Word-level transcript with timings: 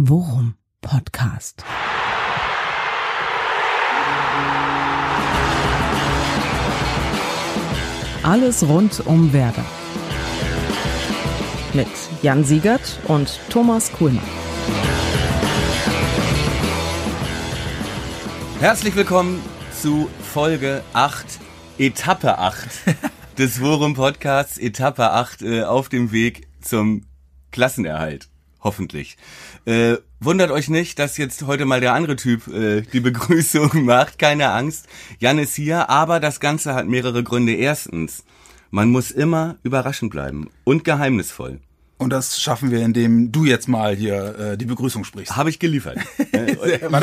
Worum 0.00 0.54
Podcast. 0.80 1.64
Alles 8.22 8.62
rund 8.62 9.04
um 9.06 9.32
Werder. 9.32 9.64
Mit 11.74 11.88
Jan 12.22 12.44
Siegert 12.44 13.00
und 13.08 13.40
Thomas 13.50 13.90
Kuhlmann. 13.90 14.22
Herzlich 18.60 18.94
willkommen 18.94 19.42
zu 19.72 20.08
Folge 20.22 20.84
8, 20.92 21.26
Etappe 21.76 22.38
8 22.38 22.68
des 23.38 23.60
Worum 23.60 23.94
Podcasts, 23.94 24.58
Etappe 24.58 25.10
8 25.10 25.42
äh, 25.42 25.62
auf 25.64 25.88
dem 25.88 26.12
Weg 26.12 26.46
zum 26.60 27.04
Klassenerhalt. 27.50 28.27
Hoffentlich. 28.60 29.16
Äh, 29.66 29.98
wundert 30.20 30.50
euch 30.50 30.68
nicht, 30.68 30.98
dass 30.98 31.16
jetzt 31.16 31.42
heute 31.46 31.64
mal 31.64 31.80
der 31.80 31.94
andere 31.94 32.16
Typ 32.16 32.48
äh, 32.48 32.80
die 32.80 33.00
Begrüßung 33.00 33.70
macht. 33.84 34.18
Keine 34.18 34.50
Angst. 34.50 34.86
Jan 35.18 35.38
ist 35.38 35.54
hier, 35.54 35.88
aber 35.88 36.18
das 36.18 36.40
Ganze 36.40 36.74
hat 36.74 36.88
mehrere 36.88 37.22
Gründe. 37.22 37.54
Erstens, 37.54 38.24
man 38.70 38.90
muss 38.90 39.10
immer 39.10 39.56
überraschend 39.62 40.10
bleiben 40.10 40.50
und 40.64 40.84
geheimnisvoll. 40.84 41.60
Und 41.98 42.10
das 42.10 42.40
schaffen 42.40 42.70
wir, 42.70 42.80
indem 42.84 43.32
du 43.32 43.44
jetzt 43.44 43.68
mal 43.68 43.94
hier 43.94 44.38
äh, 44.38 44.56
die 44.56 44.66
Begrüßung 44.66 45.02
sprichst. 45.02 45.36
Habe 45.36 45.50
ich 45.50 45.58
geliefert. 45.58 45.98
äh, 46.32 46.54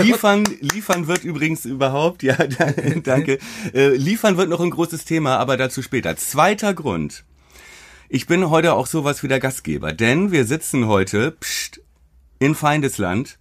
liefern, 0.02 0.44
liefern 0.62 1.08
wird 1.08 1.26
übrigens 1.26 1.66
überhaupt, 1.66 2.24
ja, 2.24 2.36
danke. 3.04 3.40
Äh, 3.74 3.90
liefern 3.96 4.38
wird 4.38 4.50
noch 4.50 4.62
ein 4.62 4.70
großes 4.70 5.04
Thema, 5.04 5.38
aber 5.38 5.58
dazu 5.58 5.82
später. 5.82 6.16
Zweiter 6.16 6.74
Grund. 6.74 7.26
Ich 8.08 8.28
bin 8.28 8.50
heute 8.52 8.74
auch 8.74 8.86
sowas 8.86 9.24
wie 9.24 9.28
der 9.28 9.40
Gastgeber, 9.40 9.92
denn 9.92 10.32
wir 10.32 10.46
sitzen 10.46 10.86
heute 10.86 11.32
pst, 11.32 11.82
in 12.38 12.54
Feindesland. 12.54 13.40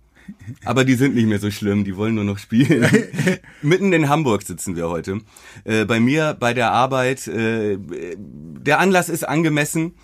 Aber 0.65 0.87
die 0.87 0.95
sind 0.95 1.15
nicht 1.15 1.27
mehr 1.27 1.39
so 1.39 1.51
schlimm, 1.51 1.85
die 1.85 1.99
wollen 1.99 2.15
nur 2.15 2.25
noch 2.25 2.39
spielen. 2.39 2.89
Mitten 3.62 3.93
in 3.93 4.09
Hamburg 4.09 4.43
sitzen 4.43 4.75
wir 4.75 4.89
heute. 4.89 5.21
Äh, 5.65 5.84
bei 5.84 6.01
mir 6.01 6.34
bei 6.39 6.55
der 6.55 6.73
Arbeit. 6.73 7.29
Äh, 7.29 7.77
der 7.79 8.79
Anlass 8.79 9.11
ist 9.11 9.29
angemessen 9.29 9.97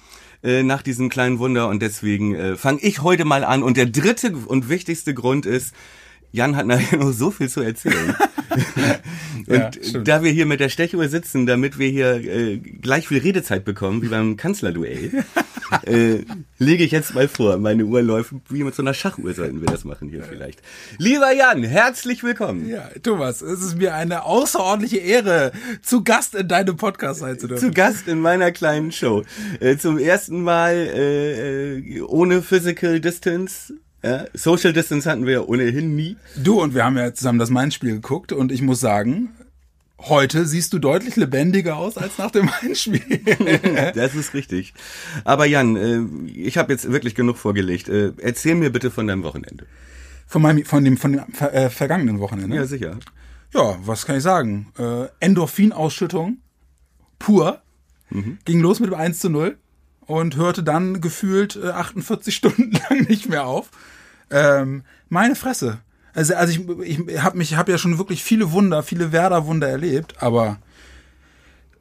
äh, 0.42 0.62
nach 0.62 0.82
diesem 0.82 1.08
kleinen 1.08 1.38
Wunder 1.38 1.68
und 1.68 1.80
deswegen 1.80 2.34
äh, 2.34 2.56
fange 2.56 2.82
ich 2.82 3.00
heute 3.00 3.24
mal 3.24 3.44
an. 3.44 3.62
Und 3.62 3.78
der 3.78 3.86
dritte 3.86 4.36
und 4.36 4.68
wichtigste 4.68 5.14
Grund 5.14 5.46
ist, 5.46 5.74
Jan 6.32 6.56
hat 6.56 6.66
nachher 6.66 6.98
noch 6.98 7.12
so 7.12 7.30
viel 7.30 7.48
zu 7.48 7.60
erzählen. 7.60 8.14
und 9.46 9.56
ja, 9.56 9.70
da 10.04 10.22
wir 10.22 10.30
hier 10.30 10.46
mit 10.46 10.60
der 10.60 10.68
Stechuhr 10.68 11.08
sitzen, 11.08 11.46
damit 11.46 11.78
wir 11.78 11.88
hier 11.88 12.14
äh, 12.16 12.56
gleich 12.58 13.08
viel 13.08 13.18
Redezeit 13.18 13.64
bekommen, 13.64 14.02
wie 14.02 14.08
beim 14.08 14.36
Kanzlerduell, 14.36 15.24
äh, 15.86 16.18
lege 16.58 16.84
ich 16.84 16.92
jetzt 16.92 17.14
mal 17.14 17.28
vor, 17.28 17.56
meine 17.58 17.84
Uhr 17.84 18.02
läuft, 18.02 18.34
wie 18.48 18.64
mit 18.64 18.74
so 18.74 18.82
einer 18.82 18.94
Schachuhr 18.94 19.32
sollten 19.34 19.60
wir 19.60 19.68
das 19.68 19.84
machen 19.84 20.08
hier 20.08 20.22
vielleicht. 20.22 20.62
Lieber 20.98 21.32
Jan, 21.32 21.62
herzlich 21.64 22.22
willkommen. 22.22 22.68
Ja, 22.68 22.88
Thomas, 23.02 23.42
es 23.42 23.60
ist 23.60 23.78
mir 23.78 23.94
eine 23.94 24.24
außerordentliche 24.24 24.98
Ehre, 24.98 25.52
zu 25.82 26.04
Gast 26.04 26.34
in 26.34 26.48
deinem 26.48 26.76
Podcast 26.76 27.20
sein 27.20 27.38
zu 27.38 27.48
dürfen. 27.48 27.68
Zu 27.68 27.74
Gast 27.74 28.08
in 28.08 28.20
meiner 28.20 28.52
kleinen 28.52 28.92
Show. 28.92 29.24
Äh, 29.60 29.76
zum 29.76 29.98
ersten 29.98 30.42
Mal 30.42 30.74
äh, 30.74 31.78
äh 31.78 32.00
ohne 32.02 32.42
Physical 32.42 33.00
Distance 33.00 33.74
ja, 34.02 34.24
Social 34.34 34.72
Distance 34.72 35.08
hatten 35.08 35.26
wir 35.26 35.32
ja 35.32 35.40
ohnehin 35.42 35.94
nie. 35.94 36.16
Du 36.36 36.60
und 36.60 36.74
wir 36.74 36.84
haben 36.84 36.96
ja 36.96 37.12
zusammen 37.12 37.38
das 37.38 37.50
Main-Spiel 37.50 37.92
geguckt 37.92 38.32
und 38.32 38.50
ich 38.52 38.62
muss 38.62 38.80
sagen, 38.80 39.30
heute 39.98 40.46
siehst 40.46 40.72
du 40.72 40.78
deutlich 40.78 41.16
lebendiger 41.16 41.76
aus 41.76 41.98
als 41.98 42.18
nach 42.18 42.30
dem 42.30 42.46
Main-Spiel. 42.46 43.02
das 43.94 44.14
ist 44.14 44.34
richtig. 44.34 44.72
Aber 45.24 45.46
Jan, 45.46 45.76
äh, 45.76 46.00
ich 46.26 46.56
habe 46.56 46.72
jetzt 46.72 46.90
wirklich 46.90 47.14
genug 47.14 47.36
vorgelegt. 47.36 47.88
Äh, 47.88 48.12
erzähl 48.18 48.54
mir 48.54 48.70
bitte 48.70 48.90
von 48.90 49.06
deinem 49.06 49.22
Wochenende. 49.22 49.66
Von 50.26 50.42
meinem, 50.42 50.64
von 50.64 50.84
dem, 50.84 50.96
von 50.96 51.12
dem 51.12 51.24
äh, 51.40 51.70
vergangenen 51.70 52.20
Wochenende? 52.20 52.56
Ja, 52.56 52.64
sicher. 52.64 52.98
Ja, 53.52 53.78
was 53.84 54.06
kann 54.06 54.16
ich 54.16 54.22
sagen? 54.22 54.72
Äh, 54.78 55.06
Endorphinausschüttung 55.20 56.38
pur. 57.18 57.60
Mhm. 58.10 58.38
Ging 58.44 58.60
los 58.60 58.80
mit 58.80 58.90
dem 58.90 58.98
1 58.98 59.18
zu 59.18 59.28
0 59.28 59.58
und 60.10 60.36
hörte 60.36 60.64
dann 60.64 61.00
gefühlt 61.00 61.56
äh, 61.56 61.68
48 61.68 62.34
Stunden 62.34 62.72
lang 62.72 63.08
nicht 63.08 63.28
mehr 63.28 63.46
auf. 63.46 63.70
Ähm, 64.30 64.82
meine 65.08 65.36
Fresse. 65.36 65.78
Also, 66.12 66.34
also 66.34 66.52
ich, 66.82 66.98
ich 67.08 67.22
habe 67.22 67.38
mich, 67.38 67.54
habe 67.54 67.70
ja 67.70 67.78
schon 67.78 67.98
wirklich 67.98 68.24
viele 68.24 68.50
Wunder, 68.50 68.82
viele 68.82 69.12
Werder-Wunder 69.12 69.68
erlebt, 69.68 70.20
aber 70.20 70.58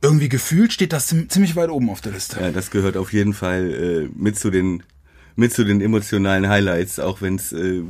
irgendwie 0.02 0.30
gefühlt 0.30 0.72
steht 0.72 0.94
das 0.94 1.08
ziemlich 1.08 1.56
weit 1.56 1.70
oben 1.70 1.90
auf 1.90 2.02
der 2.02 2.12
Liste. 2.12 2.40
Ja, 2.40 2.52
das 2.52 2.70
gehört 2.70 2.96
auf 2.96 3.12
jeden 3.12 3.34
Fall 3.34 3.74
äh, 3.74 4.10
mit 4.16 4.38
zu 4.38 4.52
den 4.52 4.84
mit 5.36 5.54
zu 5.54 5.64
den 5.64 5.82
emotionalen 5.82 6.50
Highlights, 6.50 7.00
auch 7.00 7.22
wenn 7.22 7.36
es 7.36 7.52
äh, 7.52 7.82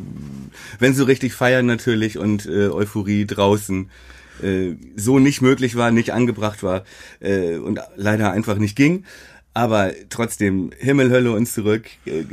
wenn 0.79 0.93
so 0.93 1.03
richtig 1.03 1.33
feiern 1.33 1.65
natürlich 1.65 2.17
und 2.17 2.45
äh, 2.45 2.69
Euphorie 2.69 3.25
draußen 3.25 3.89
äh, 4.41 4.75
so 4.95 5.19
nicht 5.19 5.41
möglich 5.41 5.75
war, 5.75 5.91
nicht 5.91 6.13
angebracht 6.13 6.63
war 6.63 6.85
äh, 7.19 7.57
und 7.57 7.79
leider 7.97 8.31
einfach 8.31 8.57
nicht 8.57 8.77
ging. 8.77 9.03
Aber 9.53 9.91
trotzdem, 10.09 10.71
Himmel, 10.77 11.09
Hölle 11.09 11.31
und 11.31 11.47
zurück. 11.47 11.85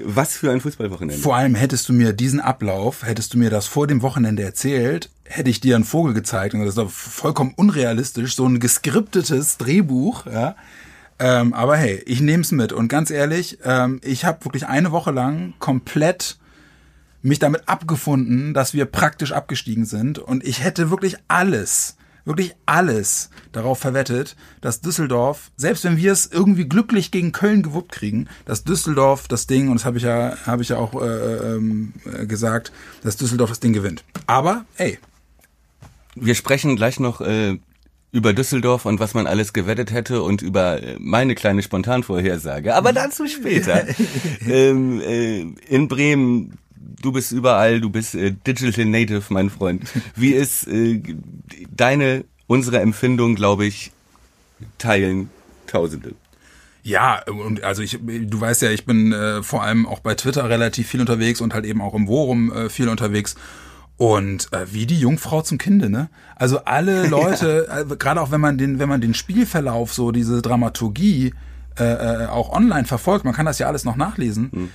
Was 0.04 0.37
für 0.37 0.50
ein 0.50 0.60
Fußballwochenende. 0.60 1.21
Vor 1.21 1.34
allem 1.34 1.54
hättest 1.54 1.88
du 1.88 1.93
mir 1.93 2.12
diesen 2.12 2.41
Ablauf, 2.41 3.04
hättest 3.04 3.34
du 3.34 3.38
mir 3.38 3.50
das 3.50 3.66
vor 3.66 3.87
dem 3.87 4.03
Wochenende 4.03 4.43
erzählt, 4.43 5.10
hätte 5.25 5.50
ich 5.50 5.60
dir 5.60 5.77
einen 5.77 5.84
Vogel 5.84 6.15
gezeigt 6.15 6.54
und 6.54 6.60
das 6.60 6.71
ist 6.71 6.78
doch 6.78 6.91
vollkommen 6.91 7.54
unrealistisch, 7.56 8.37
so 8.37 8.47
ein 8.47 8.60
geskriptetes 8.60 9.56
Drehbuch, 9.56 10.27
ja. 10.27 10.56
Ähm, 11.19 11.54
aber 11.54 11.78
hey, 11.78 12.03
ich 12.04 12.21
nehm's 12.21 12.53
mit 12.53 12.75
und 12.75 12.88
ganz 12.88 13.10
ehrlich, 13.10 13.59
ähm, 13.65 14.00
ich 14.04 14.27
habe 14.27 14.44
wirklich 14.44 14.66
eine 14.66 14.93
Woche 14.93 15.12
lang 15.12 15.54
komplett 15.59 16.37
mich 17.22 17.38
damit 17.38 17.69
abgefunden, 17.69 18.53
dass 18.53 18.75
wir 18.75 18.84
praktisch 18.84 19.33
abgestiegen 19.33 19.87
sind 19.87 20.19
und 20.19 20.44
ich 20.44 20.62
hätte 20.62 20.91
wirklich 20.91 21.16
alles 21.28 21.95
wirklich 22.26 22.54
alles 22.66 23.31
darauf 23.53 23.78
verwettet, 23.78 24.37
dass 24.60 24.81
Düsseldorf, 24.81 25.50
selbst 25.56 25.84
wenn 25.84 25.97
wir 25.97 26.12
es 26.12 26.26
irgendwie 26.26 26.69
glücklich 26.69 27.10
gegen 27.10 27.32
Köln 27.32 27.62
gewuppt 27.62 27.92
kriegen, 27.92 28.28
dass 28.44 28.64
Düsseldorf 28.64 29.28
das 29.28 29.47
Ding, 29.47 29.69
und 29.69 29.76
das 29.76 29.87
habe 29.87 29.97
ich 29.97 30.03
ja, 30.04 30.36
habe 30.44 30.62
ich 30.62 30.69
ja 30.69 30.76
auch 30.76 31.00
äh, 31.00 31.06
ähm, 31.06 31.94
äh, 32.04 32.26
gesagt, 32.26 32.72
dass 33.03 33.16
Düsseldorf 33.16 33.50
das 33.50 33.60
Ding 33.60 33.72
gewinnt. 33.72 34.04
Aber, 34.26 34.66
ey. 34.76 34.98
Wir 36.15 36.34
sprechen 36.34 36.76
gleich 36.76 36.98
noch 36.98 37.20
äh, 37.20 37.59
über 38.10 38.32
Düsseldorf 38.32 38.86
und 38.86 38.98
was 38.98 39.15
man 39.15 39.26
alles 39.26 39.53
gewettet 39.53 39.92
hätte 39.92 40.22
und 40.22 40.42
über 40.42 40.82
äh, 40.82 40.97
meine 40.98 41.34
kleine 41.34 41.62
Spontanvorhersage. 41.62 42.75
Aber 42.75 42.92
dazu 42.94 43.26
später. 43.28 43.84
ähm, 44.48 45.00
äh, 45.00 45.41
in 45.69 45.88
Bremen 45.88 46.59
du 47.03 47.12
bist 47.12 47.32
überall, 47.32 47.81
du 47.81 47.91
bist 47.91 48.14
äh, 48.14 48.32
Digital 48.47 48.84
Native, 48.84 49.22
mein 49.31 49.50
Freund. 49.50 49.82
Wie 50.16 50.32
ist 50.32 50.66
äh, 50.69 51.03
deine, 51.75 52.25
unsere 52.47 52.81
Empfindung, 52.81 53.34
glaube 53.34 53.66
ich, 53.66 53.92
teilen 54.78 55.31
Tausende. 55.66 56.15
Ja, 56.82 57.22
und 57.25 57.65
also 57.65 57.82
ich, 57.82 57.98
du 58.00 58.41
weißt 58.41 58.62
ja, 58.62 58.70
ich 58.70 58.86
bin 58.86 59.12
äh, 59.12 59.42
vor 59.42 59.65
allem 59.65 59.86
auch 59.86 59.98
bei 59.98 60.15
Twitter 60.15 60.48
relativ 60.48 60.86
viel 60.86 61.00
unterwegs 61.00 61.41
und 61.41 61.53
halt 61.53 61.65
eben 61.65 61.81
auch 61.81 61.94
im 61.94 62.06
Worum 62.06 62.53
äh, 62.53 62.69
viel 62.69 62.88
unterwegs. 62.88 63.34
Und 63.97 64.53
äh, 64.53 64.72
wie 64.72 64.86
die 64.86 65.00
Jungfrau 65.00 65.42
zum 65.42 65.59
Kinde, 65.59 65.91
ne? 65.91 66.09
Also 66.36 66.65
alle 66.65 67.06
Leute, 67.09 67.66
ja. 67.69 67.81
äh, 67.81 67.97
gerade 67.97 68.20
auch 68.20 68.31
wenn 68.31 68.41
man 68.41 68.59
den, 68.59 68.78
wenn 68.78 68.88
man 68.88 69.00
den 69.00 69.15
Spielverlauf, 69.15 69.92
so 69.92 70.12
diese 70.12 70.42
Dramaturgie 70.42 71.34
äh, 71.76 71.84
äh, 71.84 72.26
auch 72.26 72.50
online 72.50 72.84
verfolgt, 72.84 73.25
man 73.25 73.34
kann 73.34 73.47
das 73.47 73.59
ja 73.59 73.66
alles 73.66 73.84
noch 73.84 73.97
nachlesen. 73.97 74.50
Mhm 74.53 74.70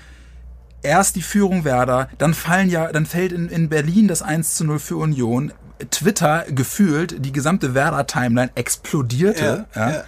erst 0.84 1.16
die 1.16 1.22
Führung 1.22 1.64
Werder, 1.64 2.10
dann 2.18 2.34
fallen 2.34 2.70
ja, 2.70 2.92
dann 2.92 3.06
fällt 3.06 3.32
in, 3.32 3.50
in 3.50 3.70
Berlin 3.70 4.08
das 4.08 4.22
1 4.22 4.56
zu 4.56 4.66
0 4.66 4.80
für 4.80 4.98
Union. 4.98 5.54
Twitter 5.90 6.46
gefühlt, 6.50 7.26
die 7.26 7.32
gesamte 7.32 7.74
Werder-Timeline 7.74 8.52
explodierte. 8.56 9.66
Ja, 9.76 9.90
ja. 9.90 10.04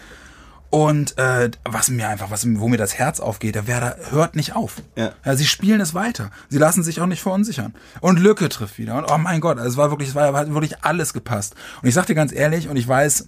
Und 0.73 1.19
äh, 1.19 1.51
was 1.65 1.89
mir 1.89 2.09
einfach, 2.09 2.31
was 2.31 2.47
wo 2.47 2.67
mir 2.67 2.77
das 2.77 2.97
Herz 2.97 3.19
aufgeht, 3.19 3.53
der 3.53 3.67
Werder 3.67 3.95
hört 4.09 4.35
nicht 4.35 4.55
auf. 4.55 4.77
Ja. 4.95 5.11
ja. 5.23 5.35
Sie 5.35 5.45
spielen 5.45 5.79
es 5.79 5.93
weiter. 5.93 6.31
Sie 6.49 6.57
lassen 6.57 6.81
sich 6.81 6.99
auch 6.99 7.05
nicht 7.05 7.21
verunsichern. 7.21 7.75
Und 8.01 8.19
Lücke 8.19 8.49
trifft 8.49 8.79
wieder. 8.79 8.97
Und 8.97 9.11
oh 9.11 9.19
mein 9.19 9.39
Gott, 9.39 9.59
es 9.59 9.77
war 9.77 9.91
wirklich, 9.91 10.09
es 10.09 10.15
war 10.15 10.33
hat 10.33 10.51
wirklich 10.51 10.83
alles 10.83 11.13
gepasst. 11.13 11.53
Und 11.83 11.89
ich 11.89 11.93
sag 11.93 12.07
dir 12.07 12.15
ganz 12.15 12.33
ehrlich, 12.33 12.69
und 12.69 12.77
ich 12.77 12.87
weiß, 12.87 13.27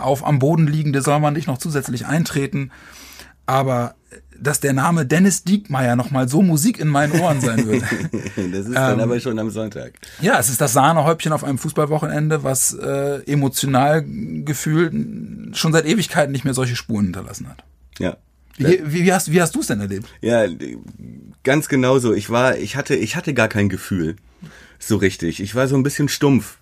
auf 0.00 0.26
am 0.26 0.40
Boden 0.40 0.66
liegende 0.66 1.02
soll 1.02 1.20
man 1.20 1.34
nicht 1.34 1.46
noch 1.46 1.58
zusätzlich 1.58 2.06
eintreten. 2.06 2.72
Aber 3.46 3.94
dass 4.42 4.60
der 4.60 4.72
Name 4.72 5.06
Dennis 5.06 5.44
Diekmeyer 5.44 5.96
nochmal 5.96 6.28
so 6.28 6.42
Musik 6.42 6.78
in 6.78 6.88
meinen 6.88 7.20
Ohren 7.20 7.40
sein 7.40 7.66
würde. 7.66 7.86
das 8.36 8.66
ist 8.66 8.74
dann 8.74 8.98
ähm, 8.98 9.00
aber 9.00 9.20
schon 9.20 9.38
am 9.38 9.50
Sonntag. 9.50 9.92
Ja, 10.20 10.38
es 10.38 10.48
ist 10.48 10.60
das 10.60 10.72
Sahnehäubchen 10.72 11.32
auf 11.32 11.44
einem 11.44 11.58
Fußballwochenende, 11.58 12.44
was 12.44 12.74
äh, 12.74 13.22
emotional 13.30 14.04
gefühlt 14.44 14.92
schon 15.56 15.72
seit 15.72 15.86
Ewigkeiten 15.86 16.32
nicht 16.32 16.44
mehr 16.44 16.54
solche 16.54 16.76
Spuren 16.76 17.04
hinterlassen 17.04 17.48
hat. 17.48 17.64
Ja. 17.98 18.16
Wie, 18.56 18.82
wie, 18.84 19.04
wie 19.04 19.12
hast, 19.12 19.32
wie 19.32 19.40
hast 19.40 19.54
du 19.54 19.60
es 19.60 19.68
denn 19.68 19.80
erlebt? 19.80 20.06
Ja, 20.20 20.44
ganz 21.42 21.68
genauso. 21.68 22.12
Ich 22.12 22.28
war, 22.30 22.58
ich 22.58 22.76
hatte, 22.76 22.94
ich 22.94 23.16
hatte 23.16 23.34
gar 23.34 23.48
kein 23.48 23.68
Gefühl 23.68 24.16
so 24.78 24.96
richtig. 24.96 25.40
Ich 25.40 25.54
war 25.54 25.68
so 25.68 25.76
ein 25.76 25.82
bisschen 25.82 26.08
stumpf 26.08 26.58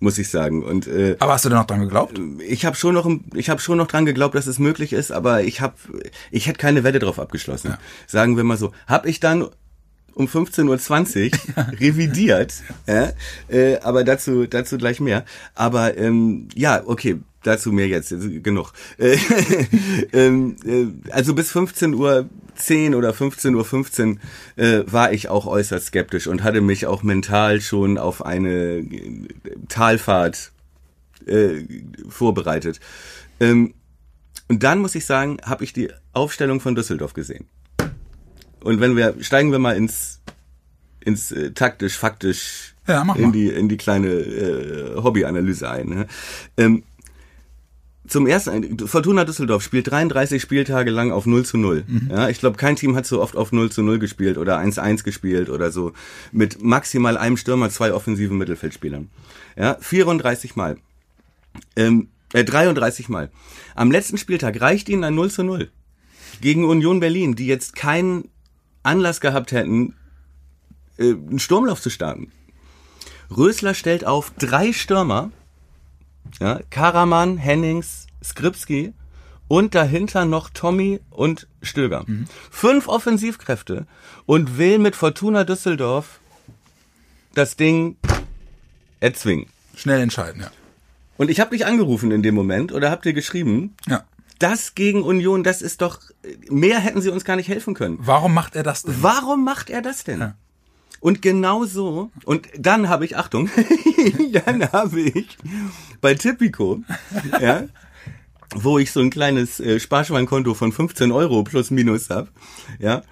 muss 0.00 0.18
ich 0.18 0.28
sagen. 0.28 0.62
Und 0.62 0.86
äh, 0.86 1.16
aber 1.18 1.32
hast 1.32 1.44
du 1.44 1.48
denn 1.48 1.58
noch 1.58 1.66
dran 1.66 1.80
geglaubt? 1.80 2.20
Ich 2.46 2.64
habe 2.64 2.76
schon 2.76 2.94
noch, 2.94 3.08
ich 3.34 3.48
habe 3.48 3.60
schon 3.60 3.78
noch 3.78 3.86
dran 3.86 4.06
geglaubt, 4.06 4.34
dass 4.34 4.46
es 4.46 4.58
möglich 4.58 4.92
ist, 4.92 5.10
aber 5.10 5.42
ich 5.42 5.60
habe, 5.60 5.74
ich 6.30 6.46
hätte 6.46 6.58
keine 6.58 6.84
Wette 6.84 6.98
drauf 6.98 7.18
abgeschlossen. 7.18 7.72
Ja. 7.72 7.78
Sagen 8.06 8.36
wir 8.36 8.44
mal 8.44 8.56
so. 8.56 8.72
Hab 8.86 9.06
ich 9.06 9.20
dann 9.20 9.48
um 10.16 10.26
15.20 10.26 11.32
Uhr 11.32 11.72
revidiert. 11.80 12.54
Ja, 12.86 13.12
äh, 13.48 13.76
aber 13.80 14.02
dazu, 14.02 14.46
dazu 14.46 14.78
gleich 14.78 14.98
mehr. 14.98 15.24
Aber 15.54 15.96
ähm, 15.96 16.48
ja, 16.54 16.82
okay, 16.86 17.18
dazu 17.42 17.70
mehr 17.70 17.86
jetzt, 17.86 18.14
genug. 18.42 18.72
Äh, 18.98 19.18
ähm, 20.12 20.56
äh, 20.64 21.12
also 21.12 21.34
bis 21.34 21.50
15 21.52 21.94
Uhr 21.94 22.28
10 22.54 22.94
oder 22.94 23.12
15 23.12 23.54
Uhr 23.54 23.64
15 23.64 24.20
äh, 24.56 24.82
war 24.86 25.12
ich 25.12 25.28
auch 25.28 25.46
äußerst 25.46 25.88
skeptisch 25.88 26.26
und 26.26 26.42
hatte 26.42 26.62
mich 26.62 26.86
auch 26.86 27.02
mental 27.02 27.60
schon 27.60 27.98
auf 27.98 28.24
eine 28.24 28.78
äh, 28.78 29.28
Talfahrt 29.68 30.50
äh, 31.26 31.62
vorbereitet. 32.08 32.80
Ähm, 33.38 33.74
und 34.48 34.62
dann 34.62 34.78
muss 34.78 34.94
ich 34.94 35.04
sagen, 35.04 35.36
habe 35.44 35.64
ich 35.64 35.74
die 35.74 35.90
Aufstellung 36.14 36.60
von 36.60 36.74
Düsseldorf 36.74 37.12
gesehen. 37.12 37.46
Und 38.66 38.80
wenn 38.80 38.96
wir 38.96 39.14
steigen 39.20 39.52
wir 39.52 39.58
mal 39.58 39.76
ins 39.76 40.20
ins 41.00 41.30
äh, 41.30 41.52
taktisch 41.52 41.96
faktisch 41.96 42.74
Ja, 42.86 43.04
mach 43.04 43.16
in 43.16 43.22
mal. 43.26 43.32
die 43.32 43.48
in 43.48 43.68
die 43.68 43.76
kleine 43.76 44.08
äh, 44.08 44.96
Hobbyanalyse 45.02 45.70
ein. 45.70 45.88
Ne? 45.88 46.06
Ähm, 46.56 46.82
zum 48.08 48.26
ersten, 48.28 48.78
Fortuna 48.86 49.24
Düsseldorf 49.24 49.62
spielt 49.64 49.90
33 49.90 50.40
Spieltage 50.40 50.90
lang 50.90 51.10
auf 51.10 51.26
0 51.26 51.44
zu 51.44 51.58
0. 51.58 51.84
Ja, 52.08 52.28
ich 52.28 52.38
glaube, 52.38 52.56
kein 52.56 52.76
Team 52.76 52.94
hat 52.94 53.04
so 53.04 53.20
oft 53.20 53.36
auf 53.36 53.50
0 53.50 53.70
zu 53.72 53.82
0 53.82 53.98
gespielt 53.98 54.38
oder 54.38 54.58
1-1 54.60 55.02
gespielt 55.02 55.50
oder 55.50 55.72
so. 55.72 55.92
Mit 56.30 56.62
maximal 56.62 57.16
einem 57.16 57.36
Stürmer, 57.36 57.68
zwei 57.70 57.92
offensiven 57.92 58.38
Mittelfeldspielern. 58.38 59.08
Ja, 59.56 59.76
34 59.80 60.54
Mal. 60.54 60.76
Ähm, 61.74 62.08
äh, 62.32 62.44
33 62.44 63.08
Mal. 63.08 63.30
Am 63.74 63.90
letzten 63.90 64.18
Spieltag 64.18 64.60
reicht 64.60 64.88
ihnen 64.88 65.02
ein 65.02 65.16
0 65.16 65.30
zu 65.32 65.42
0. 65.42 65.68
Gegen 66.40 66.64
Union 66.64 67.00
Berlin, 67.00 67.34
die 67.34 67.46
jetzt 67.48 67.74
keinen 67.74 68.28
Anlass 68.86 69.20
gehabt 69.20 69.52
hätten, 69.52 69.94
äh, 70.98 71.10
einen 71.10 71.38
Sturmlauf 71.38 71.80
zu 71.80 71.90
starten. 71.90 72.32
Rösler 73.34 73.74
stellt 73.74 74.06
auf 74.06 74.32
drei 74.38 74.72
Stürmer, 74.72 75.30
ja, 76.40 76.60
Karaman, 76.70 77.36
Hennings, 77.38 78.06
Skripski 78.22 78.92
und 79.48 79.74
dahinter 79.74 80.24
noch 80.24 80.50
Tommy 80.50 81.00
und 81.10 81.46
Stöger. 81.62 82.04
Fünf 82.50 82.88
Offensivkräfte 82.88 83.86
und 84.26 84.58
will 84.58 84.78
mit 84.78 84.96
Fortuna 84.96 85.44
Düsseldorf 85.44 86.20
das 87.34 87.56
Ding 87.56 87.96
erzwingen. 89.00 89.46
Schnell 89.76 90.00
entscheiden, 90.00 90.40
ja. 90.42 90.50
Und 91.16 91.30
ich 91.30 91.40
habe 91.40 91.50
dich 91.50 91.66
angerufen 91.66 92.10
in 92.10 92.22
dem 92.22 92.34
Moment 92.34 92.72
oder 92.72 92.90
habt 92.90 93.06
ihr 93.06 93.12
geschrieben, 93.12 93.74
Ja. 93.86 94.04
Das 94.38 94.74
gegen 94.74 95.02
Union, 95.02 95.42
das 95.42 95.62
ist 95.62 95.82
doch, 95.82 96.00
mehr 96.48 96.78
hätten 96.78 97.00
sie 97.00 97.10
uns 97.10 97.24
gar 97.24 97.36
nicht 97.36 97.48
helfen 97.48 97.74
können. 97.74 97.98
Warum 98.00 98.34
macht 98.34 98.56
er 98.56 98.62
das 98.62 98.82
denn? 98.82 98.94
Warum 99.00 99.44
macht 99.44 99.70
er 99.70 99.82
das 99.82 100.04
denn? 100.04 100.20
Ja. 100.20 100.34
Und 101.00 101.22
genau 101.22 101.64
so, 101.64 102.10
und 102.24 102.48
dann 102.58 102.88
habe 102.88 103.04
ich, 103.04 103.16
Achtung, 103.16 103.48
dann 104.32 104.72
habe 104.72 105.00
ich 105.00 105.38
bei 106.00 106.14
Tipico, 106.14 106.82
ja, 107.40 107.64
wo 108.54 108.78
ich 108.78 108.92
so 108.92 109.00
ein 109.00 109.10
kleines 109.10 109.60
äh, 109.60 109.78
Sparschweinkonto 109.78 110.54
von 110.54 110.72
15 110.72 111.12
Euro 111.12 111.42
plus 111.42 111.70
minus 111.70 112.10
hab, 112.10 112.30
ja, 112.78 113.02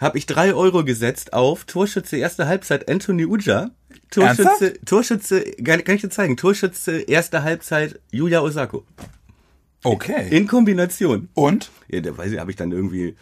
habe 0.00 0.18
ich 0.18 0.26
drei 0.26 0.54
Euro 0.54 0.84
gesetzt 0.84 1.32
auf 1.32 1.64
Torschütze 1.64 2.16
erste 2.16 2.46
Halbzeit 2.46 2.90
Anthony 2.90 3.26
Uja, 3.26 3.70
Torschütze, 4.10 4.42
Ernsthaft? 4.42 4.86
Torschütze, 4.86 5.40
kann, 5.62 5.84
kann 5.84 5.94
ich 5.96 6.02
dir 6.02 6.10
zeigen, 6.10 6.36
Torschütze 6.36 7.00
erste 7.00 7.42
Halbzeit 7.42 8.00
Yuya 8.10 8.40
Osako. 8.40 8.84
Okay. 9.86 10.28
In 10.30 10.46
Kombination. 10.46 11.28
Und? 11.34 11.70
Ja, 11.88 12.00
da 12.00 12.16
weiß 12.16 12.32
ich, 12.32 12.38
habe 12.38 12.50
ich 12.50 12.56
dann 12.56 12.72
irgendwie 12.72 13.14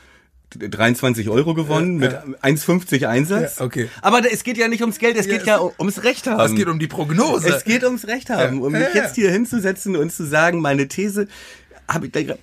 23 0.56 1.28
Euro 1.28 1.54
gewonnen 1.54 1.96
mit 1.96 2.12
1,50 2.12 3.06
Einsatz. 3.08 3.58
Ja, 3.58 3.64
okay. 3.64 3.88
Aber 4.02 4.20
es 4.30 4.44
geht 4.44 4.56
ja 4.56 4.68
nicht 4.68 4.80
ums 4.82 4.98
Geld, 4.98 5.16
es 5.16 5.26
Ja, 5.26 5.32
geht 5.32 5.40
es- 5.42 5.46
ja 5.48 5.60
ums 5.78 6.04
Recht 6.04 6.26
haben. 6.26 6.40
Es 6.40 6.54
geht 6.54 6.68
um 6.68 6.78
die 6.78 6.86
Prognose. 6.86 7.48
Es 7.48 7.64
geht 7.64 7.82
ums 7.84 8.06
Recht 8.06 8.30
haben, 8.30 8.58
Ja. 8.58 8.62
um 8.66 8.72
mich 8.72 8.80
Ja, 8.82 8.88
ja. 8.94 9.02
jetzt 9.02 9.14
hier 9.16 9.30
hinzusetzen 9.30 9.96
und 9.96 10.12
zu 10.12 10.24
sagen, 10.24 10.60
meine 10.60 10.86
These, 10.88 11.26
habe 11.88 12.06
ich 12.06 12.12
da 12.12 12.20
gra- 12.20 12.38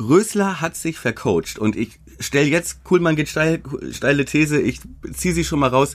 Rösler 0.00 0.60
hat 0.60 0.76
sich 0.76 0.98
vercoacht 0.98 1.58
und 1.58 1.76
ich 1.76 2.00
stelle 2.18 2.46
jetzt, 2.46 2.82
Kuhlmann 2.84 3.14
geht 3.16 3.28
steil, 3.28 3.60
steile 3.92 4.24
These, 4.24 4.60
ich 4.60 4.80
ziehe 5.12 5.32
sie 5.34 5.44
schon 5.44 5.60
mal 5.60 5.68
raus. 5.68 5.94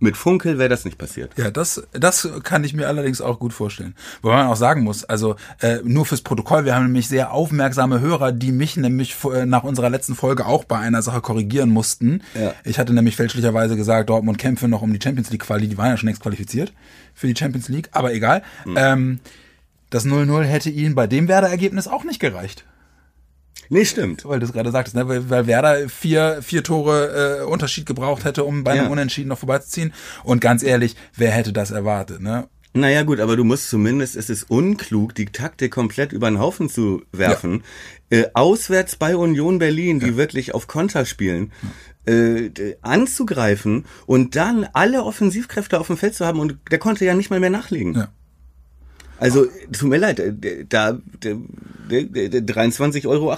Mit 0.00 0.16
Funkel 0.16 0.58
wäre 0.58 0.68
das 0.68 0.84
nicht 0.84 0.96
passiert. 0.96 1.32
Ja, 1.36 1.50
das, 1.50 1.82
das 1.92 2.28
kann 2.44 2.62
ich 2.62 2.72
mir 2.72 2.86
allerdings 2.86 3.20
auch 3.20 3.40
gut 3.40 3.52
vorstellen. 3.52 3.96
Wobei 4.22 4.36
man 4.36 4.46
auch 4.46 4.56
sagen 4.56 4.84
muss, 4.84 5.04
also 5.04 5.34
äh, 5.60 5.78
nur 5.82 6.06
fürs 6.06 6.20
Protokoll, 6.20 6.64
wir 6.64 6.76
haben 6.76 6.84
nämlich 6.84 7.08
sehr 7.08 7.32
aufmerksame 7.32 8.00
Hörer, 8.00 8.30
die 8.30 8.52
mich 8.52 8.76
nämlich 8.76 9.16
äh, 9.24 9.44
nach 9.44 9.64
unserer 9.64 9.90
letzten 9.90 10.14
Folge 10.14 10.46
auch 10.46 10.64
bei 10.64 10.78
einer 10.78 11.02
Sache 11.02 11.20
korrigieren 11.20 11.70
mussten. 11.70 12.22
Ja. 12.40 12.54
Ich 12.62 12.78
hatte 12.78 12.92
nämlich 12.92 13.16
fälschlicherweise 13.16 13.76
gesagt, 13.76 14.08
Dortmund 14.08 14.38
kämpfe 14.38 14.68
noch 14.68 14.82
um 14.82 14.92
die 14.92 15.00
Champions 15.02 15.30
League 15.30 15.42
Quali, 15.42 15.66
die 15.66 15.78
waren 15.78 15.90
ja 15.90 15.96
schon 15.96 16.06
längst 16.06 16.22
qualifiziert 16.22 16.72
für 17.14 17.26
die 17.26 17.36
Champions 17.36 17.68
League, 17.68 17.88
aber 17.92 18.12
egal. 18.14 18.42
Ähm, 18.76 19.18
das 19.90 20.06
0-0 20.06 20.42
hätte 20.44 20.70
ihnen 20.70 20.94
bei 20.94 21.06
dem 21.06 21.28
Werder-Ergebnis 21.28 21.88
auch 21.88 22.04
nicht 22.04 22.20
gereicht. 22.20 22.64
Nee, 23.70 23.84
stimmt. 23.84 24.24
Weil 24.24 24.40
du 24.40 24.46
es 24.46 24.52
gerade 24.52 24.70
sagtest, 24.70 24.96
ne? 24.96 25.06
weil, 25.08 25.28
weil 25.30 25.46
Werder 25.46 25.88
vier, 25.88 26.38
vier 26.42 26.62
Tore 26.62 27.40
äh, 27.40 27.44
Unterschied 27.44 27.86
gebraucht 27.86 28.24
hätte, 28.24 28.44
um 28.44 28.64
bei 28.64 28.72
einem 28.72 28.84
Ja. 28.84 28.90
Unentschieden 28.90 29.28
noch 29.28 29.38
vorbeizuziehen. 29.38 29.92
Und 30.24 30.40
ganz 30.40 30.62
ehrlich, 30.62 30.96
wer 31.16 31.30
hätte 31.30 31.52
das 31.52 31.70
erwartet? 31.70 32.20
Ne? 32.22 32.48
Naja 32.74 33.02
gut, 33.02 33.18
aber 33.20 33.36
du 33.36 33.44
musst 33.44 33.70
zumindest, 33.70 34.14
es 34.16 34.30
ist 34.30 34.50
unklug, 34.50 35.14
die 35.14 35.26
Taktik 35.26 35.72
komplett 35.72 36.12
über 36.12 36.30
den 36.30 36.38
Haufen 36.38 36.68
zu 36.68 37.02
werfen. 37.12 37.64
Äh, 38.10 38.24
auswärts 38.34 38.96
bei 38.96 39.16
Union 39.16 39.58
Berlin, 39.58 40.00
die 40.00 40.16
wirklich 40.16 40.54
auf 40.54 40.66
Konter 40.66 41.04
spielen, 41.04 41.52
äh, 42.06 42.50
d- 42.50 42.76
anzugreifen 42.82 43.84
und 44.06 44.36
dann 44.36 44.66
alle 44.74 45.02
Offensivkräfte 45.02 45.78
auf 45.80 45.88
dem 45.88 45.96
Feld 45.96 46.14
zu 46.14 46.24
haben 46.26 46.40
und 46.40 46.56
der 46.70 46.78
konnte 46.78 47.04
ja 47.04 47.14
nicht 47.14 47.30
mal 47.30 47.40
mehr 47.40 47.50
nachlegen. 47.50 47.94
Ja. 47.94 48.08
Also, 49.20 49.46
tut 49.72 49.88
mir 49.88 49.96
leid, 49.98 50.20
äh, 50.20 50.32
da, 50.68 50.92
da, 50.92 50.98
da, 51.20 51.32
da 51.90 52.38
23,78 52.38 53.06
Euro, 53.08 53.34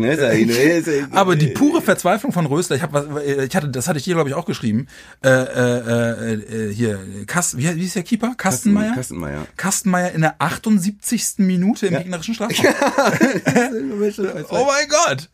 ne? 0.00 0.16
ne? 0.46 1.08
Aber 1.10 1.34
die 1.34 1.48
pure 1.48 1.82
Verzweiflung 1.82 2.32
von 2.32 2.46
Rösler, 2.46 2.76
ich 2.76 2.82
habe 2.82 2.92
was, 3.10 3.24
ich 3.24 3.56
hatte, 3.56 3.68
das 3.68 3.88
hatte 3.88 3.98
ich 3.98 4.04
dir 4.04 4.14
glaube 4.14 4.28
ich 4.28 4.34
auch 4.36 4.44
geschrieben. 4.46 4.86
Äh, 5.24 5.28
äh, 5.30 6.34
äh, 6.34 6.72
hier, 6.72 7.00
Kast, 7.26 7.58
wie, 7.58 7.74
wie 7.74 7.84
ist 7.84 7.96
der 7.96 8.02
Keeper? 8.04 8.34
Kastenmeier. 8.36 8.94
Kastenmeier. 8.94 9.46
Kastenmeier 9.56 10.12
in 10.12 10.20
der 10.20 10.36
78. 10.38 11.34
Minute 11.38 11.88
im 11.88 11.96
gegnerischen 11.96 12.34
Strafraum. 12.36 12.66
oh 14.50 14.64
mein 14.66 14.88
Gott! 14.88 15.28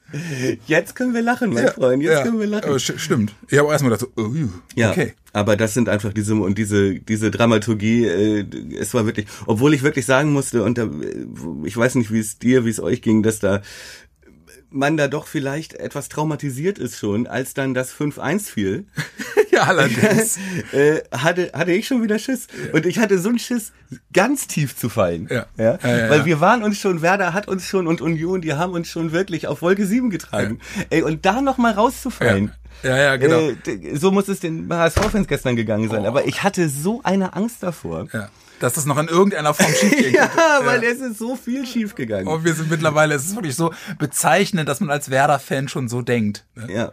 Jetzt 0.67 0.95
können 0.95 1.15
wir 1.15 1.23
lachen, 1.23 1.53
mein 1.53 1.69
Freund, 1.69 2.03
jetzt 2.03 2.13
Ja. 2.13 2.23
können 2.23 2.39
wir 2.39 2.47
lachen. 2.47 2.71
St- 2.73 2.99
stimmt. 2.99 3.35
Ich 3.49 3.59
habe 3.59 3.69
auch 3.69 3.73
erstmal 3.73 3.93
gedacht, 3.93 4.11
so, 4.17 4.23
oh, 4.23 4.33
Ja, 4.75 4.91
okay. 4.91 5.15
Aber 5.33 5.57
das 5.57 5.75
sind 5.75 5.89
einfach 5.89 6.13
diese 6.13 6.35
und 6.35 6.59
diese 6.59 7.01
diese 7.01 7.31
Dramaturgie. 7.31 8.07
Äh, 8.07 8.47
es 8.79 8.95
war 8.95 9.07
wirklich, 9.07 9.27
obwohl 9.47 9.75
ich 9.75 9.83
wirklich 9.83 10.07
sagen 10.07 10.33
musste 10.33 10.63
und 10.63 10.79
da, 10.79 10.85
äh, 10.85 11.27
ich 11.65 11.77
weiß 11.77 11.95
nicht, 11.97 12.13
wie 12.13 12.21
es 12.21 12.39
dir, 12.39 12.65
wie 12.65 12.71
es 12.71 12.81
euch 12.81 13.03
ging, 13.03 13.23
dass 13.23 13.39
da 13.39 13.63
man 14.71 14.97
da 14.97 15.07
doch 15.07 15.27
vielleicht 15.27 15.75
etwas 15.75 16.09
traumatisiert 16.09 16.79
ist 16.79 16.99
schon, 16.99 17.27
als 17.27 17.53
dann 17.53 17.75
das 17.75 17.93
5-1 17.95 18.51
fiel, 18.51 18.87
Ja, 19.53 19.65
allerdings. 19.65 20.39
äh, 20.73 21.03
hatte, 21.13 21.51
hatte 21.53 21.73
ich 21.73 21.87
schon 21.87 22.03
wieder 22.03 22.19
Schiss. 22.19 22.47
Und 22.73 22.87
ich 22.87 22.99
hatte 22.99 23.19
so 23.19 23.29
einen 23.29 23.39
Schiss, 23.39 23.73
ganz 24.13 24.47
tief 24.47 24.75
zu 24.75 24.89
fallen. 24.89 25.29
Ja. 25.31 25.47
Ja? 25.59 25.79
Ja, 25.83 25.97
ja, 25.99 26.11
Weil 26.11 26.21
ja. 26.21 26.25
wir 26.25 26.41
waren 26.41 26.63
uns 26.63 26.79
schon, 26.79 27.03
Werder 27.03 27.35
hat 27.35 27.49
uns 27.49 27.67
schon 27.67 27.87
und 27.87 28.01
Union, 28.01 28.41
die 28.41 28.55
haben 28.55 28.73
uns 28.73 28.89
schon 28.89 29.13
wirklich 29.13 29.47
auf 29.47 29.61
Wolke 29.61 29.85
7 29.85 30.09
getragen. 30.09 30.59
Ey, 30.89 31.03
und 31.03 31.27
da 31.27 31.43
nochmal 31.43 31.75
rauszufallen. 31.75 32.53
Ja, 32.83 32.97
ja, 32.97 33.17
genau. 33.17 33.51
Äh, 33.67 33.97
so 33.97 34.11
muss 34.11 34.29
es 34.29 34.41
den 34.41 34.69
HSV-Fans 34.73 35.29
gestern 35.29 35.57
gegangen 35.57 35.89
sein. 35.89 36.05
Aber 36.07 36.27
ich 36.27 36.43
hatte 36.43 36.69
so 36.69 37.01
eine 37.05 37.35
Angst 37.35 37.63
davor. 37.63 38.07
ja. 38.13 38.29
Dass 38.61 38.75
das 38.75 38.87
noch 38.87 38.97
in 38.99 39.09
irgendeiner 39.09 39.55
Form 39.55 39.73
schief 39.75 39.91
geht. 39.91 40.15
Ja, 40.15 40.31
weil 40.63 40.85
es 40.85 41.01
ist 41.01 41.19
so 41.19 41.35
viel 41.35 41.67
schief 41.67 41.97
gegangen. 41.97 42.29
Und 42.29 42.45
wir 42.45 42.55
sind 42.55 42.71
mittlerweile, 42.71 43.15
es 43.17 43.25
ist 43.27 43.35
wirklich 43.35 43.57
so 43.57 43.73
bezeichnend, 43.99 44.69
dass 44.69 44.79
man 44.79 44.89
als 44.91 45.11
Werder-Fan 45.11 45.67
schon 45.67 45.89
so 45.89 46.01
denkt. 46.01 46.45
ne? 46.55 46.73
Ja. 46.73 46.93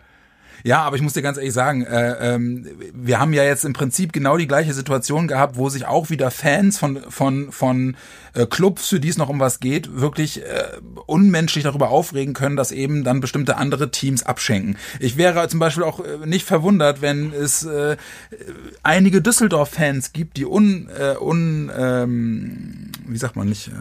Ja, 0.63 0.81
aber 0.81 0.95
ich 0.95 1.01
muss 1.01 1.13
dir 1.13 1.21
ganz 1.21 1.37
ehrlich 1.37 1.53
sagen, 1.53 1.83
äh, 1.85 2.33
ähm, 2.33 2.67
wir 2.93 3.19
haben 3.19 3.33
ja 3.33 3.43
jetzt 3.43 3.65
im 3.65 3.73
Prinzip 3.73 4.13
genau 4.13 4.37
die 4.37 4.47
gleiche 4.47 4.73
Situation 4.73 5.27
gehabt, 5.27 5.57
wo 5.57 5.69
sich 5.69 5.85
auch 5.85 6.09
wieder 6.09 6.31
Fans 6.31 6.77
von 6.77 6.99
von 7.09 7.51
von 7.51 7.95
äh, 8.33 8.45
Clubs, 8.45 8.87
für 8.87 8.99
die 8.99 9.09
es 9.09 9.17
noch 9.17 9.29
um 9.29 9.39
was 9.39 9.59
geht, 9.59 9.99
wirklich 9.99 10.41
äh, 10.41 10.63
unmenschlich 11.05 11.63
darüber 11.63 11.89
aufregen 11.89 12.33
können, 12.33 12.55
dass 12.55 12.71
eben 12.71 13.03
dann 13.03 13.19
bestimmte 13.21 13.57
andere 13.57 13.91
Teams 13.91 14.23
abschenken. 14.23 14.77
Ich 14.99 15.17
wäre 15.17 15.47
zum 15.47 15.59
Beispiel 15.59 15.83
auch 15.83 15.99
äh, 15.99 16.25
nicht 16.25 16.45
verwundert, 16.45 17.01
wenn 17.01 17.33
es 17.33 17.63
äh, 17.63 17.97
einige 18.83 19.21
Düsseldorf-Fans 19.21 20.13
gibt, 20.13 20.37
die 20.37 20.45
un, 20.45 20.89
äh, 20.89 21.15
un 21.19 21.71
ähm, 21.75 22.91
wie 23.07 23.17
sagt 23.17 23.35
man 23.35 23.49
nicht, 23.49 23.69
äh, 23.69 23.71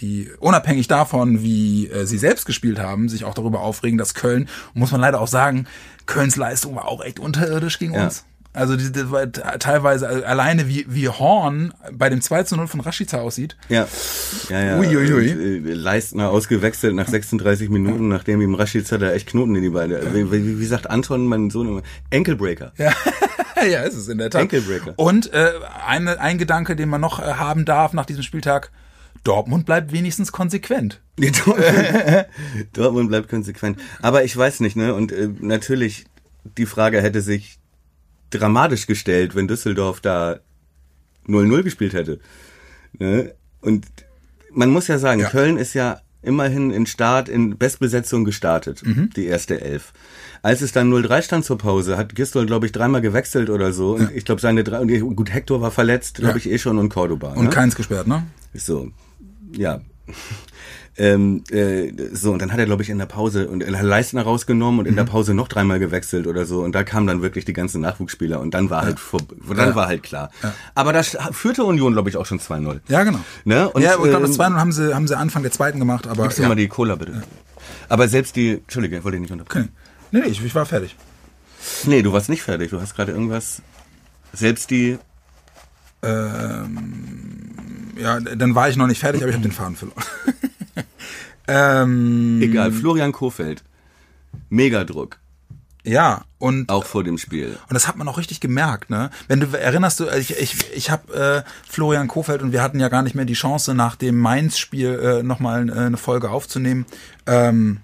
die 0.00 0.30
unabhängig 0.38 0.88
davon, 0.88 1.42
wie 1.42 1.88
äh, 1.88 2.06
sie 2.06 2.18
selbst 2.18 2.46
gespielt 2.46 2.78
haben, 2.78 3.08
sich 3.08 3.24
auch 3.24 3.34
darüber 3.34 3.60
aufregen, 3.60 3.98
dass 3.98 4.14
Köln, 4.14 4.48
muss 4.72 4.92
man 4.92 5.00
leider 5.00 5.20
auch 5.20 5.28
sagen, 5.28 5.66
Kölns 6.06 6.36
Leistung 6.36 6.76
war 6.76 6.86
auch 6.88 7.02
echt 7.02 7.18
unterirdisch 7.18 7.78
gegen 7.78 7.94
Ja. 7.94 8.04
uns. 8.04 8.24
Also 8.54 8.76
die, 8.76 8.92
die, 8.92 9.10
war 9.10 9.30
teilweise 9.32 10.06
also 10.06 10.24
alleine 10.24 10.68
wie, 10.68 10.86
wie 10.88 11.08
Horn 11.08 11.74
bei 11.92 12.08
dem 12.08 12.20
2 12.20 12.44
zu 12.44 12.56
0 12.56 12.68
von 12.68 12.78
Rashica 12.78 13.18
aussieht. 13.20 13.56
Ja. 13.68 13.88
Ja, 14.48 14.60
ja. 14.62 14.78
Uiuiui. 14.78 15.30
Äh, 15.30 15.74
Leistner 15.74 16.30
ausgewechselt 16.30 16.94
nach 16.94 17.08
36 17.08 17.68
Minuten, 17.68 18.06
nachdem 18.06 18.40
ihm 18.40 18.54
Rashica 18.54 18.96
da 18.96 19.10
echt 19.10 19.26
Knoten 19.28 19.56
in 19.56 19.62
die 19.62 19.70
Beine. 19.70 20.00
Wie, 20.14 20.30
wie, 20.30 20.60
wie 20.60 20.66
sagt 20.66 20.88
Anton, 20.88 21.26
mein 21.26 21.50
Sohn 21.50 21.66
immer? 21.66 21.82
Enkelbreaker. 22.10 22.72
Ja. 22.78 22.92
ja, 23.68 23.82
ist 23.82 23.96
es 23.96 24.08
in 24.08 24.18
der 24.18 24.30
Tat. 24.30 24.42
Enkelbreaker. 24.42 24.92
Und 24.96 25.32
äh, 25.32 25.50
eine, 25.84 26.20
ein 26.20 26.38
Gedanke, 26.38 26.76
den 26.76 26.88
man 26.88 27.00
noch 27.00 27.18
äh, 27.18 27.24
haben 27.24 27.64
darf 27.64 27.92
nach 27.92 28.06
diesem 28.06 28.22
Spieltag, 28.22 28.70
Dortmund 29.22 29.64
bleibt 29.66 29.92
wenigstens 29.92 30.32
konsequent. 30.32 31.00
Dortmund, 32.72 33.08
bleibt 33.08 33.28
konsequent. 33.28 33.78
Aber 34.02 34.24
ich 34.24 34.36
weiß 34.36 34.60
nicht, 34.60 34.76
ne? 34.76 34.94
Und 34.94 35.12
äh, 35.12 35.28
natürlich, 35.40 36.04
die 36.58 36.66
Frage 36.66 37.00
hätte 37.00 37.20
sich 37.20 37.58
dramatisch 38.30 38.86
gestellt, 38.86 39.34
wenn 39.34 39.48
Düsseldorf 39.48 40.00
da 40.00 40.40
0-0 41.26 41.62
gespielt 41.62 41.94
hätte. 41.94 42.18
Ne? 42.98 43.34
Und 43.60 43.86
man 44.52 44.70
muss 44.70 44.88
ja 44.88 44.98
sagen, 44.98 45.20
Ja. 45.20 45.30
Köln 45.30 45.56
ist 45.56 45.74
ja 45.74 46.00
immerhin 46.22 46.70
in 46.70 46.86
Start, 46.86 47.28
in 47.28 47.56
Bestbesetzung 47.58 48.24
gestartet, 48.24 48.82
die 49.16 49.26
erste 49.26 49.60
Elf. 49.60 49.92
Als 50.42 50.62
es 50.62 50.72
dann 50.72 50.90
0-3 50.92 51.22
stand 51.22 51.44
zur 51.44 51.58
Pause, 51.58 51.96
hat 51.98 52.14
Gistol, 52.14 52.46
glaube 52.46 52.64
ich, 52.66 52.72
dreimal 52.72 53.02
gewechselt 53.02 53.50
oder 53.50 53.72
so. 53.72 53.94
Und 53.94 54.10
ich 54.12 54.24
glaube, 54.24 54.40
seine 54.40 54.64
drei, 54.64 54.82
ich- 54.84 55.00
gut, 55.02 55.32
Hector 55.32 55.60
war 55.60 55.70
verletzt, 55.70 56.16
glaube 56.16 56.32
Ja. 56.32 56.36
ich, 56.38 56.50
eh 56.50 56.58
schon 56.58 56.78
und 56.78 56.88
Cordoba. 56.88 57.34
Und 57.34 57.44
ne? 57.44 57.50
keins 57.50 57.74
gesperrt, 57.76 58.06
ne? 58.06 58.24
So, 58.54 58.90
ja. 59.56 59.80
Ähm, 60.96 61.42
äh, 61.50 61.92
so, 62.12 62.30
und 62.32 62.40
dann 62.40 62.52
hat 62.52 62.60
er, 62.60 62.66
glaube 62.66 62.82
ich, 62.84 62.88
in 62.90 62.98
der 62.98 63.06
Pause 63.06 63.48
und 63.48 63.64
er 63.64 63.76
hat 63.76 63.82
Leistner 63.84 64.22
rausgenommen 64.22 64.78
und 64.78 64.86
in 64.86 64.92
Mhm. 64.92 64.98
der 64.98 65.04
Pause 65.04 65.34
noch 65.34 65.48
dreimal 65.48 65.80
gewechselt 65.80 66.28
oder 66.28 66.44
so. 66.46 66.62
Und 66.62 66.72
da 66.76 66.84
kamen 66.84 67.08
dann 67.08 67.20
wirklich 67.20 67.44
die 67.44 67.52
ganzen 67.52 67.80
Nachwuchsspieler 67.80 68.38
und 68.38 68.54
dann 68.54 68.70
war 68.70 68.82
halt 68.82 69.00
vor, 69.00 69.20
dann 69.48 69.70
Ja. 69.70 69.74
war 69.74 69.88
halt 69.88 70.04
klar. 70.04 70.30
Aber 70.76 70.92
da 70.92 71.02
führte 71.02 71.64
Union, 71.64 71.94
glaube 71.94 72.10
ich, 72.10 72.16
auch 72.16 72.26
schon 72.26 72.38
2-0. 72.38 72.80
Ja, 72.86 73.02
genau. 73.02 73.18
Ne? 73.44 73.68
Und, 73.70 73.82
ja, 73.82 73.94
ich 73.94 74.02
glaube, 74.02 74.20
das 74.20 74.30
ähm, 74.30 74.36
2 74.36 74.44
haben 74.52 74.70
sie, 74.72 74.94
haben 74.94 75.08
sie 75.08 75.16
Anfang 75.16 75.42
der 75.42 75.50
zweiten 75.50 75.80
gemacht, 75.80 76.06
aber. 76.06 76.22
Gibst 76.24 76.38
du 76.38 76.42
ja. 76.42 76.48
mal 76.48 76.54
die 76.54 76.68
Cola, 76.68 76.94
bitte. 76.94 77.24
Aber 77.88 78.06
selbst 78.06 78.36
die, 78.36 78.52
Entschuldige, 78.52 78.98
ich 78.98 79.02
wollte 79.04 79.16
dich 79.16 79.22
nicht 79.22 79.32
unterbrechen. 79.32 79.70
Nee, 80.12 80.20
nee, 80.20 80.26
ich, 80.28 80.44
ich 80.44 80.54
war 80.54 80.64
fertig. 80.64 80.94
Nee, 81.86 82.02
du 82.02 82.12
warst 82.12 82.28
nicht 82.28 82.42
fertig. 82.42 82.70
Du 82.70 82.80
hast 82.80 82.94
gerade 82.94 83.10
irgendwas, 83.10 83.62
selbst 84.32 84.70
die, 84.70 84.98
Ja, 87.98 88.20
dann 88.20 88.54
war 88.54 88.68
ich 88.68 88.76
noch 88.76 88.86
nicht 88.86 89.00
fertig, 89.00 89.22
aber 89.22 89.30
ich 89.30 89.36
habe 89.36 89.46
den 89.46 89.52
Faden 89.52 89.76
verloren. 89.76 90.02
ähm, 91.48 92.40
egal, 92.42 92.72
Florian 92.72 93.12
Kofeld. 93.12 93.62
Megadruck. 94.48 95.18
Ja, 95.86 96.24
und 96.38 96.70
Auch 96.70 96.86
vor 96.86 97.04
dem 97.04 97.18
Spiel. 97.18 97.58
Und 97.68 97.74
das 97.74 97.86
hat 97.86 97.96
man 97.96 98.08
auch 98.08 98.16
richtig 98.16 98.40
gemerkt, 98.40 98.88
ne? 98.88 99.10
Wenn 99.28 99.40
du 99.40 99.46
erinnerst 99.58 100.00
du, 100.00 100.08
ich 100.08 100.38
ich 100.38 100.72
ich 100.74 100.90
habe 100.90 101.44
äh, 101.44 101.50
Florian 101.70 102.08
Kofeld 102.08 102.40
und 102.40 102.52
wir 102.52 102.62
hatten 102.62 102.80
ja 102.80 102.88
gar 102.88 103.02
nicht 103.02 103.14
mehr 103.14 103.26
die 103.26 103.34
Chance 103.34 103.74
nach 103.74 103.94
dem 103.94 104.18
Mainz-Spiel 104.18 104.98
äh, 104.98 105.22
nochmal 105.22 105.68
äh, 105.68 105.72
eine 105.72 105.98
Folge 105.98 106.30
aufzunehmen. 106.30 106.86
Ähm, 107.26 107.80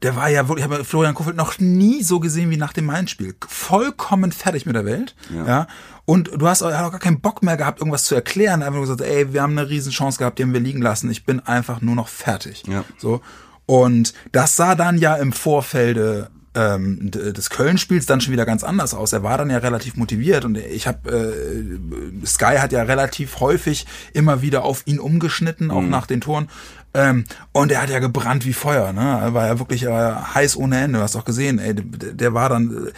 der 0.00 0.16
war 0.16 0.28
ja 0.28 0.48
wirklich, 0.48 0.66
ich 0.66 0.72
habe 0.72 0.84
Florian 0.84 1.14
Kofeld 1.14 1.36
noch 1.36 1.58
nie 1.58 2.02
so 2.02 2.20
gesehen 2.20 2.50
wie 2.50 2.56
nach 2.56 2.72
dem 2.72 2.86
Mainz-Spiel. 2.86 3.34
Vollkommen 3.46 4.32
fertig 4.32 4.64
mit 4.66 4.74
der 4.74 4.84
Welt. 4.84 5.14
Ja. 5.46 5.66
Und 6.04 6.30
du 6.34 6.48
hast 6.48 6.62
auch, 6.62 6.72
auch 6.72 6.90
gar 6.90 6.98
keinen 6.98 7.20
Bock 7.20 7.42
mehr 7.42 7.56
gehabt, 7.56 7.80
irgendwas 7.80 8.04
zu 8.04 8.14
erklären. 8.14 8.62
Einfach 8.62 8.74
nur 8.74 8.82
gesagt, 8.82 9.02
ey, 9.02 9.32
wir 9.32 9.42
haben 9.42 9.56
eine 9.56 9.68
riesen 9.68 9.92
Chance 9.92 10.18
gehabt, 10.18 10.38
die 10.38 10.42
haben 10.42 10.52
wir 10.52 10.60
liegen 10.60 10.82
lassen. 10.82 11.10
Ich 11.10 11.24
bin 11.24 11.40
einfach 11.40 11.80
nur 11.80 11.94
noch 11.94 12.08
fertig. 12.08 12.64
Ja. 12.66 12.84
So. 12.98 13.20
Und 13.66 14.14
das 14.32 14.56
sah 14.56 14.74
dann 14.74 14.98
ja 14.98 15.16
im 15.16 15.32
Vorfelde 15.32 16.30
ähm, 16.54 17.10
des 17.10 17.48
Köln-Spiels 17.50 18.06
dann 18.06 18.20
schon 18.20 18.32
wieder 18.32 18.44
ganz 18.44 18.64
anders 18.64 18.94
aus. 18.94 19.12
Er 19.12 19.22
war 19.22 19.38
dann 19.38 19.50
ja 19.50 19.58
relativ 19.58 19.96
motiviert 19.96 20.44
und 20.44 20.58
ich 20.58 20.86
habe 20.86 21.10
äh, 21.10 22.26
Sky 22.26 22.58
hat 22.58 22.72
ja 22.72 22.82
relativ 22.82 23.40
häufig 23.40 23.86
immer 24.12 24.42
wieder 24.42 24.64
auf 24.64 24.82
ihn 24.86 24.98
umgeschnitten, 24.98 25.70
auch 25.70 25.82
nach 25.82 26.06
den 26.06 26.20
Toren. 26.20 26.48
Ähm, 26.94 27.24
und 27.52 27.72
er 27.72 27.80
hat 27.82 27.90
ja 27.90 27.98
gebrannt 28.00 28.44
wie 28.44 28.52
Feuer, 28.52 28.92
ne? 28.92 29.18
Er 29.22 29.32
war 29.34 29.46
ja 29.46 29.58
wirklich 29.58 29.84
äh, 29.84 29.88
heiß 30.34 30.56
ohne 30.56 30.78
Ende. 30.78 30.98
Du 30.98 31.02
hast 31.02 31.16
auch 31.16 31.24
gesehen, 31.24 31.58
ey, 31.58 31.74
der, 31.74 32.12
der 32.12 32.34
war 32.34 32.48
dann 32.50 32.88
äh, 32.88 32.90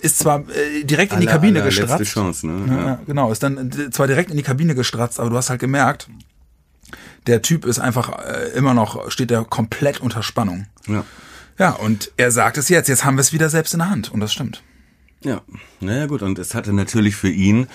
ist 0.00 0.18
zwar 0.20 0.40
äh, 0.50 0.84
direkt 0.84 1.12
in 1.12 1.20
die 1.20 1.26
Aller- 1.28 1.36
Kabine 1.38 1.62
gestratzt. 1.62 2.04
Chance, 2.04 2.46
ne? 2.46 2.66
Ja, 2.68 2.76
Ja. 2.80 2.86
ja, 2.86 2.98
genau, 3.06 3.32
ist 3.32 3.42
dann 3.42 3.70
äh, 3.70 3.90
zwar 3.90 4.06
direkt 4.06 4.30
in 4.30 4.36
die 4.36 4.42
Kabine 4.44 4.74
gestratzt, 4.74 5.18
aber 5.18 5.30
du 5.30 5.36
hast 5.36 5.50
halt 5.50 5.60
gemerkt, 5.60 6.08
der 7.26 7.42
Typ 7.42 7.64
ist 7.64 7.78
einfach 7.78 8.10
äh, 8.24 8.48
immer 8.56 8.74
noch, 8.74 9.10
steht 9.10 9.30
er 9.30 9.44
komplett 9.44 10.00
unter 10.00 10.22
Spannung. 10.22 10.66
Ja. 10.88 11.04
Ja, 11.58 11.70
und 11.70 12.10
er 12.16 12.30
sagt 12.30 12.58
es 12.58 12.68
jetzt, 12.68 12.88
jetzt 12.88 13.04
haben 13.04 13.16
wir 13.16 13.20
es 13.20 13.32
wieder 13.32 13.48
selbst 13.50 13.74
in 13.74 13.78
der 13.80 13.90
Hand 13.90 14.10
und 14.12 14.20
das 14.20 14.32
stimmt. 14.32 14.62
Ja, 15.22 15.40
naja 15.80 16.06
gut, 16.06 16.22
und 16.22 16.38
es 16.38 16.54
hatte 16.54 16.72
natürlich 16.72 17.14
für 17.14 17.28
ihn 17.28 17.68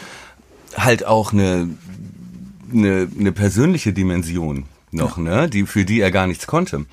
halt 0.76 1.06
auch 1.06 1.32
eine, 1.32 1.70
eine, 2.74 3.08
eine 3.18 3.32
persönliche 3.32 3.94
Dimension 3.94 4.66
noch, 4.92 5.18
ne, 5.18 5.50
die, 5.50 5.66
für 5.66 5.86
die 5.86 6.00
er 6.00 6.12
gar 6.12 6.28
nichts 6.28 6.48
konnte. 6.48 6.86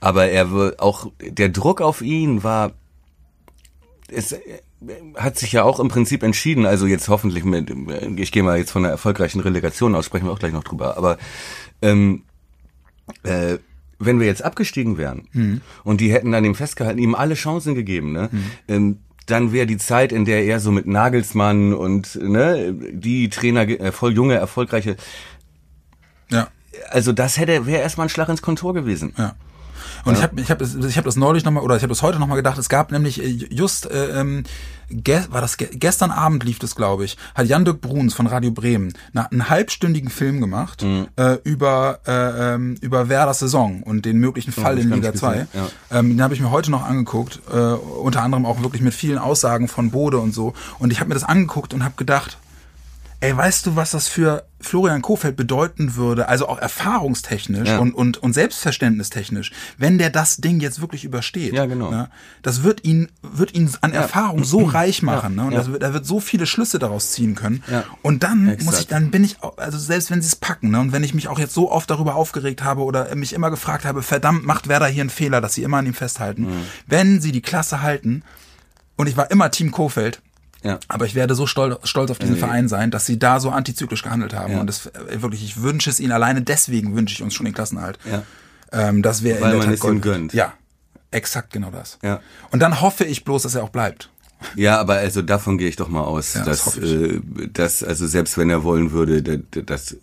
Aber 0.00 0.26
er 0.26 0.74
auch, 0.78 1.10
der 1.20 1.48
Druck 1.48 1.80
auf 1.80 2.00
ihn 2.02 2.42
war, 2.44 2.72
es 4.08 4.32
äh, 4.32 4.40
hat 5.16 5.38
sich 5.38 5.52
ja 5.52 5.62
auch 5.62 5.80
im 5.80 5.88
Prinzip 5.88 6.22
entschieden, 6.22 6.64
also 6.64 6.86
jetzt 6.86 7.08
hoffentlich 7.08 7.44
mit, 7.44 7.70
ich 8.16 8.32
gehe 8.32 8.42
mal 8.42 8.58
jetzt 8.58 8.70
von 8.70 8.84
einer 8.84 8.92
erfolgreichen 8.92 9.40
Relegation 9.40 9.94
aus, 9.94 10.06
sprechen 10.06 10.26
wir 10.26 10.32
auch 10.32 10.38
gleich 10.38 10.52
noch 10.52 10.64
drüber, 10.64 10.96
aber 10.96 11.18
ähm, 11.82 12.22
äh, 13.24 13.58
wenn 13.98 14.18
wir 14.18 14.26
jetzt 14.26 14.42
abgestiegen 14.42 14.96
wären 14.96 15.28
und 15.84 16.00
die 16.00 16.12
hätten 16.12 16.32
an 16.32 16.44
ihm 16.44 16.54
festgehalten, 16.54 16.98
ihm 16.98 17.14
alle 17.14 17.34
Chancen 17.34 17.74
gegeben, 17.74 18.12
ne, 18.12 18.30
ähm, 18.68 19.00
dann 19.26 19.52
wäre 19.52 19.66
die 19.66 19.76
Zeit, 19.76 20.12
in 20.12 20.24
der 20.24 20.44
er 20.44 20.60
so 20.60 20.72
mit 20.72 20.86
Nagelsmann 20.86 21.74
und 21.74 22.16
ne, 22.16 22.72
die 22.72 23.28
Trainer, 23.28 23.68
äh, 23.68 23.92
voll 23.92 24.14
junge, 24.14 24.34
erfolgreiche, 24.34 24.96
Ja. 26.30 26.48
Also 26.90 27.12
das 27.12 27.38
hätte 27.38 27.66
wäre 27.66 27.82
erstmal 27.82 28.06
ein 28.06 28.10
Schlag 28.10 28.28
ins 28.28 28.42
Kontor 28.42 28.74
gewesen. 28.74 29.12
Ja. 29.16 29.34
Und 30.04 30.14
ich 30.16 30.22
habe 30.22 30.40
ich 30.40 30.50
hab, 30.50 30.60
ich 30.62 30.96
hab 30.96 31.04
das 31.04 31.16
neulich 31.16 31.44
nochmal, 31.44 31.62
oder 31.62 31.76
ich 31.76 31.82
habe 31.82 31.90
das 31.90 32.02
heute 32.02 32.18
nochmal 32.18 32.36
gedacht, 32.36 32.58
es 32.58 32.68
gab 32.68 32.92
nämlich 32.92 33.22
äh, 33.22 33.26
just, 33.26 33.90
äh, 33.90 34.20
ähm, 34.20 34.44
war 35.30 35.40
das 35.40 35.56
ge 35.56 35.68
gestern 35.72 36.10
Abend 36.10 36.42
lief 36.42 36.58
das, 36.58 36.74
glaube 36.74 37.04
ich, 37.04 37.16
hat 37.34 37.46
Jan-Dirk 37.46 37.80
Bruns 37.80 38.14
von 38.14 38.26
Radio 38.26 38.50
Bremen 38.50 38.92
na, 39.12 39.26
einen 39.26 39.48
halbstündigen 39.48 40.10
Film 40.10 40.40
gemacht 40.40 40.84
äh, 41.16 41.34
über, 41.44 42.00
äh, 42.06 42.54
ähm, 42.54 42.76
über 42.80 43.08
Werders 43.08 43.38
Saison 43.38 43.82
und 43.82 44.04
den 44.04 44.18
möglichen 44.18 44.52
Fall 44.52 44.78
ich 44.78 44.84
in 44.84 44.90
Liga 44.90 45.10
nicht 45.10 45.20
2. 45.20 45.32
gesehen, 45.32 45.48
ja. 45.52 45.98
Ähm, 45.98 46.10
den 46.10 46.22
habe 46.22 46.34
ich 46.34 46.40
mir 46.40 46.50
heute 46.50 46.70
noch 46.70 46.84
angeguckt, 46.84 47.40
äh, 47.52 47.56
unter 47.56 48.22
anderem 48.22 48.46
auch 48.46 48.62
wirklich 48.62 48.82
mit 48.82 48.94
vielen 48.94 49.18
Aussagen 49.18 49.68
von 49.68 49.90
Bode 49.90 50.18
und 50.18 50.34
so. 50.34 50.54
Und 50.78 50.92
ich 50.92 51.00
habe 51.00 51.08
mir 51.08 51.14
das 51.14 51.24
angeguckt 51.24 51.72
und 51.72 51.84
habe 51.84 51.94
gedacht, 51.96 52.38
Ey, 53.22 53.36
weißt 53.36 53.66
du, 53.66 53.76
was 53.76 53.90
das 53.90 54.08
für 54.08 54.46
Florian 54.62 55.02
Kofeld 55.02 55.36
bedeuten 55.36 55.94
würde, 55.94 56.28
also 56.28 56.48
auch 56.48 56.58
erfahrungstechnisch 56.58 57.68
Ja. 57.68 57.78
und, 57.78 57.92
und, 57.92 58.16
und 58.16 58.32
selbstverständnistechnisch, 58.32 59.52
wenn 59.76 59.98
der 59.98 60.08
das 60.08 60.38
Ding 60.38 60.60
jetzt 60.60 60.80
wirklich 60.80 61.04
übersteht? 61.04 61.52
Ja, 61.52 61.66
genau. 61.66 61.90
Ne? 61.90 62.08
Das 62.42 62.62
wird 62.62 62.84
ihn, 62.84 63.08
wird 63.20 63.54
ihn 63.54 63.70
an 63.82 63.92
Erfahrung 63.92 64.44
so 64.44 64.64
reich 64.64 65.02
machen, 65.02 65.34
ne? 65.34 65.44
Und 65.44 65.52
ja. 65.52 65.58
das 65.58 65.70
wird, 65.70 65.82
er 65.82 65.92
wird 65.92 66.06
so 66.06 66.18
viele 66.18 66.46
Schlüsse 66.46 66.78
daraus 66.78 67.12
ziehen 67.12 67.34
können. 67.34 67.62
Ja. 67.70 67.84
Und 68.00 68.22
dann 68.22 68.48
Exakt. 68.48 68.64
muss 68.64 68.80
ich, 68.80 68.86
dann 68.86 69.10
bin 69.10 69.22
ich, 69.24 69.36
also 69.58 69.76
selbst 69.76 70.10
wenn 70.10 70.22
sie 70.22 70.28
es 70.28 70.36
packen, 70.36 70.70
ne? 70.70 70.80
Und 70.80 70.92
wenn 70.92 71.04
ich 71.04 71.12
mich 71.12 71.28
auch 71.28 71.38
jetzt 71.38 71.52
so 71.52 71.70
oft 71.70 71.90
darüber 71.90 72.14
aufgeregt 72.14 72.64
habe 72.64 72.82
oder 72.82 73.14
mich 73.14 73.34
immer 73.34 73.50
gefragt 73.50 73.84
habe, 73.84 74.02
verdammt, 74.02 74.46
macht 74.46 74.68
Werder 74.68 74.86
hier 74.86 75.02
einen 75.02 75.10
Fehler, 75.10 75.42
dass 75.42 75.54
sie 75.54 75.62
immer 75.62 75.76
an 75.76 75.86
ihm 75.86 75.94
festhalten. 75.94 76.44
Mhm. 76.44 76.66
Wenn 76.86 77.20
sie 77.20 77.32
die 77.32 77.42
Klasse 77.42 77.82
halten, 77.82 78.22
und 78.96 79.08
ich 79.08 79.16
war 79.16 79.30
immer 79.30 79.50
Team 79.50 79.70
Kofeld, 79.70 80.20
Ja. 80.62 80.78
aber 80.88 81.06
ich 81.06 81.14
werde 81.14 81.34
so 81.34 81.46
stolz, 81.46 81.76
stolz 81.88 82.10
auf 82.10 82.18
diesen 82.18 82.34
Nee. 82.34 82.40
Verein 82.40 82.68
sein, 82.68 82.90
dass 82.90 83.06
sie 83.06 83.18
da 83.18 83.40
so 83.40 83.50
antizyklisch 83.50 84.02
gehandelt 84.02 84.34
haben. 84.34 84.52
Ja. 84.54 84.60
Und 84.60 84.66
das 84.66 84.86
äh, 84.86 85.22
wirklich, 85.22 85.42
ich 85.42 85.62
wünsche 85.62 85.88
es 85.88 86.00
ihnen 86.00 86.12
alleine 86.12 86.42
deswegen 86.42 86.94
wünsche 86.94 87.14
ich 87.14 87.22
uns 87.22 87.32
schon 87.34 87.46
den 87.46 87.54
Klassenerhalt. 87.54 87.98
Ja. 88.10 88.22
Ähm, 88.72 89.02
das 89.02 89.22
wäre 89.22 89.38
in 89.38 89.42
Weil 89.44 89.50
der 89.52 89.58
man 89.60 89.66
Tat 89.68 89.78
es 89.78 89.84
ihm 89.84 90.00
gönnt. 90.00 90.34
Ja, 90.34 90.52
exakt 91.10 91.52
genau 91.52 91.70
das. 91.70 91.98
Ja. 92.02 92.20
Und 92.50 92.60
dann 92.60 92.80
hoffe 92.80 93.04
ich 93.04 93.24
bloß, 93.24 93.42
dass 93.42 93.54
er 93.54 93.62
auch 93.64 93.70
bleibt. 93.70 94.10
Ja, 94.54 94.78
aber 94.80 94.94
also 94.94 95.22
davon 95.22 95.58
gehe 95.58 95.68
ich 95.68 95.76
doch 95.76 95.88
mal 95.88 96.02
aus, 96.02 96.34
Ja, 96.34 96.44
das 96.44 96.58
dass, 96.64 96.66
hoffe 96.66 96.80
ich. 96.80 97.42
äh, 97.42 97.48
dass 97.52 97.82
also 97.82 98.06
selbst 98.06 98.38
wenn 98.38 98.48
er 98.50 98.62
wollen 98.62 98.92
würde, 98.92 99.22
da, 99.22 99.36
da- 99.50 99.60
das, 99.62 99.96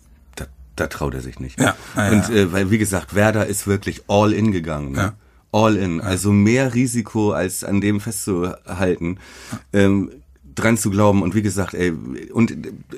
traut 0.90 1.14
er 1.14 1.20
sich 1.22 1.40
nicht. 1.40 1.58
Ja, 1.60 1.74
ja, 1.96 2.04
ja. 2.04 2.10
Und 2.12 2.30
äh, 2.30 2.52
weil 2.52 2.70
wie 2.70 2.78
gesagt, 2.78 3.14
Werder 3.16 3.46
ist 3.46 3.66
wirklich 3.66 4.02
all 4.06 4.32
in 4.32 4.52
gegangen. 4.52 4.92
Ne? 4.92 4.98
Ja. 4.98 5.12
All 5.50 5.76
in, 5.76 6.00
also 6.00 6.30
mehr 6.30 6.72
Risiko 6.74 7.32
als 7.32 7.64
an 7.64 7.80
dem 7.80 8.00
festzuhalten. 8.00 9.18
Ähm, 9.72 10.10
dran 10.58 10.76
zu 10.76 10.90
glauben 10.90 11.22
und 11.22 11.34
wie 11.34 11.42
gesagt, 11.42 11.74
ey, 11.74 11.92
und 12.32 12.54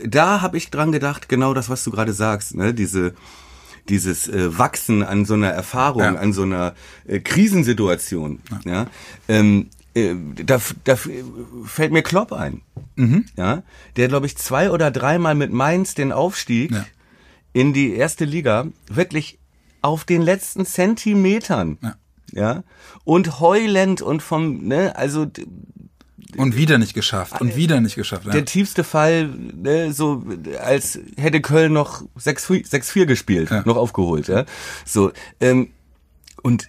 da 0.07 0.41
habe 0.41 0.57
ich 0.57 0.71
dran 0.71 0.93
gedacht, 0.93 1.29
genau 1.29 1.55
das, 1.55 1.69
was 1.69 1.85
du 1.85 1.91
gerade 1.91 2.13
sagst, 2.13 2.55
ne, 2.55 2.73
diese 2.75 3.15
dieses 3.89 4.29
äh, 4.29 4.57
Wachsen 4.59 5.03
an 5.03 5.25
so 5.25 5.35
einer 5.35 5.49
Erfahrung, 5.51 6.03
Ja. 6.03 6.15
an 6.15 6.33
so 6.33 6.43
einer 6.43 6.75
äh, 7.07 7.19
Krisensituation, 7.21 8.41
ja, 8.65 8.87
ähm, 9.29 9.69
äh, 9.95 10.15
da, 10.45 10.61
da 10.85 10.97
fällt 11.65 11.93
mir 11.93 12.03
Klopp 12.03 12.33
ein, 12.33 12.61
Mhm. 12.97 13.25
ja, 13.37 13.63
der 13.97 14.09
glaube 14.09 14.27
ich 14.27 14.37
zwei 14.37 14.71
oder 14.71 14.91
dreimal 14.91 15.35
mit 15.35 15.53
Mainz 15.53 15.95
den 15.95 16.13
Aufstieg 16.13 16.71
Ja. 16.73 16.85
in 17.53 17.73
die 17.73 17.95
erste 17.95 18.25
Liga 18.25 18.67
wirklich 18.89 19.39
auf 19.83 20.05
den 20.05 20.23
letzten 20.23 20.67
Zentimetern, 20.67 21.79
Ja. 21.83 21.95
ja, 22.33 22.63
und 23.05 23.41
heulend 23.41 24.03
und 24.03 24.23
vom, 24.23 24.69
ne, 24.69 24.95
also 24.97 25.27
und 26.37 26.57
wieder 26.57 26.79
nicht 26.79 26.95
geschafft 26.95 27.41
und 27.41 27.57
wieder 27.57 27.81
nicht 27.81 27.95
geschafft. 27.95 28.27
Ja. 28.27 28.33
Der 28.33 28.45
tiefste 28.45 28.85
Fall, 28.85 29.29
ne, 29.29 29.93
so 29.93 30.25
als 30.63 30.99
hätte 31.17 31.41
Köln 31.41 31.73
noch 31.73 32.03
6-4 32.19 33.07
gespielt, 33.07 33.51
ja. 33.51 33.63
noch 33.65 33.77
aufgeholt. 33.77 34.29
Ja? 34.29 34.45
So, 34.85 35.13
ähm, 35.41 35.71
und 36.43 36.69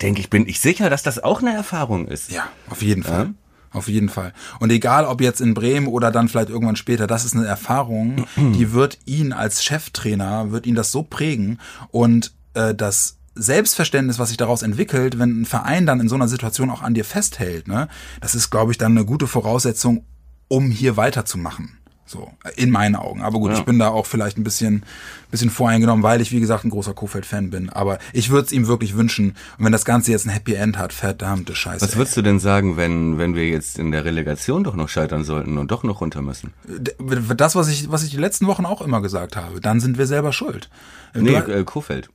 denke 0.00 0.20
ich, 0.20 0.30
bin 0.30 0.46
ich 0.48 0.60
sicher, 0.60 0.90
dass 0.90 1.02
das 1.02 1.22
auch 1.22 1.42
eine 1.42 1.54
Erfahrung 1.54 2.08
ist. 2.08 2.30
Ja, 2.30 2.48
auf 2.70 2.82
jeden 2.82 3.02
Fall. 3.02 3.26
Ja? 3.26 3.34
Auf 3.72 3.88
jeden 3.88 4.08
Fall. 4.08 4.32
Und 4.58 4.70
egal, 4.70 5.04
ob 5.04 5.20
jetzt 5.20 5.40
in 5.40 5.52
Bremen 5.52 5.86
oder 5.86 6.10
dann 6.10 6.28
vielleicht 6.28 6.48
irgendwann 6.48 6.76
später, 6.76 7.06
das 7.06 7.26
ist 7.26 7.34
eine 7.34 7.46
Erfahrung, 7.46 8.26
die 8.36 8.72
wird 8.72 8.98
ihn 9.04 9.32
als 9.34 9.64
Cheftrainer, 9.64 10.50
wird 10.50 10.66
ihn 10.66 10.74
das 10.74 10.90
so 10.90 11.02
prägen 11.02 11.60
und 11.90 12.32
äh, 12.54 12.74
das 12.74 13.15
Selbstverständnis, 13.36 14.18
was 14.18 14.28
sich 14.28 14.36
daraus 14.36 14.62
entwickelt, 14.62 15.18
wenn 15.18 15.42
ein 15.42 15.46
Verein 15.46 15.86
dann 15.86 16.00
in 16.00 16.08
so 16.08 16.14
einer 16.14 16.28
Situation 16.28 16.70
auch 16.70 16.82
an 16.82 16.94
dir 16.94 17.04
festhält, 17.04 17.68
ne, 17.68 17.88
das 18.20 18.34
ist, 18.34 18.50
glaube 18.50 18.72
ich, 18.72 18.78
dann 18.78 18.92
eine 18.92 19.04
gute 19.04 19.26
Voraussetzung, 19.26 20.04
um 20.48 20.70
hier 20.70 20.96
weiterzumachen. 20.96 21.78
So, 22.08 22.30
in 22.54 22.70
meinen 22.70 22.94
Augen. 22.94 23.20
Aber 23.22 23.40
gut, 23.40 23.50
ja. 23.50 23.58
ich 23.58 23.64
bin 23.64 23.80
da 23.80 23.88
auch 23.88 24.06
vielleicht 24.06 24.38
ein 24.38 24.44
bisschen, 24.44 24.84
bisschen 25.32 25.50
voreingenommen, 25.50 26.04
weil 26.04 26.20
ich, 26.20 26.30
wie 26.30 26.38
gesagt, 26.38 26.64
ein 26.64 26.70
großer 26.70 26.94
Kofeld-Fan 26.94 27.50
bin. 27.50 27.68
Aber 27.68 27.98
ich 28.12 28.30
würde 28.30 28.46
es 28.46 28.52
ihm 28.52 28.68
wirklich 28.68 28.96
wünschen. 28.96 29.30
Und 29.58 29.64
wenn 29.64 29.72
das 29.72 29.84
Ganze 29.84 30.12
jetzt 30.12 30.24
ein 30.24 30.30
Happy 30.30 30.54
End 30.54 30.78
hat, 30.78 30.92
verdammte 30.92 31.56
Scheiße. 31.56 31.84
Was 31.84 31.96
würdest 31.96 32.16
ey. 32.16 32.22
du 32.22 32.28
denn 32.28 32.38
sagen, 32.38 32.76
wenn, 32.76 33.18
wenn 33.18 33.34
wir 33.34 33.48
jetzt 33.48 33.80
in 33.80 33.90
der 33.90 34.04
Relegation 34.04 34.62
doch 34.62 34.76
noch 34.76 34.88
scheitern 34.88 35.24
sollten 35.24 35.58
und 35.58 35.72
doch 35.72 35.82
noch 35.82 36.00
runter 36.00 36.22
müssen? 36.22 36.52
Das, 37.36 37.56
was 37.56 37.66
ich, 37.66 37.90
was 37.90 38.04
ich 38.04 38.10
die 38.10 38.18
letzten 38.18 38.46
Wochen 38.46 38.66
auch 38.66 38.82
immer 38.82 39.02
gesagt 39.02 39.34
habe. 39.34 39.60
Dann 39.60 39.80
sind 39.80 39.98
wir 39.98 40.06
selber 40.06 40.32
schuld. 40.32 40.70
Nee, 41.12 41.34
äh, 41.34 41.64
Kofeld. 41.64 42.08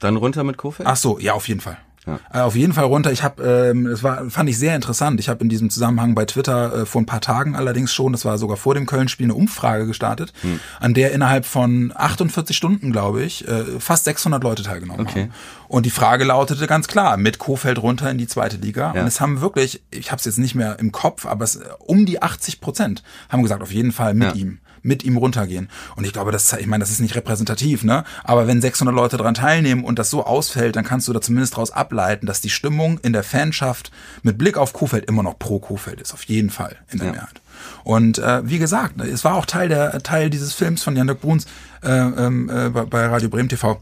Dann 0.00 0.16
runter 0.16 0.44
mit 0.44 0.56
Kofeld? 0.56 0.88
Ach 0.88 0.96
so, 0.96 1.18
ja, 1.18 1.34
auf 1.34 1.48
jeden 1.48 1.60
Fall. 1.60 1.78
Ja. 2.08 2.20
Äh, 2.32 2.40
auf 2.40 2.56
jeden 2.56 2.72
Fall 2.72 2.84
runter. 2.84 3.12
Ich 3.12 3.22
habe, 3.22 3.42
ähm, 3.42 3.84
das 3.84 4.02
war, 4.02 4.30
fand 4.30 4.48
ich 4.48 4.58
sehr 4.58 4.74
interessant. 4.74 5.20
Ich 5.20 5.28
habe 5.28 5.42
in 5.42 5.48
diesem 5.48 5.70
Zusammenhang 5.70 6.14
bei 6.14 6.24
Twitter 6.24 6.82
äh, 6.82 6.86
vor 6.86 7.02
ein 7.02 7.06
paar 7.06 7.20
Tagen 7.20 7.54
allerdings 7.54 7.92
schon, 7.92 8.12
das 8.12 8.24
war 8.24 8.38
sogar 8.38 8.56
vor 8.56 8.74
dem 8.74 8.86
Köln-Spiel, 8.86 9.26
eine 9.26 9.34
Umfrage 9.34 9.86
gestartet, 9.86 10.32
hm. 10.40 10.60
an 10.80 10.94
der 10.94 11.12
innerhalb 11.12 11.44
von 11.44 11.92
48 11.94 12.56
Stunden, 12.56 12.92
glaube 12.92 13.22
ich, 13.22 13.46
äh, 13.46 13.78
fast 13.78 14.04
600 14.04 14.42
Leute 14.42 14.62
teilgenommen 14.62 15.06
okay. 15.06 15.22
haben. 15.22 15.32
Und 15.68 15.84
die 15.84 15.90
Frage 15.90 16.24
lautete 16.24 16.66
ganz 16.66 16.88
klar: 16.88 17.16
Mit 17.16 17.38
Kofeld 17.38 17.80
runter 17.82 18.10
in 18.10 18.18
die 18.18 18.26
zweite 18.26 18.56
Liga. 18.56 18.92
Ja. 18.94 19.02
Und 19.02 19.06
es 19.06 19.20
haben 19.20 19.40
wirklich, 19.40 19.82
ich 19.90 20.10
habe 20.10 20.18
es 20.18 20.24
jetzt 20.24 20.38
nicht 20.38 20.54
mehr 20.54 20.78
im 20.78 20.92
Kopf, 20.92 21.26
aber 21.26 21.44
es, 21.44 21.60
um 21.78 22.06
die 22.06 22.22
80 22.22 22.60
Prozent 22.60 23.02
haben 23.28 23.42
gesagt, 23.42 23.62
auf 23.62 23.72
jeden 23.72 23.92
Fall 23.92 24.14
mit 24.14 24.34
ja. 24.34 24.34
ihm 24.34 24.60
mit 24.82 25.04
ihm 25.04 25.16
runtergehen. 25.16 25.68
Und 25.96 26.04
ich 26.04 26.12
glaube, 26.12 26.32
das, 26.32 26.52
ich 26.52 26.66
meine, 26.66 26.82
das 26.82 26.90
ist 26.90 27.00
nicht 27.00 27.14
repräsentativ, 27.14 27.84
ne? 27.84 28.04
Aber 28.24 28.46
wenn 28.46 28.60
600 28.60 28.94
Leute 28.94 29.16
daran 29.16 29.34
teilnehmen 29.34 29.84
und 29.84 29.98
das 29.98 30.10
so 30.10 30.24
ausfällt, 30.24 30.76
dann 30.76 30.84
kannst 30.84 31.08
du 31.08 31.12
da 31.12 31.20
zumindest 31.20 31.54
daraus 31.54 31.70
ableiten, 31.70 32.26
dass 32.26 32.40
die 32.40 32.50
Stimmung 32.50 32.98
in 33.00 33.12
der 33.12 33.24
Fanschaft 33.24 33.90
mit 34.22 34.38
Blick 34.38 34.56
auf 34.56 34.72
Kofeld 34.72 35.04
immer 35.06 35.22
noch 35.22 35.38
pro 35.38 35.58
Kofeld 35.58 36.00
ist. 36.00 36.14
Auf 36.14 36.24
jeden 36.24 36.50
Fall 36.50 36.76
in 36.90 36.98
der 36.98 37.08
ja. 37.08 37.12
Mehrheit. 37.12 37.40
Und 37.84 38.18
äh, 38.18 38.48
wie 38.48 38.58
gesagt, 38.58 38.96
ne, 38.96 39.04
es 39.04 39.24
war 39.24 39.34
auch 39.34 39.46
Teil 39.46 39.68
der 39.68 40.02
Teil 40.02 40.30
dieses 40.30 40.52
Films 40.52 40.82
von 40.82 40.96
Jan-Dirk 40.96 41.20
Bruns 41.20 41.46
äh, 41.82 41.90
ähm, 41.90 42.48
äh, 42.48 42.68
bei 42.70 43.06
Radio 43.06 43.28
Bremen 43.28 43.48
TV. 43.48 43.80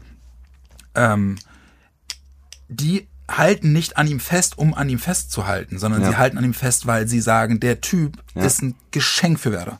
Ähm, 0.95 1.37
die 2.69 3.07
halten 3.29 3.73
nicht 3.73 3.97
an 3.97 4.07
ihm 4.07 4.19
fest, 4.19 4.57
um 4.57 4.73
an 4.73 4.89
ihm 4.89 4.99
festzuhalten, 4.99 5.79
sondern 5.79 6.01
ja. 6.01 6.09
sie 6.09 6.17
halten 6.17 6.37
an 6.37 6.43
ihm 6.43 6.53
fest, 6.53 6.87
weil 6.87 7.07
sie 7.07 7.19
sagen, 7.19 7.59
der 7.59 7.81
Typ 7.81 8.17
ja. 8.35 8.43
ist 8.43 8.61
ein 8.61 8.75
Geschenk 8.91 9.39
für 9.39 9.51
Werder. 9.51 9.79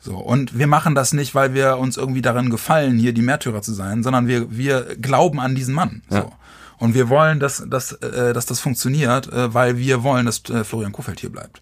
So, 0.00 0.16
und 0.16 0.58
wir 0.58 0.66
machen 0.66 0.94
das 0.94 1.12
nicht, 1.12 1.34
weil 1.34 1.52
wir 1.52 1.76
uns 1.76 1.98
irgendwie 1.98 2.22
darin 2.22 2.48
gefallen, 2.48 2.98
hier 2.98 3.12
die 3.12 3.22
Märtyrer 3.22 3.60
zu 3.60 3.74
sein, 3.74 4.02
sondern 4.02 4.26
wir, 4.26 4.50
wir 4.50 4.96
glauben 4.96 5.38
an 5.38 5.54
diesen 5.54 5.74
Mann. 5.74 6.02
So. 6.08 6.16
Ja. 6.16 6.32
Und 6.78 6.94
wir 6.94 7.10
wollen, 7.10 7.38
dass, 7.38 7.62
dass, 7.68 7.92
äh, 7.92 8.32
dass 8.32 8.46
das 8.46 8.60
funktioniert, 8.60 9.30
äh, 9.30 9.52
weil 9.52 9.76
wir 9.76 10.02
wollen, 10.02 10.24
dass 10.24 10.42
äh, 10.48 10.64
Florian 10.64 10.92
Kofeld 10.92 11.20
hier 11.20 11.30
bleibt. 11.30 11.60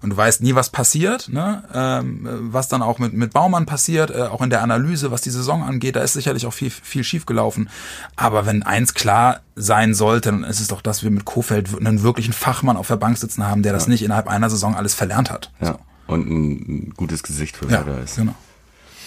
Und 0.00 0.10
du 0.10 0.16
weißt 0.16 0.42
nie, 0.42 0.54
was 0.54 0.70
passiert, 0.70 1.28
ne? 1.30 1.62
ähm, 1.72 2.28
was 2.52 2.68
dann 2.68 2.82
auch 2.82 2.98
mit, 2.98 3.12
mit 3.12 3.32
Baumann 3.32 3.66
passiert, 3.66 4.10
äh, 4.10 4.22
auch 4.22 4.40
in 4.40 4.50
der 4.50 4.62
Analyse, 4.62 5.10
was 5.10 5.20
die 5.20 5.30
Saison 5.30 5.62
angeht, 5.62 5.96
da 5.96 6.00
ist 6.00 6.14
sicherlich 6.14 6.46
auch 6.46 6.52
viel, 6.52 6.70
viel 6.70 7.04
schief 7.04 7.26
gelaufen. 7.26 7.68
Aber 8.16 8.46
wenn 8.46 8.62
eins 8.62 8.94
klar 8.94 9.40
sein 9.56 9.94
sollte, 9.94 10.30
dann 10.30 10.44
ist 10.44 10.60
es 10.60 10.68
doch, 10.68 10.80
dass 10.80 11.02
wir 11.02 11.10
mit 11.10 11.26
Kofeld 11.26 11.68
einen 11.78 12.02
wirklichen 12.02 12.32
Fachmann 12.32 12.78
auf 12.78 12.88
der 12.88 12.96
Bank 12.96 13.18
sitzen 13.18 13.46
haben, 13.46 13.62
der 13.62 13.74
das 13.74 13.84
ja. 13.84 13.90
nicht 13.90 14.02
innerhalb 14.02 14.28
einer 14.28 14.48
Saison 14.48 14.74
alles 14.74 14.94
verlernt 14.94 15.30
hat. 15.30 15.52
Ja. 15.60 15.72
So 15.72 15.78
und 16.06 16.30
ein 16.30 16.90
gutes 16.96 17.22
Gesicht 17.22 17.56
für 17.56 17.70
Werder 17.70 17.96
ja, 17.96 18.02
ist. 18.02 18.16
Genau. 18.16 18.34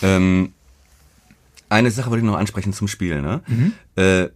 Ähm, 0.02 0.54
eine 1.70 1.92
Sache 1.92 2.10
wollte 2.10 2.24
ich 2.24 2.30
noch 2.30 2.38
ansprechen 2.38 2.74
zum 2.74 2.88
Spiel. 2.88 3.22
Ne? 3.22 3.42
Mhm. 3.48 3.74
Äh, 3.96 4.30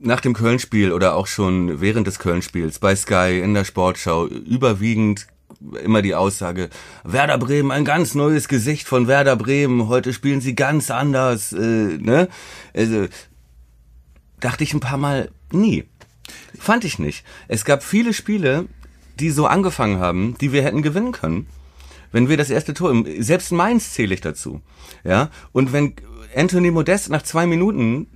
nach 0.00 0.20
dem 0.20 0.34
Köln-Spiel 0.34 0.92
oder 0.92 1.14
auch 1.14 1.26
schon 1.26 1.80
während 1.80 2.06
des 2.06 2.18
Köln-Spiels 2.18 2.78
bei 2.78 2.94
Sky 2.94 3.40
in 3.42 3.54
der 3.54 3.64
Sportschau 3.64 4.26
überwiegend 4.26 5.26
immer 5.82 6.02
die 6.02 6.14
Aussage, 6.14 6.70
Werder 7.02 7.36
Bremen, 7.38 7.72
ein 7.72 7.84
ganz 7.84 8.14
neues 8.14 8.46
Gesicht 8.46 8.86
von 8.86 9.08
Werder 9.08 9.34
Bremen, 9.34 9.88
heute 9.88 10.12
spielen 10.12 10.40
sie 10.40 10.54
ganz 10.54 10.90
anders. 10.90 11.52
Äh, 11.52 11.98
ne? 11.98 12.28
Also, 12.74 13.08
dachte 14.38 14.62
ich 14.62 14.72
ein 14.72 14.80
paar 14.80 14.98
Mal, 14.98 15.30
nie. 15.50 15.84
Fand 16.58 16.84
ich 16.84 17.00
nicht. 17.00 17.24
Es 17.48 17.64
gab 17.64 17.82
viele 17.82 18.12
Spiele, 18.12 18.66
die 19.18 19.30
so 19.30 19.46
angefangen 19.46 19.98
haben, 19.98 20.36
die 20.40 20.52
wir 20.52 20.62
hätten 20.62 20.82
gewinnen 20.82 21.10
können 21.10 21.48
wenn 22.12 22.28
wir 22.28 22.36
das 22.36 22.50
erste 22.50 22.74
Tor, 22.74 22.94
selbst 23.18 23.52
Mainz 23.52 23.92
zähle 23.92 24.14
ich 24.14 24.20
dazu, 24.20 24.60
ja, 25.04 25.30
und 25.52 25.72
wenn 25.72 25.94
Anthony 26.34 26.70
Modest 26.70 27.10
nach 27.10 27.22
zwei 27.22 27.46
Minuten 27.46 28.06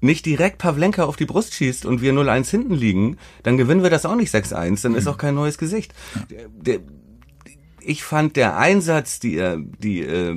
nicht 0.00 0.26
direkt 0.26 0.58
Pavlenka 0.58 1.04
auf 1.04 1.16
die 1.16 1.26
Brust 1.26 1.54
schießt 1.54 1.84
und 1.84 2.00
wir 2.00 2.12
0-1 2.12 2.50
hinten 2.50 2.74
liegen, 2.74 3.18
dann 3.42 3.56
gewinnen 3.56 3.82
wir 3.82 3.90
das 3.90 4.06
auch 4.06 4.16
nicht 4.16 4.34
6-1, 4.34 4.82
dann 4.82 4.94
ist 4.94 5.06
auch 5.06 5.18
kein 5.18 5.34
neues 5.34 5.58
Gesicht. 5.58 5.92
Der, 6.30 6.48
der, 6.48 6.80
ich 7.82 8.02
fand 8.02 8.36
der 8.36 8.56
Einsatz, 8.56 9.20
die, 9.20 9.36
äh, 9.36 9.58
die, 9.78 10.00
äh, 10.00 10.34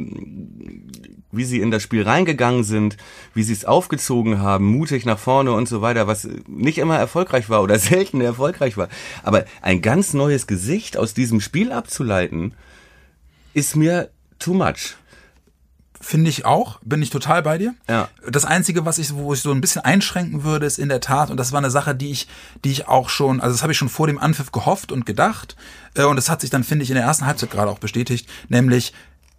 wie 1.32 1.46
sie 1.46 1.62
in 1.62 1.72
das 1.72 1.84
Spiel 1.84 2.04
reingegangen 2.04 2.64
sind, 2.64 2.98
wie 3.34 3.44
sie 3.44 3.54
es 3.54 3.66
aufgezogen 3.66 4.40
haben, 4.40 4.66
mutig 4.66 5.06
nach 5.06 5.20
vorne 5.20 5.54
und 5.54 5.68
so 5.68 5.82
weiter, 5.82 6.08
was 6.08 6.28
nicht 6.48 6.78
immer 6.78 6.98
erfolgreich 6.98 7.50
war 7.50 7.64
oder 7.64 7.80
selten 7.80 8.22
erfolgreich 8.22 8.78
war. 8.78 8.90
Aber 9.24 9.46
ein 9.62 9.82
ganz 9.82 10.14
neues 10.14 10.46
Gesicht 10.46 10.98
aus 10.98 11.14
diesem 11.14 11.42
Spiel 11.42 11.72
abzuleiten, 11.72 12.54
ist 13.54 13.76
mir 13.76 14.10
too 14.40 14.54
much. 14.54 14.96
Finde 16.00 16.30
ich 16.30 16.46
auch, 16.46 16.80
bin 16.84 17.02
ich 17.02 17.12
total 17.12 17.42
bei 17.44 17.58
dir. 17.58 17.76
Ja. 17.88 18.10
Das 18.30 18.44
Einzige, 18.44 18.84
was 18.86 18.98
ich, 18.98 19.14
wo 19.14 19.34
ich 19.34 19.40
so 19.40 19.52
ein 19.52 19.62
bisschen 19.62 19.86
einschränken 19.86 20.44
würde, 20.44 20.66
ist 20.66 20.78
in 20.78 20.90
der 20.90 21.00
Tat, 21.00 21.32
und 21.32 21.38
das 21.38 21.54
war 21.54 21.60
eine 21.60 21.72
Sache, 21.72 21.96
die 21.96 22.12
ich, 22.12 22.28
die 22.66 22.72
ich 22.72 22.90
auch 22.90 23.08
schon, 23.08 23.40
also 23.40 23.54
das 23.54 23.62
habe 23.62 23.72
ich 23.72 23.78
schon 23.78 23.88
vor 23.88 24.08
dem 24.08 24.20
Anpfiff 24.20 24.52
gehofft 24.52 24.92
und 24.92 25.06
gedacht, 25.06 25.56
äh, 25.94 26.04
und 26.04 26.18
das 26.18 26.30
hat 26.30 26.42
sich 26.42 26.50
dann, 26.50 26.66
finde 26.66 26.84
ich, 26.84 26.90
in 26.90 26.96
der 26.96 27.06
ersten 27.06 27.26
Halbzeit 27.26 27.52
gerade 27.52 27.72
auch 27.72 27.80
bestätigt, 27.80 28.28
nämlich 28.50 28.92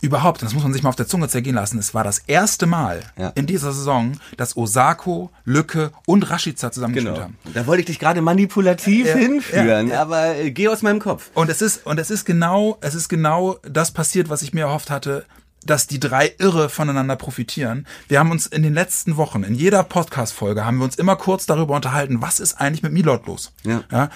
überhaupt, 0.05 0.43
das 0.43 0.55
muss 0.55 0.63
man 0.63 0.73
sich 0.73 0.83
mal 0.83 0.91
auf 0.91 0.97
der 0.97 1.07
Zunge 1.07 1.29
zergehen 1.29 1.55
lassen, 1.55 1.79
es 1.79 1.95
war 1.95 2.05
das 2.05 2.21
erste 2.27 2.67
Mal 2.67 3.03
ja. 3.19 3.33
in 3.35 3.47
dieser 3.47 3.73
Saison, 3.73 4.13
dass 4.37 4.57
Osako, 4.57 5.31
Lücke 5.45 5.91
und 6.07 6.31
Rashica 6.31 6.71
zusammengespielt 6.71 7.15
genau. 7.15 7.25
haben. 7.25 7.39
Da 7.53 7.67
wollte 7.67 7.81
ich 7.81 7.87
dich 7.87 7.99
gerade 7.99 8.21
manipulativ 8.21 9.07
ja, 9.07 9.15
hinführen, 9.15 9.89
ja, 9.89 10.03
aber 10.03 10.37
äh, 10.37 10.51
geh 10.51 10.69
aus 10.69 10.83
meinem 10.83 11.01
Kopf. 11.01 11.31
Und 11.35 11.51
es 11.51 11.63
ist 11.63 11.87
und 11.87 11.99
es 11.99 12.11
ist 12.11 12.25
genau, 12.25 12.79
es 12.81 12.95
ist 12.95 13.09
genau 13.09 13.57
das 13.63 13.91
passiert, 13.91 14.29
was 14.29 14.43
ich 14.43 14.53
mir 14.53 14.63
erhofft 14.63 14.91
hatte 14.91 15.25
dass 15.67 15.87
die 15.87 16.01
drei 16.01 16.33
Irre 16.39 16.69
voneinander 16.69 17.17
profitieren. 17.17 17.87
Wir 18.09 18.19
haben 18.19 18.31
uns 18.31 18.47
in 18.47 18.63
den 18.63 18.75
letzten 18.75 19.17
Wochen, 19.17 19.43
in 19.43 19.55
jeder 19.55 19.83
Podcast-Folge, 19.83 20.65
haben 20.65 20.79
wir 20.79 20.85
uns 20.85 20.97
immer 20.97 21.17
kurz 21.17 21.47
darüber 21.47 21.75
unterhalten, 21.75 22.23
was 22.23 22.41
ist 22.41 22.61
eigentlich 22.61 22.83
mit 22.83 22.93
Milot 22.93 23.27
los? 23.27 23.53
Ja. 23.65 23.83
ja 23.91 24.11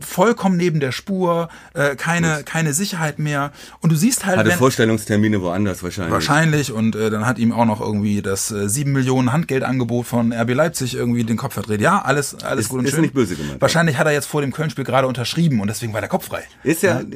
vollkommen 0.00 0.56
neben 0.56 0.80
der 0.80 0.92
Spur, 0.92 1.48
äh, 1.74 1.96
keine, 1.96 2.42
keine 2.44 2.74
Sicherheit 2.74 3.18
mehr. 3.18 3.52
Und 3.80 3.92
du 3.92 3.96
siehst 3.96 4.26
halt. 4.26 4.38
Hatte 4.38 4.50
wenn, 4.50 4.58
Vorstellungstermine 4.58 5.40
woanders 5.42 5.82
wahrscheinlich. 5.82 6.12
Wahrscheinlich. 6.12 6.72
Und 6.72 6.96
äh, 6.96 7.10
dann 7.10 7.26
hat 7.26 7.38
ihm 7.38 7.52
auch 7.52 7.64
noch 7.64 7.80
irgendwie 7.80 8.22
das 8.22 8.50
äh, 8.50 8.68
7 8.68 8.92
Millionen 8.92 9.32
Handgeldangebot 9.32 10.06
von 10.06 10.32
RB 10.32 10.54
Leipzig 10.54 10.94
irgendwie 10.94 11.24
den 11.24 11.36
Kopf 11.36 11.54
verdreht. 11.54 11.80
Ja, 11.80 12.02
alles, 12.02 12.34
alles 12.42 12.66
ist, 12.66 12.68
gut 12.68 12.80
und 12.80 12.84
ist 12.86 12.92
schön. 12.92 13.02
nicht 13.02 13.14
böse 13.14 13.36
gemeint. 13.36 13.60
Wahrscheinlich 13.60 13.98
hat 13.98 14.06
er 14.06 14.12
jetzt 14.12 14.26
vor 14.26 14.40
dem 14.40 14.52
Köln-Spiel 14.52 14.84
gerade 14.84 15.06
unterschrieben 15.06 15.60
und 15.60 15.68
deswegen 15.68 15.92
war 15.92 16.00
der 16.00 16.10
Kopf 16.10 16.26
frei. 16.26 16.44
Ist 16.62 16.82
ja. 16.82 17.00
ja. 17.00 17.06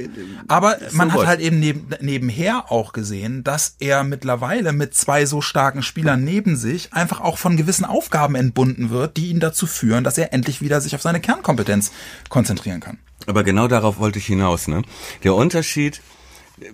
Aber 0.49 0.77
man 0.93 1.11
so 1.11 1.21
hat 1.21 1.27
halt 1.27 1.41
eben 1.41 1.59
neben, 1.59 1.89
nebenher 2.01 2.71
auch 2.71 2.93
gesehen, 2.93 3.45
dass 3.67 3.77
er 3.81 4.05
mittlerweile 4.05 4.73
mit 4.73 4.95
zwei 4.95 5.27
so 5.27 5.41
starken 5.41 5.83
Spielern 5.83 6.23
neben 6.23 6.57
sich 6.57 6.93
einfach 6.93 7.21
auch 7.21 7.37
von 7.37 7.57
gewissen 7.57 7.85
Aufgaben 7.85 8.37
entbunden 8.37 8.91
wird, 8.91 9.17
die 9.17 9.31
ihn 9.31 9.41
dazu 9.41 9.67
führen, 9.67 10.05
dass 10.05 10.19
er 10.19 10.33
endlich 10.33 10.63
wieder 10.63 10.81
sich 10.81 10.95
auf 10.95 11.03
seine 11.03 11.21
Kernkompetenz 11.21 11.91
konzentrieren 12.29 12.79
kann. 12.79 12.99
Aber 13.27 13.43
genau 13.43 13.67
darauf 13.67 13.99
wollte 13.99 14.21
ich 14.21 14.27
hinaus. 14.27 14.69
Ne? 14.69 14.83
Der 15.25 15.35
Unterschied, 15.35 16.01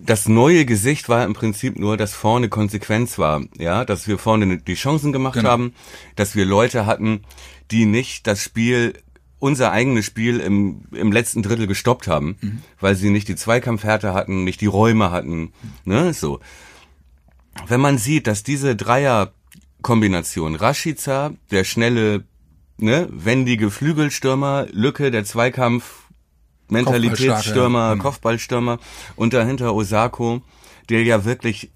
das 0.04 0.28
neue 0.28 0.66
Gesicht 0.66 1.08
war 1.08 1.24
im 1.24 1.32
Prinzip 1.32 1.78
nur, 1.78 1.96
dass 1.96 2.12
vorne 2.12 2.50
Konsequenz 2.50 3.18
war, 3.18 3.42
ja, 3.56 3.86
dass 3.86 4.06
wir 4.06 4.18
vorne 4.18 4.58
die 4.58 4.74
Chancen 4.74 5.12
gemacht 5.12 5.36
genau. 5.36 5.48
haben, 5.48 5.74
dass 6.16 6.36
wir 6.36 6.44
Leute 6.44 6.84
hatten, 6.84 7.22
die 7.70 7.86
nicht 7.86 8.26
das 8.26 8.42
Spiel 8.42 8.92
unser 9.38 9.72
eigenes 9.72 10.04
Spiel 10.04 10.40
im, 10.40 10.82
im 10.92 11.10
letzten 11.10 11.42
Drittel 11.42 11.66
gestoppt 11.66 12.06
haben, 12.06 12.36
mhm. 12.40 12.62
weil 12.80 12.96
sie 12.96 13.08
nicht 13.08 13.28
die 13.28 13.34
Zweikampfhärte 13.34 14.12
hatten, 14.12 14.44
nicht 14.44 14.60
die 14.60 14.66
Räume 14.66 15.10
hatten, 15.10 15.52
ne, 15.84 16.12
so 16.12 16.38
wenn 17.66 17.80
man 17.80 17.98
sieht, 17.98 18.26
dass 18.26 18.42
diese 18.42 18.76
Dreierkombination 18.76 20.54
Rashica, 20.54 21.32
der 21.50 21.64
schnelle, 21.64 22.24
ne, 22.78 23.08
wendige 23.10 23.70
Flügelstürmer, 23.70 24.66
Lücke, 24.72 25.10
der 25.10 25.24
Zweikampf 25.24 26.02
Mentalitätsstürmer, 26.68 27.96
Kopfballstürmer 27.98 28.78
und 29.14 29.34
dahinter 29.34 29.74
Osako, 29.74 30.42
der 30.88 31.02
ja 31.02 31.24
wirklich 31.24 31.70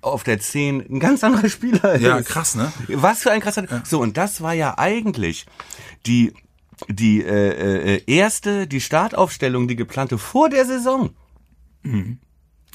auf 0.00 0.22
der 0.22 0.38
10 0.38 0.86
ein 0.88 1.00
ganz 1.00 1.24
anderer 1.24 1.48
Spieler 1.48 1.94
ist. 1.94 2.02
Ja, 2.02 2.20
krass, 2.22 2.54
ne? 2.54 2.72
Was 2.88 3.22
für 3.22 3.32
ein 3.32 3.40
krasser. 3.40 3.68
Ja. 3.68 3.82
So, 3.84 4.00
und 4.00 4.16
das 4.16 4.42
war 4.42 4.52
ja 4.52 4.78
eigentlich 4.78 5.46
die, 6.06 6.34
die 6.88 7.22
äh, 7.22 7.96
äh, 7.96 8.02
erste, 8.06 8.66
die 8.66 8.80
Startaufstellung, 8.80 9.66
die 9.66 9.76
geplante 9.76 10.18
vor 10.18 10.50
der 10.50 10.64
Saison. 10.66 11.10
Mhm. 11.82 12.18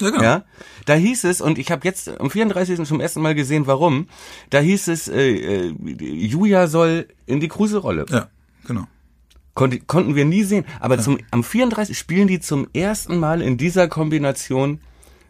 Ja, 0.00 0.10
genau. 0.10 0.22
ja, 0.22 0.44
da 0.86 0.94
hieß 0.94 1.24
es, 1.24 1.40
und 1.40 1.58
ich 1.58 1.70
habe 1.70 1.86
jetzt 1.86 2.08
am 2.20 2.30
34. 2.30 2.84
zum 2.84 3.00
ersten 3.00 3.22
Mal 3.22 3.34
gesehen, 3.34 3.66
warum, 3.66 4.08
da 4.50 4.58
hieß 4.58 4.88
es, 4.88 5.08
äh, 5.08 5.68
äh, 5.68 5.74
Julia 6.00 6.66
soll 6.66 7.08
in 7.26 7.40
die 7.40 7.48
Kruse-Rolle. 7.48 8.06
Ja, 8.10 8.28
genau. 8.66 8.86
Konnte, 9.54 9.78
konnten 9.78 10.16
wir 10.16 10.24
nie 10.24 10.42
sehen. 10.42 10.64
Aber 10.80 10.96
ja. 10.96 11.02
zum, 11.02 11.18
am 11.30 11.44
34 11.44 11.96
spielen 11.96 12.26
die 12.26 12.40
zum 12.40 12.66
ersten 12.74 13.18
Mal 13.18 13.40
in 13.40 13.56
dieser 13.56 13.86
Kombination 13.86 14.80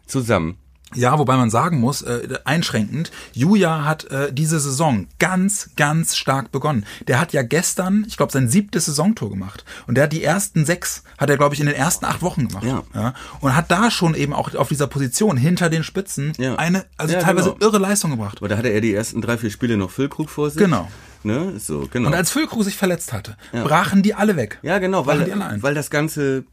zusammen. 0.07 0.57
Ja, 0.95 1.19
wobei 1.19 1.37
man 1.37 1.49
sagen 1.49 1.79
muss, 1.79 2.01
äh, 2.01 2.27
einschränkend, 2.45 3.11
Julia 3.33 3.85
hat 3.85 4.05
äh, 4.05 4.31
diese 4.31 4.59
Saison 4.59 5.07
ganz, 5.19 5.69
ganz 5.75 6.15
stark 6.15 6.51
begonnen. 6.51 6.85
Der 7.07 7.19
hat 7.19 7.33
ja 7.33 7.43
gestern, 7.43 8.05
ich 8.07 8.17
glaube, 8.17 8.31
sein 8.31 8.49
siebtes 8.49 8.85
Saisontor 8.85 9.29
gemacht. 9.29 9.65
Und 9.87 9.95
der 9.95 10.05
hat 10.05 10.13
die 10.13 10.23
ersten 10.23 10.65
sechs, 10.65 11.03
hat 11.17 11.29
er, 11.29 11.37
glaube 11.37 11.55
ich, 11.55 11.61
in 11.61 11.67
den 11.67 11.75
ersten 11.75 12.05
acht 12.05 12.21
Wochen 12.21 12.47
gemacht. 12.47 12.65
Ja. 12.65 12.83
ja. 12.93 13.13
Und 13.41 13.55
hat 13.55 13.71
da 13.71 13.91
schon 13.91 14.15
eben 14.15 14.33
auch 14.33 14.53
auf 14.55 14.69
dieser 14.69 14.87
Position 14.87 15.37
hinter 15.37 15.69
den 15.69 15.83
Spitzen 15.83 16.33
ja. 16.37 16.55
eine, 16.55 16.85
also 16.97 17.13
ja, 17.13 17.19
teilweise 17.19 17.53
genau. 17.53 17.65
irre 17.65 17.77
Leistung 17.77 18.11
gebracht. 18.11 18.37
Aber 18.39 18.47
da 18.47 18.57
hatte 18.57 18.69
er 18.69 18.81
die 18.81 18.93
ersten 18.93 19.21
drei, 19.21 19.37
vier 19.37 19.49
Spiele 19.49 19.77
noch 19.77 19.91
Füllkrug 19.91 20.29
vor 20.29 20.49
sich. 20.49 20.59
Genau. 20.59 20.89
Ne? 21.23 21.59
So, 21.59 21.87
genau. 21.91 22.09
Und 22.09 22.13
als 22.13 22.29
Füllkrug 22.29 22.63
sich 22.63 22.77
verletzt 22.77 23.11
hatte, 23.11 23.35
brachen 23.51 24.03
die 24.03 24.13
alle 24.13 24.35
weg. 24.35 24.59
Ja, 24.61 24.77
genau, 24.77 25.07
weil, 25.07 25.31
weil 25.61 25.73
das 25.73 25.89
ganze 25.89 26.45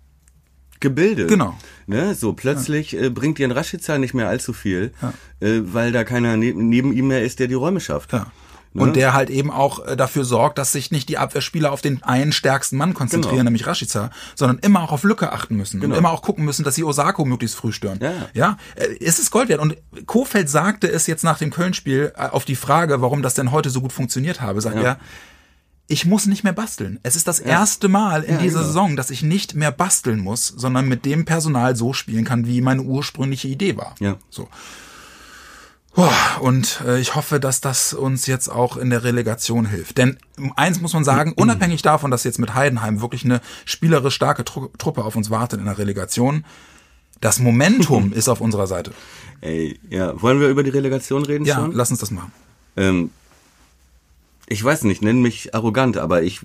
Gebilde. 0.82 1.26
Genau. 1.26 1.56
Ne? 1.86 2.14
So 2.14 2.34
plötzlich 2.34 2.92
ja. 2.92 3.04
äh, 3.04 3.10
bringt 3.10 3.38
dir 3.38 3.48
ein 3.48 3.52
Rashica 3.52 3.96
nicht 3.96 4.12
mehr 4.12 4.28
allzu 4.28 4.52
viel, 4.52 4.92
ja. 5.00 5.14
äh, 5.40 5.62
weil 5.72 5.92
da 5.92 6.04
keiner 6.04 6.36
ne 6.36 6.52
neben 6.54 6.92
ihm 6.92 7.08
mehr 7.08 7.22
ist, 7.22 7.38
der 7.38 7.48
die 7.48 7.54
Räume 7.54 7.80
schafft. 7.80 8.12
Ja. 8.12 8.26
Ne? 8.74 8.84
Und 8.84 8.96
der 8.96 9.12
halt 9.12 9.28
eben 9.28 9.50
auch 9.50 9.86
äh, 9.86 9.96
dafür 9.96 10.24
sorgt, 10.24 10.56
dass 10.56 10.72
sich 10.72 10.90
nicht 10.90 11.08
die 11.10 11.18
Abwehrspieler 11.18 11.72
auf 11.72 11.82
den 11.82 12.02
einen 12.02 12.32
stärksten 12.32 12.78
Mann 12.78 12.94
konzentrieren, 12.94 13.36
genau. 13.36 13.44
nämlich 13.44 13.66
Rashica, 13.66 14.10
sondern 14.34 14.58
immer 14.60 14.82
auch 14.82 14.92
auf 14.92 15.04
Lücke 15.04 15.30
achten 15.30 15.56
müssen 15.56 15.78
genau. 15.78 15.94
und 15.94 15.98
immer 15.98 16.10
auch 16.10 16.22
gucken 16.22 16.46
müssen, 16.46 16.64
dass 16.64 16.74
sie 16.74 16.84
Osako 16.84 17.26
möglichst 17.26 17.56
früh 17.56 17.72
stören. 17.72 17.98
Ja, 18.00 18.12
ja 18.32 18.56
äh, 18.76 18.96
es 19.04 19.18
ist 19.18 19.30
Gold 19.30 19.50
wert. 19.50 19.60
Und 19.60 19.76
Kofeld 20.06 20.48
sagte 20.48 20.90
es 20.90 21.06
jetzt 21.06 21.22
nach 21.22 21.36
dem 21.36 21.50
Köln-Spiel 21.50 22.12
äh, 22.16 22.28
auf 22.28 22.46
die 22.46 22.56
Frage, 22.56 23.02
warum 23.02 23.20
das 23.20 23.34
denn 23.34 23.50
heute 23.50 23.68
so 23.68 23.82
gut 23.82 23.92
funktioniert 23.92 24.40
habe, 24.40 24.62
sagt 24.62 24.76
ja. 24.76 24.82
er, 24.82 24.98
ich 25.92 26.06
muss 26.06 26.26
nicht 26.26 26.42
mehr 26.42 26.54
basteln. 26.54 26.98
Es 27.02 27.16
ist 27.16 27.28
das 27.28 27.40
ja. 27.40 27.46
erste 27.46 27.88
Mal 27.88 28.22
in 28.22 28.36
ja, 28.36 28.40
dieser 28.40 28.60
genau. 28.60 28.66
Saison, 28.66 28.96
dass 28.96 29.10
ich 29.10 29.22
nicht 29.22 29.54
mehr 29.54 29.70
basteln 29.70 30.20
muss, 30.20 30.48
sondern 30.48 30.88
mit 30.88 31.04
dem 31.04 31.26
Personal 31.26 31.76
so 31.76 31.92
spielen 31.92 32.24
kann, 32.24 32.46
wie 32.46 32.62
meine 32.62 32.80
ursprüngliche 32.80 33.48
Idee 33.48 33.76
war. 33.76 33.94
Ja. 34.00 34.16
So. 34.30 34.48
Und 36.40 36.82
äh, 36.86 36.98
ich 36.98 37.14
hoffe, 37.14 37.38
dass 37.38 37.60
das 37.60 37.92
uns 37.92 38.26
jetzt 38.26 38.48
auch 38.48 38.78
in 38.78 38.88
der 38.88 39.04
Relegation 39.04 39.66
hilft. 39.66 39.98
Denn 39.98 40.16
eins 40.56 40.80
muss 40.80 40.94
man 40.94 41.04
sagen, 41.04 41.32
unabhängig 41.36 41.82
davon, 41.82 42.10
dass 42.10 42.24
jetzt 42.24 42.38
mit 42.38 42.54
Heidenheim 42.54 43.02
wirklich 43.02 43.26
eine 43.26 43.42
spielerisch 43.66 44.14
starke 44.14 44.44
Truppe 44.44 45.04
auf 45.04 45.14
uns 45.14 45.28
wartet 45.28 45.60
in 45.60 45.66
der 45.66 45.76
Relegation, 45.76 46.46
das 47.20 47.38
Momentum 47.38 48.12
ist 48.14 48.30
auf 48.30 48.40
unserer 48.40 48.66
Seite. 48.66 48.92
Ey, 49.42 49.78
ja, 49.90 50.20
wollen 50.22 50.40
wir 50.40 50.48
über 50.48 50.62
die 50.62 50.70
Relegation 50.70 51.26
reden? 51.26 51.44
Ja, 51.44 51.56
schon? 51.56 51.72
lass 51.72 51.90
uns 51.90 52.00
das 52.00 52.10
machen. 52.10 52.32
Ähm, 52.78 53.10
ich 54.52 54.62
weiß 54.62 54.84
nicht, 54.84 55.00
nenn 55.00 55.22
mich 55.22 55.54
arrogant, 55.54 55.96
aber 55.96 56.22
ich, 56.22 56.40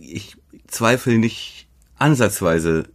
ich 0.00 0.36
zweifle 0.66 1.18
nicht 1.18 1.68
ansatzweise 1.98 2.88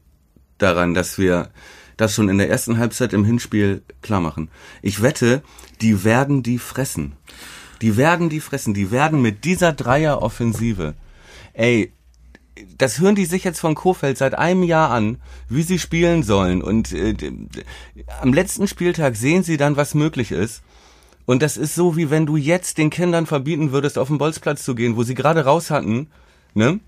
daran, 0.57 0.95
dass 0.95 1.19
wir 1.19 1.51
das 1.95 2.15
schon 2.15 2.27
in 2.27 2.39
der 2.39 2.49
ersten 2.49 2.79
Halbzeit 2.79 3.13
im 3.13 3.23
Hinspiel 3.23 3.83
klar 4.01 4.19
machen. 4.19 4.49
Ich 4.81 5.03
wette, 5.03 5.43
die 5.81 6.03
werden 6.03 6.41
die 6.41 6.57
fressen. 6.57 7.13
Die 7.81 7.97
werden 7.97 8.29
die 8.29 8.39
fressen. 8.39 8.73
Die 8.73 8.89
werden 8.89 9.21
mit 9.21 9.45
dieser 9.45 9.73
Dreier-Offensive, 9.73 10.95
ey, 11.53 11.93
das 12.79 12.99
hören 12.99 13.13
die 13.13 13.25
sich 13.25 13.43
jetzt 13.43 13.59
von 13.59 13.75
Kofeld 13.75 14.17
seit 14.17 14.33
einem 14.33 14.63
Jahr 14.63 14.89
an, 14.89 15.17
wie 15.49 15.61
sie 15.61 15.77
spielen 15.77 16.23
sollen. 16.23 16.63
Und 16.63 16.91
äh, 16.93 17.15
am 18.21 18.33
letzten 18.33 18.67
Spieltag 18.67 19.15
sehen 19.15 19.43
sie 19.43 19.57
dann, 19.57 19.77
was 19.77 19.93
möglich 19.93 20.31
ist. 20.31 20.63
Und 21.27 21.41
das 21.41 21.57
ist 21.57 21.75
so, 21.75 21.97
wie 21.97 22.09
wenn 22.09 22.25
du 22.25 22.37
jetzt 22.37 22.77
den 22.77 22.89
Kindern 22.89 23.25
verbieten 23.25 23.73
würdest, 23.73 23.97
auf 23.97 24.07
den 24.07 24.17
Bolzplatz 24.17 24.63
zu 24.63 24.75
gehen, 24.75 24.95
wo 24.95 25.03
sie 25.03 25.13
gerade 25.13 25.43
raus 25.43 25.69
hatten, 25.69 26.07
ne? 26.53 26.79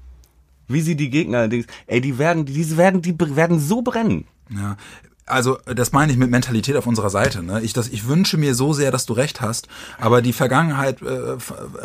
Wie 0.70 0.82
sie 0.82 0.96
die 0.96 1.10
Gegner, 1.10 1.50
ey, 1.88 2.00
die 2.00 2.18
werden, 2.18 2.46
die 2.46 2.78
werden, 2.78 3.02
die 3.02 3.16
werden 3.20 3.60
so 3.60 3.82
brennen. 3.82 4.26
Ja, 4.50 4.78
also 5.26 5.58
das 5.66 5.92
meine 5.92 6.14
ich 6.14 6.18
mit 6.18 6.32
Mentalität 6.32 6.78
auf 6.78 6.88
unserer 6.88 7.10
Seite. 7.10 7.44
Ne? 7.44 7.62
Ich, 7.62 7.74
das, 7.74 7.90
ich 7.90 8.08
wünsche 8.08 8.38
mir 8.38 8.56
so 8.56 8.72
sehr, 8.72 8.92
dass 8.92 9.06
du 9.06 9.14
recht 9.14 9.42
hast, 9.42 9.68
aber 10.00 10.22
die 10.22 10.32
Vergangenheit, 10.32 11.02
äh, 11.02 11.36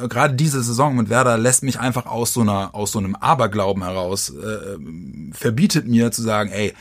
gerade 0.09 0.35
diese 0.35 0.63
Saison 0.63 0.95
mit 0.95 1.09
Werder, 1.09 1.37
lässt 1.37 1.65
mich 1.65 1.81
einfach 1.81 2.07
aus 2.07 2.33
so 2.33 2.43
einer, 2.43 2.73
aus 2.73 2.93
so 2.93 3.01
einem 3.01 3.17
Aberglauben 3.17 3.83
heraus, 3.83 4.31
äh, 4.31 4.79
verbietet 5.33 5.89
mir 5.89 6.13
zu 6.13 6.23
sagen, 6.23 6.51
ey, 6.51 6.73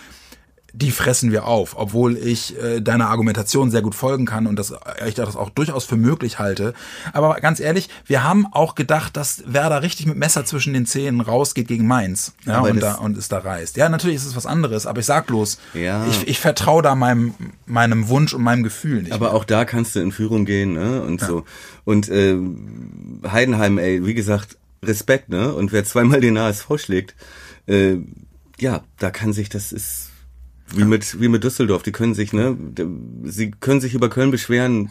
die 0.76 0.90
fressen 0.90 1.32
wir 1.32 1.46
auf, 1.46 1.76
obwohl 1.78 2.18
ich 2.18 2.60
äh, 2.60 2.82
deiner 2.82 3.10
Argumentation 3.10 3.70
sehr 3.70 3.84
gut 3.84 3.94
folgen 3.94 4.26
kann 4.26 4.48
und 4.48 4.58
das 4.58 4.72
äh, 4.72 5.08
ich 5.08 5.14
das 5.14 5.36
auch 5.36 5.52
durchaus 5.52 5.86
für 5.86 5.98
möglich 5.98 6.40
halte. 6.40 6.74
Aber 7.14 7.36
ganz 7.36 7.60
ehrlich, 7.60 7.90
wir 8.08 8.24
haben 8.24 8.48
auch 8.52 8.74
gedacht, 8.74 9.16
dass 9.16 9.44
Werder 9.46 9.84
richtig 9.84 10.08
mit 10.08 10.18
Messer 10.18 10.46
zwischen 10.46 10.74
den 10.74 10.88
Zähnen 10.88 11.22
rausgeht 11.22 11.68
gegen 11.68 11.86
Mainz 11.86 12.34
ja, 12.46 12.62
und, 12.62 12.82
da, 12.82 12.96
und 12.96 13.16
es 13.18 13.30
da 13.30 13.38
reißt. 13.38 13.78
Ja, 13.78 13.88
natürlich 13.88 14.18
ist 14.18 14.26
es 14.26 14.36
was 14.36 14.48
anderes, 14.48 14.88
aber 14.88 15.00
ich 15.00 15.06
sag 15.06 15.28
bloß, 15.28 15.60
ja. 15.76 16.08
ich, 16.08 16.28
ich 16.28 16.40
vertraue 16.40 16.82
da 16.82 16.96
meinem, 16.96 17.36
meinem 17.68 18.08
Wunsch 18.08 18.34
und 18.34 18.42
meinem 18.42 18.64
Gefühl 18.64 19.04
nicht. 19.04 19.14
Aber 19.14 19.28
mehr. 19.28 19.36
auch 19.36 19.46
da 19.46 19.66
kannst 19.66 19.96
du 19.96 20.00
in 20.00 20.12
Führung 20.12 20.46
gehen 20.46 20.74
ne? 20.74 21.04
und 21.04 21.22
ja. 21.22 21.28
so. 21.28 21.46
Und 21.86 22.10
äh, 22.10 22.36
Heidenheim, 23.30 23.78
ey, 23.78 24.04
wie 24.06 24.16
gesagt, 24.16 24.58
Respekt, 24.82 25.30
ne? 25.30 25.54
Und 25.54 25.72
wer 25.72 25.86
zweimal 25.86 26.20
den 26.20 26.38
ASV 26.38 26.78
schlägt, 26.78 27.16
äh, 27.68 27.98
ja, 28.60 28.84
da 28.98 29.12
kann 29.12 29.34
sich, 29.34 29.50
das 29.50 29.72
ist 29.72 30.13
wie 30.74 30.82
ja. 30.82 30.86
mit, 30.86 31.20
wie 31.20 31.28
mit 31.28 31.44
Düsseldorf. 31.44 31.84
Die 31.84 31.92
können 31.92 32.14
sich, 32.14 32.34
ne, 32.34 32.58
sie 33.24 33.52
können 33.52 33.82
sich 33.82 33.94
über 33.94 34.10
Köln 34.10 34.32
beschweren. 34.32 34.90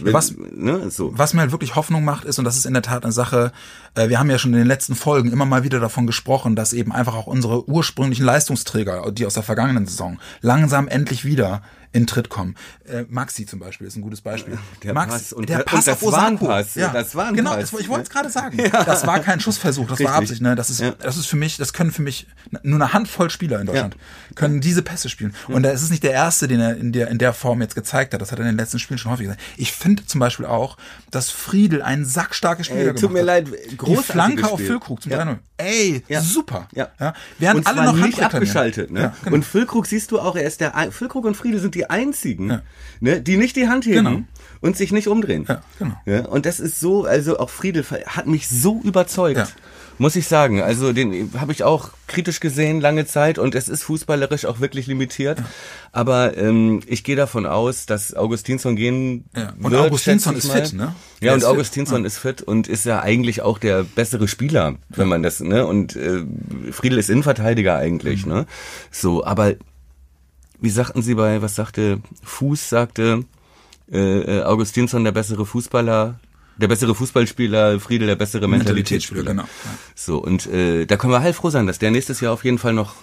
Wenn, 0.00 0.12
was, 0.12 0.34
ne, 0.36 0.90
so. 0.90 1.16
was 1.16 1.34
mir 1.34 1.40
halt 1.40 1.52
wirklich 1.52 1.76
Hoffnung 1.76 2.04
macht, 2.04 2.24
ist, 2.24 2.38
und 2.38 2.44
das 2.44 2.56
ist 2.56 2.66
in 2.66 2.72
der 2.72 2.82
Tat 2.82 3.04
eine 3.04 3.12
Sache, 3.12 3.52
äh, 3.94 4.08
wir 4.08 4.18
haben 4.18 4.28
ja 4.28 4.38
schon 4.38 4.52
in 4.52 4.58
den 4.58 4.66
letzten 4.66 4.96
Folgen 4.96 5.30
immer 5.30 5.44
mal 5.44 5.62
wieder 5.62 5.78
davon 5.78 6.06
gesprochen, 6.06 6.56
dass 6.56 6.72
eben 6.72 6.92
einfach 6.92 7.14
auch 7.14 7.28
unsere 7.28 7.68
ursprünglichen 7.68 8.24
Leistungsträger, 8.24 9.12
die 9.12 9.24
aus 9.24 9.34
der 9.34 9.44
vergangenen 9.44 9.86
Saison, 9.86 10.18
langsam 10.40 10.88
endlich 10.88 11.24
wieder 11.24 11.62
in 11.92 12.06
Tritt 12.06 12.28
kommen. 12.28 12.54
Äh, 12.84 13.04
Maxi 13.08 13.46
zum 13.46 13.58
Beispiel 13.58 13.86
ist 13.86 13.96
ein 13.96 14.02
gutes 14.02 14.20
Beispiel. 14.20 14.58
Der 14.82 14.94
Max, 14.94 15.12
Pass 15.12 15.32
und 15.32 15.48
der 15.48 15.58
Pass 15.58 15.86
und 15.86 15.94
auf 15.94 16.02
Osako. 16.02 16.46
Pass, 16.46 16.74
ja, 16.74 16.88
das 16.88 17.14
war 17.14 17.28
ein 17.28 17.34
genau, 17.34 17.54
Pass. 17.54 17.70
Das, 17.70 17.80
ich 17.80 17.88
wollte 17.88 18.04
es 18.04 18.10
gerade 18.10 18.30
sagen. 18.30 18.58
Ja. 18.68 18.84
Das 18.84 19.06
war 19.06 19.20
kein 19.20 19.40
Schussversuch, 19.40 19.84
das 19.84 19.92
Richtig. 19.92 20.06
war 20.06 20.14
Absicht. 20.16 20.42
Ne? 20.42 20.54
Das 20.54 20.68
ist, 20.68 20.80
ja. 20.80 20.90
das 20.90 21.16
ist 21.16 21.26
für 21.26 21.36
mich, 21.36 21.56
das 21.56 21.72
können 21.72 21.90
für 21.90 22.02
mich 22.02 22.26
nur 22.62 22.74
eine 22.74 22.92
Handvoll 22.92 23.30
Spieler 23.30 23.60
in 23.60 23.66
Deutschland 23.66 23.94
ja. 23.94 24.34
können 24.34 24.60
diese 24.60 24.82
Pässe 24.82 25.08
spielen. 25.08 25.34
Und 25.46 25.62
da 25.62 25.70
ist 25.70 25.82
es 25.82 25.90
nicht 25.90 26.02
der 26.02 26.12
erste, 26.12 26.48
den 26.48 26.60
er 26.60 26.76
in 26.76 26.92
der 26.92 27.08
in 27.08 27.18
der 27.18 27.32
Form 27.32 27.62
jetzt 27.62 27.74
gezeigt 27.74 28.12
hat. 28.12 28.20
Das 28.20 28.30
hat 28.32 28.38
er 28.38 28.42
in 28.42 28.52
den 28.52 28.58
letzten 28.58 28.78
Spielen 28.78 28.98
schon 28.98 29.12
häufig 29.12 29.24
gesagt. 29.24 29.40
Ich 29.56 29.72
finde 29.72 30.04
zum 30.04 30.18
Beispiel 30.18 30.44
auch, 30.44 30.76
dass 31.10 31.30
Friedel 31.30 31.82
ein 31.82 32.04
sackstarkes 32.04 32.66
Spiel 32.66 32.78
gemacht 32.78 32.96
hat. 32.96 33.00
Tut 33.00 33.12
mir 33.12 33.22
leid, 33.22 33.46
Die 33.70 33.96
Flanke 33.96 34.50
auf 34.50 34.60
Füllkrug 34.60 35.02
zum 35.02 35.12
ja. 35.12 35.24
3 35.24 35.38
Ey, 35.60 36.04
super. 36.20 36.68
Ja. 36.72 36.88
Ja. 37.00 37.14
Während 37.38 37.66
alle 37.66 37.84
noch 37.84 37.96
nicht 37.96 38.22
abgeschaltet. 38.22 38.92
Ne? 38.92 39.12
Genau. 39.24 39.36
Und 39.36 39.44
Füllkrug 39.44 39.86
siehst 39.86 40.12
du 40.12 40.20
auch, 40.20 40.36
er 40.36 40.44
ist 40.44 40.60
der 40.60 40.72
Füllkrug 40.92 41.24
und 41.24 41.36
Friedel 41.36 41.58
sind 41.58 41.74
die 41.74 41.77
einzigen, 41.86 42.50
ja. 42.50 42.62
ne, 43.00 43.20
die 43.20 43.36
nicht 43.36 43.56
die 43.56 43.68
Hand 43.68 43.86
heben 43.86 44.04
genau. 44.04 44.22
und 44.60 44.76
sich 44.76 44.92
nicht 44.92 45.08
umdrehen. 45.08 45.44
Ja, 45.48 45.62
genau. 45.78 45.94
Ja, 46.06 46.26
und 46.26 46.46
das 46.46 46.60
ist 46.60 46.80
so, 46.80 47.04
also 47.04 47.38
auch 47.38 47.50
Friedel 47.50 47.84
hat 47.84 48.26
mich 48.26 48.48
so 48.48 48.80
überzeugt. 48.82 49.54
Muss 49.98 50.14
ich 50.14 50.28
sagen. 50.28 50.62
Also 50.62 50.92
den 50.92 51.32
habe 51.38 51.50
ich 51.50 51.64
auch 51.64 51.90
kritisch 52.06 52.38
gesehen 52.38 52.80
lange 52.80 53.04
Zeit 53.04 53.36
und 53.38 53.56
es 53.56 53.68
ist 53.68 53.82
fußballerisch 53.82 54.46
auch 54.46 54.60
wirklich 54.60 54.86
limitiert. 54.86 55.42
Aber 55.90 56.36
ähm, 56.36 56.80
ich 56.86 57.02
gehe 57.02 57.16
davon 57.16 57.46
aus, 57.46 57.84
dass 57.86 58.14
Augustinsson 58.14 58.76
gehen 58.76 59.24
ja. 59.34 59.52
Und 59.60 59.72
wird, 59.72 59.82
Augustinsson 59.82 60.36
ist 60.36 60.52
fit, 60.52 60.72
ne? 60.72 60.94
Ja, 61.20 61.34
und 61.34 61.44
Augustinsson 61.44 62.04
ist 62.04 62.18
fit 62.18 62.42
und 62.42 62.68
ist 62.68 62.84
ja 62.84 63.00
eigentlich 63.00 63.42
auch 63.42 63.58
der 63.58 63.82
bessere 63.82 64.28
Spieler, 64.28 64.76
wenn 64.88 65.08
man 65.08 65.24
das, 65.24 65.40
ne? 65.40 65.66
Und 65.66 65.96
äh, 65.96 66.22
Friedel 66.70 66.98
ist 66.98 67.10
Innenverteidiger 67.10 67.76
eigentlich, 67.76 68.24
mhm. 68.24 68.32
ne? 68.32 68.46
So, 68.92 69.24
aber 69.24 69.54
wie 70.60 70.70
sagten 70.70 71.02
Sie 71.02 71.14
bei, 71.14 71.42
was 71.42 71.54
sagte 71.54 72.00
Fuß, 72.22 72.68
sagte 72.68 73.24
äh, 73.90 73.98
äh 73.98 74.42
Augustinsson 74.42 75.04
der 75.04 75.12
bessere 75.12 75.46
Fußballer, 75.46 76.18
der 76.56 76.68
bessere 76.68 76.94
Fußballspieler, 76.94 77.80
Friedel 77.80 78.08
der 78.08 78.16
bessere 78.16 78.48
Mentalitätsspieler. 78.48 79.22
Genau. 79.22 79.42
Ja. 79.42 79.70
So, 79.94 80.18
und 80.18 80.46
äh, 80.46 80.86
da 80.86 80.96
können 80.96 81.12
wir 81.12 81.20
heilfroh 81.20 81.50
sein, 81.50 81.66
dass 81.66 81.78
der 81.78 81.90
nächstes 81.90 82.20
Jahr 82.20 82.32
auf 82.32 82.44
jeden 82.44 82.58
Fall 82.58 82.72
noch 82.72 82.96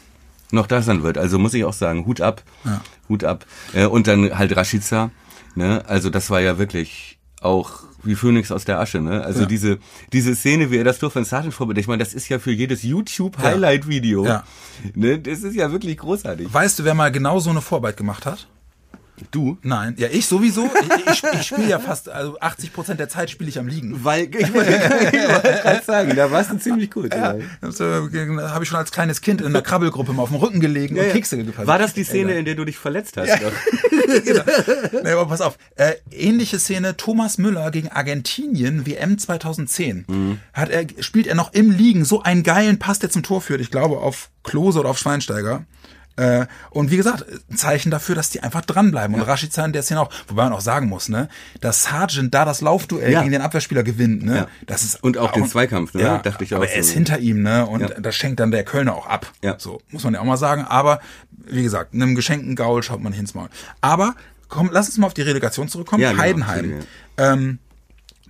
noch 0.52 0.68
da 0.68 0.82
sein 0.82 1.04
wird. 1.04 1.18
Also 1.18 1.40
muss 1.40 1.54
ich 1.54 1.64
auch 1.64 1.74
sagen, 1.74 2.06
Hut 2.06 2.22
ab, 2.22 2.44
ja. 2.66 2.82
Hut 3.10 3.24
ab. 3.24 3.46
Äh, 3.74 3.86
und 3.86 4.08
dann 4.08 4.38
halt 4.38 4.56
Rashica, 4.56 5.12
ne? 5.56 5.84
Also 5.88 6.10
das 6.10 6.30
war 6.30 6.42
ja 6.42 6.58
wirklich 6.58 7.18
auch 7.42 7.84
wie 8.06 8.16
Phoenix 8.16 8.52
aus 8.52 8.66
der 8.66 8.80
Asche, 8.80 9.02
ne? 9.02 9.24
Also 9.24 9.42
Ja. 9.42 9.46
diese 9.46 9.80
diese 10.14 10.36
Szene, 10.36 10.72
wie 10.72 10.78
er 10.78 10.84
das 10.84 11.00
Tor 11.00 11.12
von 11.12 11.24
Sargent 11.26 11.54
vorbereitet, 11.54 11.82
ich 11.84 11.88
meine, 11.88 12.04
das 12.04 12.14
ist 12.14 12.30
ja 12.30 12.40
für 12.40 12.52
jedes 12.52 12.84
YouTube 12.84 13.38
Highlight 13.38 13.88
Video. 13.88 14.26
Ja. 14.26 14.44
Ne? 14.94 15.20
Das 15.20 15.44
ist 15.44 15.56
ja 15.56 15.72
wirklich 15.72 15.98
großartig. 15.98 16.54
Weißt 16.54 16.80
du, 16.80 16.84
wer 16.84 16.94
mal 16.94 17.12
genau 17.12 17.40
so 17.40 17.50
eine 17.50 17.62
Vorarbeit 17.62 17.98
gemacht 17.98 18.26
hat? 18.26 18.48
Du? 19.32 19.58
Nein. 19.62 19.96
Ja, 19.98 20.08
ich 20.12 20.26
sowieso. 20.26 20.70
Ich, 20.82 21.14
ich, 21.14 21.24
ich 21.34 21.48
spiele 21.48 21.68
ja 21.70 21.80
fast, 21.80 22.10
also 22.10 22.38
80 22.40 22.74
Prozent 22.74 23.00
der 23.00 23.10
Zeit 23.10 23.30
spiele 23.30 23.50
ich 23.50 23.58
am 23.60 23.68
Liegen. 23.68 24.04
Weil 24.04 24.24
ich 24.36 24.54
wollte 24.54 24.72
gerade 24.72 25.84
sagen, 25.86 26.16
da 26.16 26.32
warst 26.32 26.52
du 26.52 26.58
ziemlich 26.58 26.92
gut. 26.92 27.14
Ja. 27.14 27.34
Äh, 27.34 27.42
habe 27.62 28.64
ich 28.64 28.70
schon 28.70 28.78
als 28.80 28.92
kleines 28.92 29.22
Kind 29.22 29.42
in 29.42 29.54
der 29.54 29.62
Krabbelgruppe 29.62 30.12
mal 30.14 30.24
auf 30.24 30.30
dem 30.30 30.38
Rücken 30.38 30.60
gelegen 30.60 30.98
und 31.00 31.10
Kekse 31.12 31.38
gepasst. 31.38 31.68
War 31.68 31.78
das 31.78 31.94
die 31.94 32.04
Szene, 32.04 32.34
in 32.38 32.46
der 32.46 32.56
du 32.56 32.66
dich 32.66 32.78
verletzt 32.78 33.18
hast? 33.18 33.42
Doch? 33.42 33.52
Nee, 35.04 35.12
aber 35.12 35.26
pass 35.26 35.42
auf. 35.42 35.58
Äh, 35.76 35.94
ähnliche 36.12 36.60
Szene, 36.60 36.96
Thomas 36.96 37.38
Müller 37.38 37.72
gegen 37.72 37.90
Argentinien, 37.90 38.86
WM 38.86 39.18
2010. 39.18 40.06
Mhm. 40.08 40.40
Hat 40.54 40.70
er, 40.70 40.86
spielt 41.00 41.28
er 41.28 41.36
noch 41.36 41.54
im 41.54 41.72
Liegen 41.72 42.06
so 42.06 42.22
einen 42.22 42.44
geilen 42.44 42.78
Pass, 42.78 43.00
der 43.00 43.10
zum 43.10 43.24
Tor 43.24 43.42
führt. 43.42 43.62
Ich 43.62 43.72
glaube 43.72 43.98
auf 43.98 44.30
Klose 44.44 44.80
oder 44.80 44.90
auf 44.90 45.00
Schweinsteiger. 45.00 45.66
Äh, 46.18 46.46
und 46.70 46.92
wie 46.92 46.98
gesagt, 46.98 47.26
ein 47.52 47.58
Zeichen 47.58 47.92
dafür, 47.92 48.16
dass 48.16 48.30
die 48.30 48.42
einfach 48.42 48.62
dranbleiben. 48.62 49.16
Und 49.16 49.22
Rashica 49.22 49.66
in 49.66 49.74
der 49.74 49.84
Szene 49.84 50.00
auch, 50.02 50.10
wobei 50.28 50.44
man 50.46 50.54
auch 50.54 50.62
sagen 50.62 50.88
muss, 50.88 51.10
ne, 51.10 51.28
dass 51.62 51.84
Sargent 51.84 52.34
da 52.34 52.46
das 52.46 52.62
Laufduell 52.62 53.12
Ja. 53.12 53.20
gegen 53.22 53.32
den 53.34 53.42
Abwehrspieler 53.42 53.84
gewinnt, 53.84 54.24
ne? 54.24 54.36
Ja. 54.36 54.48
Das 54.66 54.84
ist 54.84 55.04
Und 55.04 55.18
auch 55.18 55.32
den 55.34 55.48
Zweikampf, 55.48 55.94
ne? 55.94 56.02
Ja, 56.04 56.18
Dachte 56.20 56.44
ich 56.46 56.54
auch 56.54 56.58
aber 56.58 56.70
er 56.70 56.76
so. 56.82 56.90
ist 56.90 56.94
hinter 56.94 57.20
ihm, 57.20 57.42
ne? 57.42 57.66
Und 57.66 57.82
Ja. 57.82 57.88
das 58.00 58.16
schenkt 58.16 58.40
dann 58.40 58.52
der 58.52 58.64
Kölner 58.64 58.96
auch 58.96 59.08
ab. 59.08 59.32
Ja. 59.44 59.56
So, 59.58 59.82
muss 59.92 60.04
man 60.06 60.14
ja 60.14 60.22
auch 60.22 60.26
mal 60.26 60.38
sagen. 60.38 60.64
Aber, 60.64 61.02
wie 61.32 61.64
gesagt, 61.64 61.94
einem 61.94 62.16
geschenkten 62.16 62.56
Gaul 62.56 62.82
schaut 62.82 63.02
man 63.02 63.12
hin 63.12 63.22
ins 63.22 63.34
Maul. 63.34 63.50
Aber, 63.82 64.16
komm, 64.48 64.70
lass 64.72 64.88
uns 64.88 64.98
mal 64.98 65.08
auf 65.08 65.14
die 65.14 65.22
Relegation 65.24 65.68
zurückkommen. 65.68 66.02
Ja, 66.02 66.12
genau, 66.12 66.24
Heidenheim. 66.24 66.60
Entschuldige. 66.66 66.88
Ähm, 67.18 67.60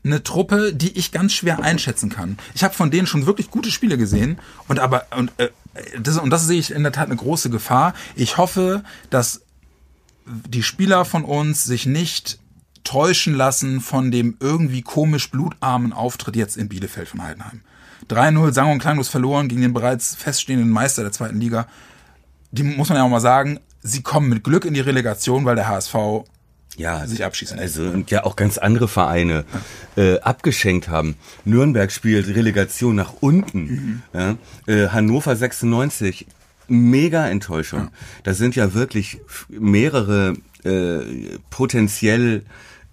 eine 0.03 0.21
Truppe, 0.23 0.71
die 0.73 0.97
ich 0.97 1.11
ganz 1.11 1.33
schwer 1.33 1.63
einschätzen 1.63 2.09
kann. 2.09 2.37
Ich 2.53 2.63
habe 2.63 2.73
von 2.75 2.91
denen 2.91 3.07
schon 3.07 3.25
wirklich 3.25 3.49
gute 3.49 3.71
Spiele 3.71 3.97
gesehen 3.97 4.37
und 4.67 4.79
aber 4.79 5.07
und 5.17 5.31
äh, 5.37 5.49
das, 5.99 6.17
und 6.17 6.29
das 6.29 6.47
sehe 6.47 6.59
ich 6.59 6.71
in 6.71 6.83
der 6.83 6.91
Tat 6.91 7.07
eine 7.07 7.15
große 7.15 7.49
Gefahr. 7.49 7.93
Ich 8.15 8.37
hoffe, 8.37 8.83
dass 9.09 9.41
die 10.25 10.63
Spieler 10.63 11.05
von 11.05 11.23
uns 11.23 11.63
sich 11.63 11.85
nicht 11.85 12.39
täuschen 12.83 13.33
lassen 13.33 13.81
von 13.81 14.11
dem 14.11 14.37
irgendwie 14.39 14.81
komisch 14.81 15.31
blutarmen 15.31 15.91
Auftritt 15.91 16.35
jetzt 16.35 16.57
in 16.57 16.69
Bielefeld 16.69 17.09
von 17.09 17.23
Heidenheim. 17.23 17.61
3-0 18.09 18.53
sang- 18.53 18.71
und 18.71 18.79
klanglos 18.79 19.09
verloren 19.09 19.47
gegen 19.47 19.61
den 19.61 19.73
bereits 19.73 20.15
feststehenden 20.15 20.69
Meister 20.69 21.01
der 21.01 21.11
zweiten 21.11 21.39
Liga. 21.39 21.67
Die 22.51 22.63
muss 22.63 22.89
man 22.89 22.97
ja 22.97 23.03
auch 23.03 23.09
mal 23.09 23.19
sagen, 23.19 23.59
sie 23.81 24.03
kommen 24.03 24.29
mit 24.29 24.43
Glück 24.43 24.65
in 24.65 24.75
die 24.75 24.81
Relegation, 24.81 25.45
weil 25.45 25.55
der 25.55 25.67
HSV 25.67 25.95
ja, 26.77 27.05
sich 27.07 27.23
abschießen 27.23 27.57
lässt. 27.57 27.77
Also 27.79 27.89
und 27.89 28.11
ja 28.11 28.23
auch 28.23 28.35
ganz 28.35 28.57
andere 28.57 28.87
Vereine 28.87 29.45
äh, 29.97 30.19
abgeschenkt 30.19 30.89
haben. 30.89 31.15
Nürnberg 31.45 31.91
spielt 31.91 32.27
Relegation 32.27 32.95
nach 32.95 33.13
unten. 33.21 34.03
Ja? 34.13 34.37
Äh, 34.67 34.89
Hannover 34.89 35.35
96 35.35 36.25
mega 36.67 37.27
Enttäuschung. 37.27 37.89
Das 38.23 38.37
sind 38.37 38.55
ja 38.55 38.73
wirklich 38.73 39.19
mehrere 39.49 40.33
äh, 40.63 40.99
potenziell 41.49 42.43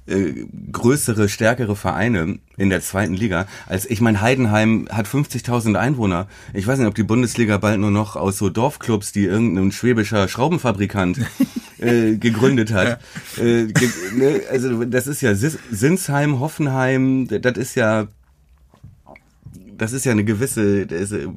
äh, 0.06 0.46
größere, 0.72 1.28
stärkere 1.28 1.76
Vereine 1.76 2.38
in 2.56 2.70
der 2.70 2.80
zweiten 2.80 3.14
Liga. 3.14 3.46
Als 3.66 3.88
ich 3.88 4.00
meine, 4.00 4.20
Heidenheim 4.20 4.88
hat 4.90 5.06
50.000 5.06 5.76
Einwohner. 5.76 6.26
Ich 6.54 6.66
weiß 6.66 6.78
nicht, 6.78 6.88
ob 6.88 6.94
die 6.94 7.02
Bundesliga 7.02 7.58
bald 7.58 7.78
nur 7.80 7.90
noch 7.90 8.16
aus 8.16 8.38
so 8.38 8.50
Dorfclubs, 8.50 9.12
die 9.12 9.24
irgendein 9.24 9.72
schwäbischer 9.72 10.28
Schraubenfabrikant 10.28 11.20
äh, 11.78 12.16
gegründet 12.16 12.72
hat. 12.72 13.00
Äh, 13.38 13.66
ge 13.66 13.88
ne, 14.14 14.40
also 14.50 14.84
das 14.84 15.06
ist 15.06 15.20
ja 15.20 15.34
Sinsheim, 15.34 16.40
Hoffenheim, 16.40 17.28
das 17.28 17.56
ist 17.56 17.74
ja 17.74 18.08
das 19.76 19.92
ist 19.92 20.04
ja 20.04 20.12
eine 20.12 20.24
gewisse, 20.24 20.82
ist, 20.82 21.12
äh, 21.12 21.28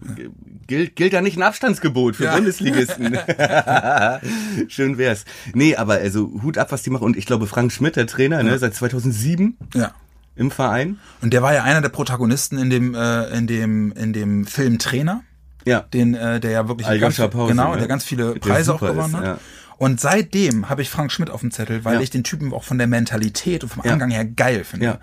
gilt, 0.68 0.96
gilt 0.96 1.14
da 1.14 1.22
nicht 1.22 1.38
ein 1.38 1.44
Abstandsgebot 1.44 2.16
für 2.18 2.26
Ja. 2.26 2.36
Bundesligisten. 2.36 3.18
Schön 4.68 4.98
wär's. 4.98 5.26
Nee, 5.54 5.76
aber 5.76 5.94
also 5.96 6.32
Hut 6.44 6.58
ab, 6.58 6.72
was 6.72 6.82
die 6.82 6.90
machen. 6.90 7.04
Und 7.04 7.18
ich 7.18 7.26
glaube, 7.26 7.48
Frank 7.48 7.72
Schmidt, 7.72 7.96
der 7.96 8.08
Trainer, 8.08 8.42
ne, 8.44 8.58
seit 8.58 8.76
2007 8.76 9.58
Ja. 9.74 9.92
im 10.36 10.52
Verein. 10.52 11.00
Und 11.22 11.34
der 11.34 11.42
war 11.42 11.54
ja 11.54 11.64
einer 11.64 11.82
der 11.82 11.90
Protagonisten 11.90 12.58
in 12.58 12.70
dem, 12.70 12.96
äh, 12.96 13.26
in 13.38 13.48
dem, 13.48 13.92
in 13.94 14.14
dem 14.14 14.46
Film 14.46 14.80
Trainer, 14.80 15.24
Ja. 15.66 15.82
den, 15.82 16.14
äh, 16.16 16.40
der 16.40 16.52
ja 16.52 16.68
wirklich 16.68 16.88
ganz, 17.00 17.18
Pause, 17.18 17.48
genau, 17.52 17.74
ne? 17.74 17.80
der 17.80 17.88
ganz 17.88 18.04
viele 18.04 18.36
Preise 18.36 18.74
auch 18.74 18.80
gewonnen 18.80 19.10
ist, 19.10 19.14
hat. 19.18 19.24
ja. 19.26 19.38
Und 19.78 20.00
seitdem 20.00 20.70
habe 20.70 20.82
ich 20.82 20.90
Frank 20.90 21.12
Schmidt 21.12 21.30
auf 21.30 21.42
dem 21.42 21.52
Zettel, 21.52 21.84
weil 21.84 21.96
Ja. 21.96 22.00
ich 22.02 22.10
den 22.10 22.24
Typen 22.24 22.54
auch 22.54 22.64
von 22.64 22.78
der 22.78 22.88
Mentalität 22.88 23.62
und 23.64 23.70
vom 23.70 23.84
Ja. 23.84 23.92
Angang 23.92 24.10
her 24.10 24.24
geil 24.24 24.64
finde. 24.64 24.86
Ja. 24.86 25.00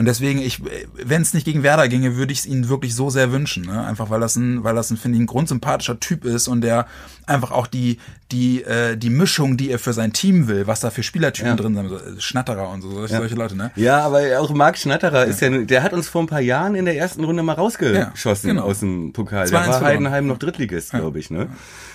Und 0.00 0.06
deswegen, 0.06 0.40
ich, 0.40 0.62
wenn 0.94 1.20
es 1.20 1.34
nicht 1.34 1.44
gegen 1.44 1.62
Werder 1.62 1.86
ginge, 1.86 2.16
würde 2.16 2.32
ich 2.32 2.38
es 2.38 2.46
ihnen 2.46 2.70
wirklich 2.70 2.94
so 2.94 3.10
sehr 3.10 3.32
wünschen. 3.32 3.66
Ne? 3.66 3.84
Einfach 3.84 4.08
weil 4.08 4.18
das 4.18 4.34
ein, 4.34 4.64
weil 4.64 4.74
das 4.74 4.90
ein, 4.90 4.96
finde 4.96 5.18
ich, 5.18 5.22
ein 5.24 5.26
grundsympathischer 5.26 6.00
Typ 6.00 6.24
ist 6.24 6.48
und 6.48 6.62
der 6.62 6.86
einfach 7.26 7.50
auch 7.50 7.66
die, 7.66 7.98
die, 8.32 8.62
äh, 8.64 8.96
die 8.96 9.10
Mischung, 9.10 9.58
die 9.58 9.70
er 9.70 9.78
für 9.78 9.92
sein 9.92 10.14
Team 10.14 10.48
will, 10.48 10.66
was 10.66 10.80
da 10.80 10.88
für 10.88 11.02
Spielertypen 11.02 11.50
Ja. 11.50 11.54
drin 11.56 11.74
sind, 11.74 11.88
so, 11.90 11.96
äh, 11.98 12.18
Schnatterer 12.18 12.70
und 12.70 12.80
so, 12.80 12.90
solche, 12.92 13.14
solche 13.18 13.34
Leute, 13.34 13.56
ne? 13.58 13.72
Ja, 13.76 14.00
aber 14.00 14.40
auch 14.40 14.50
Marc 14.54 14.78
Schnatterer 14.78 15.26
ist 15.26 15.42
ja, 15.42 15.50
der 15.50 15.82
hat 15.82 15.92
uns 15.92 16.08
vor 16.08 16.22
ein 16.22 16.28
paar 16.28 16.40
Jahren 16.40 16.76
in 16.76 16.86
der 16.86 16.96
ersten 16.96 17.22
Runde 17.22 17.42
mal 17.42 17.52
rausgeschossen 17.52 18.48
Ja, 18.48 18.54
genau. 18.54 18.62
aus 18.64 18.80
dem 18.80 19.12
Pokal. 19.12 19.48
2-1 19.48 19.50
Da 19.50 19.66
war. 19.68 19.80
Heidenheim 19.82 20.26
noch 20.26 20.38
Drittligist, 20.38 20.92
glaube 20.92 21.18
ich, 21.18 21.28
ne? 21.30 21.48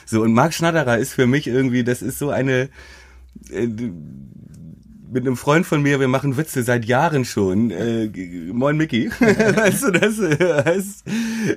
So, 0.05 0.21
und 0.21 0.31
Marc 0.31 0.53
Schnatterer 0.53 0.99
ist 0.99 1.11
für 1.13 1.25
mich 1.25 1.47
irgendwie, 1.47 1.83
das 1.83 2.03
ist 2.03 2.19
so 2.19 2.29
eine, 2.29 2.69
äh, 3.49 3.67
mit 5.15 5.25
einem 5.25 5.37
Freund 5.37 5.65
von 5.65 5.81
mir, 5.81 6.01
wir 6.01 6.09
machen 6.09 6.35
Witze 6.35 6.61
seit 6.63 6.83
Jahren 6.83 7.23
schon. 7.23 7.71
Äh, 7.71 8.09
moin 8.51 8.75
Mickey. 8.75 9.09
weißt 9.19 9.83
du, 9.83 9.91
das 9.91 10.19
äh, 10.19 10.63
heißt, 10.65 11.05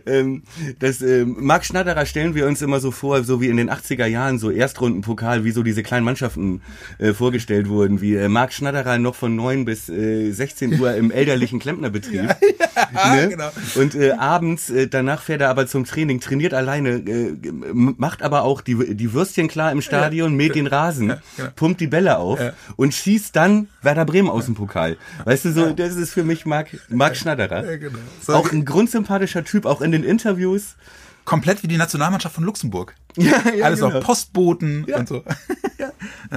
ähm, 0.06 0.44
das 0.78 1.02
äh, 1.02 1.24
Marc 1.24 1.64
Schnatterer 1.64 2.06
stellen 2.06 2.36
wir 2.36 2.46
uns 2.46 2.62
immer 2.62 2.78
so 2.78 2.92
vor, 2.92 3.24
so 3.24 3.40
wie 3.40 3.48
in 3.48 3.56
den 3.56 3.68
80er 3.68 4.06
Jahren, 4.06 4.38
so 4.38 4.52
Erstrundenpokal, 4.52 5.42
wie 5.42 5.50
so 5.50 5.64
diese 5.64 5.82
kleinen 5.82 6.04
Mannschaften 6.04 6.60
äh, 6.98 7.12
vorgestellt 7.12 7.68
wurden, 7.68 8.00
wie 8.00 8.14
äh, 8.14 8.28
Marc 8.28 8.52
Schnatterer 8.52 8.96
noch 8.98 9.16
von 9.16 9.34
9 9.34 9.64
bis 9.64 9.88
äh, 9.88 10.30
16 10.30 10.78
Uhr 10.78 10.94
im 10.94 11.10
elterlichen 11.10 11.58
Klempnerbetrieb. 11.58 12.22
ne? 13.12 13.28
genau. 13.28 13.50
Und 13.74 13.96
äh, 13.96 14.12
abends, 14.12 14.70
äh, 14.70 14.86
danach 14.86 15.20
fährt 15.20 15.40
er 15.40 15.50
aber 15.50 15.66
zum 15.66 15.84
Training, 15.84 16.20
trainiert 16.20 16.54
alleine, 16.54 16.90
äh, 16.90 17.34
macht 17.72 18.22
aber 18.22 18.42
auch 18.42 18.60
die, 18.60 18.94
die 18.94 19.12
Würstchen 19.12 19.48
klar 19.48 19.72
im 19.72 19.82
Stadion, 19.82 20.36
mäht 20.36 20.54
den 20.54 20.68
Rasen, 20.68 21.08
genau. 21.36 21.48
pumpt 21.56 21.80
die 21.80 21.88
Bälle 21.88 22.18
auf 22.18 22.38
Ja. 22.38 22.52
und 22.76 22.94
schießt 22.94 23.34
dann 23.34 23.47
Werder 23.82 24.04
Bremen 24.04 24.28
aus 24.30 24.46
dem 24.46 24.54
Pokal. 24.54 24.96
Weißt 25.24 25.44
du, 25.44 25.52
so, 25.52 25.70
das 25.72 25.96
ist 25.96 26.12
für 26.12 26.24
mich 26.24 26.46
Marc, 26.46 26.68
Marc 26.88 27.16
Schnatterer. 27.16 27.76
genau. 27.76 27.98
So- 28.20 28.34
Auch 28.34 28.52
ein 28.52 28.64
grundsympathischer 28.64 29.44
Typ, 29.44 29.66
auch 29.66 29.80
in 29.80 29.92
den 29.92 30.04
Interviews. 30.04 30.76
Komplett 31.24 31.62
wie 31.62 31.68
die 31.68 31.76
Nationalmannschaft 31.76 32.34
von 32.34 32.44
Luxemburg. 32.44 32.94
Ja, 33.16 33.42
ja, 33.54 33.64
Alles 33.64 33.80
genau. 33.80 33.94
noch 33.94 34.00
Postboten 34.04 34.84
und 34.84 35.08
so. 35.08 35.24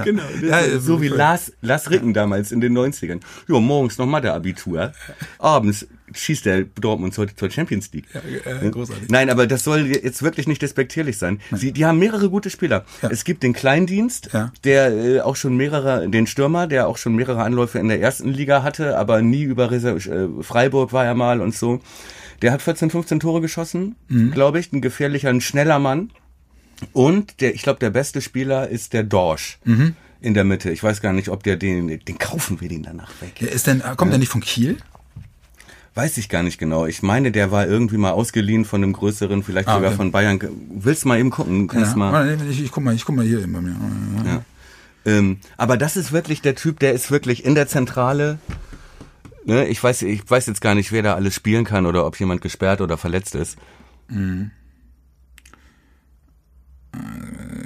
Genau. 0.04 0.22
Ja, 0.42 0.58
ist 0.58 0.72
ja, 0.72 0.78
so 0.80 1.00
wie. 1.02 1.08
Lars, 1.08 1.52
Lars 1.60 1.90
Ricken 1.90 2.14
damals 2.14 2.50
in 2.50 2.60
den 2.60 2.76
90ern. 2.76 3.20
Ja, 3.48 3.60
morgens 3.60 3.98
noch 3.98 4.06
Mathe-Abitur. 4.06 4.92
Abends 5.38 5.86
schießt 6.14 6.44
der 6.46 6.62
Dortmund 6.64 7.14
zur, 7.14 7.26
zur 7.36 7.50
Champions 7.50 7.92
League. 7.92 8.06
äh, 8.14 8.68
großartig. 8.70 9.08
Nein, 9.08 9.30
aber 9.30 9.46
das 9.46 9.64
soll 9.64 9.86
jetzt 9.86 10.22
wirklich 10.22 10.46
nicht 10.46 10.62
despektierlich 10.62 11.18
sein. 11.18 11.40
Sie, 11.52 11.72
die 11.72 11.84
haben 11.86 11.98
mehrere 11.98 12.30
gute 12.30 12.50
Spieler. 12.50 12.84
Es 13.02 13.24
gibt 13.24 13.42
den 13.42 13.52
Kleindienst, 13.52 14.30
Ja. 14.32 14.52
der 14.64 14.92
äh, 14.92 15.20
auch 15.20 15.36
schon 15.36 15.56
mehrere, 15.56 16.08
den 16.08 16.26
Stürmer, 16.26 16.66
der 16.66 16.88
auch 16.88 16.96
schon 16.98 17.14
mehrere 17.16 17.42
Anläufe 17.42 17.78
in 17.78 17.88
der 17.88 18.00
ersten 18.00 18.28
Liga 18.30 18.62
hatte, 18.62 18.98
aber 18.98 19.22
nie 19.22 19.42
über 19.42 19.70
Reserve, 19.70 20.38
äh, 20.40 20.42
Freiburg 20.42 20.92
war 20.92 21.04
er 21.04 21.14
mal 21.14 21.40
und 21.40 21.54
so. 21.54 21.80
Der 22.42 22.50
hat 22.52 22.62
14, 22.62 22.90
15 22.90 23.20
Tore 23.20 23.40
geschossen, 23.40 23.94
Mhm. 24.08 24.32
glaube 24.32 24.58
ich, 24.58 24.72
ein 24.72 24.80
gefährlicher, 24.80 25.28
ein 25.30 25.40
schneller 25.40 25.78
Mann. 25.78 26.10
Und 26.92 27.40
der, 27.40 27.54
ich 27.54 27.62
glaube, 27.62 27.78
der 27.78 27.90
beste 27.90 28.20
Spieler 28.20 28.68
ist 28.68 28.92
der 28.92 29.04
Dorsch 29.04 29.58
Mhm. 29.64 29.94
in 30.20 30.34
der 30.34 30.44
Mitte. 30.44 30.70
Ich 30.70 30.82
weiß 30.82 31.00
gar 31.00 31.12
nicht, 31.12 31.28
ob 31.28 31.42
der 31.44 31.56
den, 31.56 31.86
den 31.88 32.18
kaufen 32.18 32.60
wir 32.60 32.68
den 32.68 32.82
danach 32.82 33.10
weg. 33.20 33.40
Ja, 33.40 33.48
Ist 33.48 33.66
denn, 33.68 33.82
kommt 33.96 34.10
der 34.12 34.18
nicht 34.18 34.28
von 34.30 34.40
Kiel? 34.40 34.76
Weiß 35.94 36.16
ich 36.16 36.28
gar 36.30 36.42
nicht 36.42 36.58
genau. 36.58 36.86
Ich 36.86 37.02
meine, 37.02 37.32
der 37.32 37.50
war 37.50 37.66
irgendwie 37.66 37.98
mal 37.98 38.12
ausgeliehen 38.12 38.64
von 38.64 38.82
einem 38.82 38.94
größeren, 38.94 39.42
vielleicht 39.42 39.68
Ah, 39.68 39.74
sogar 39.74 39.90
okay. 39.90 39.96
von 39.98 40.10
Bayern. 40.10 40.40
Willst 40.70 41.04
du 41.04 41.08
mal 41.08 41.18
eben 41.18 41.30
gucken? 41.30 41.68
Kannst 41.68 41.92
Ja. 41.92 41.96
mal. 41.98 42.38
Ich, 42.48 42.62
ich, 42.62 42.70
guck 42.72 42.82
mal, 42.82 42.94
ich 42.94 43.04
guck 43.04 43.14
mal 43.14 43.26
hier 43.26 43.40
bei 43.40 43.60
mir. 43.60 43.76
Ja. 44.24 44.42
Ähm, 45.04 45.38
aber 45.58 45.76
das 45.76 45.96
ist 45.96 46.12
wirklich 46.12 46.40
der 46.40 46.54
Typ, 46.54 46.78
der 46.78 46.92
ist 46.94 47.10
wirklich 47.10 47.44
in 47.44 47.54
der 47.54 47.68
Zentrale. 47.68 48.38
Ne, 49.44 49.66
ich 49.66 49.82
weiß, 49.82 50.02
ich 50.02 50.22
weiß 50.30 50.46
jetzt 50.46 50.60
gar 50.60 50.74
nicht, 50.74 50.92
wer 50.92 51.02
da 51.02 51.14
alles 51.14 51.34
spielen 51.34 51.64
kann 51.64 51.84
oder 51.84 52.06
ob 52.06 52.18
jemand 52.18 52.40
gesperrt 52.40 52.80
oder 52.80 52.96
verletzt 52.96 53.34
ist. 53.34 53.58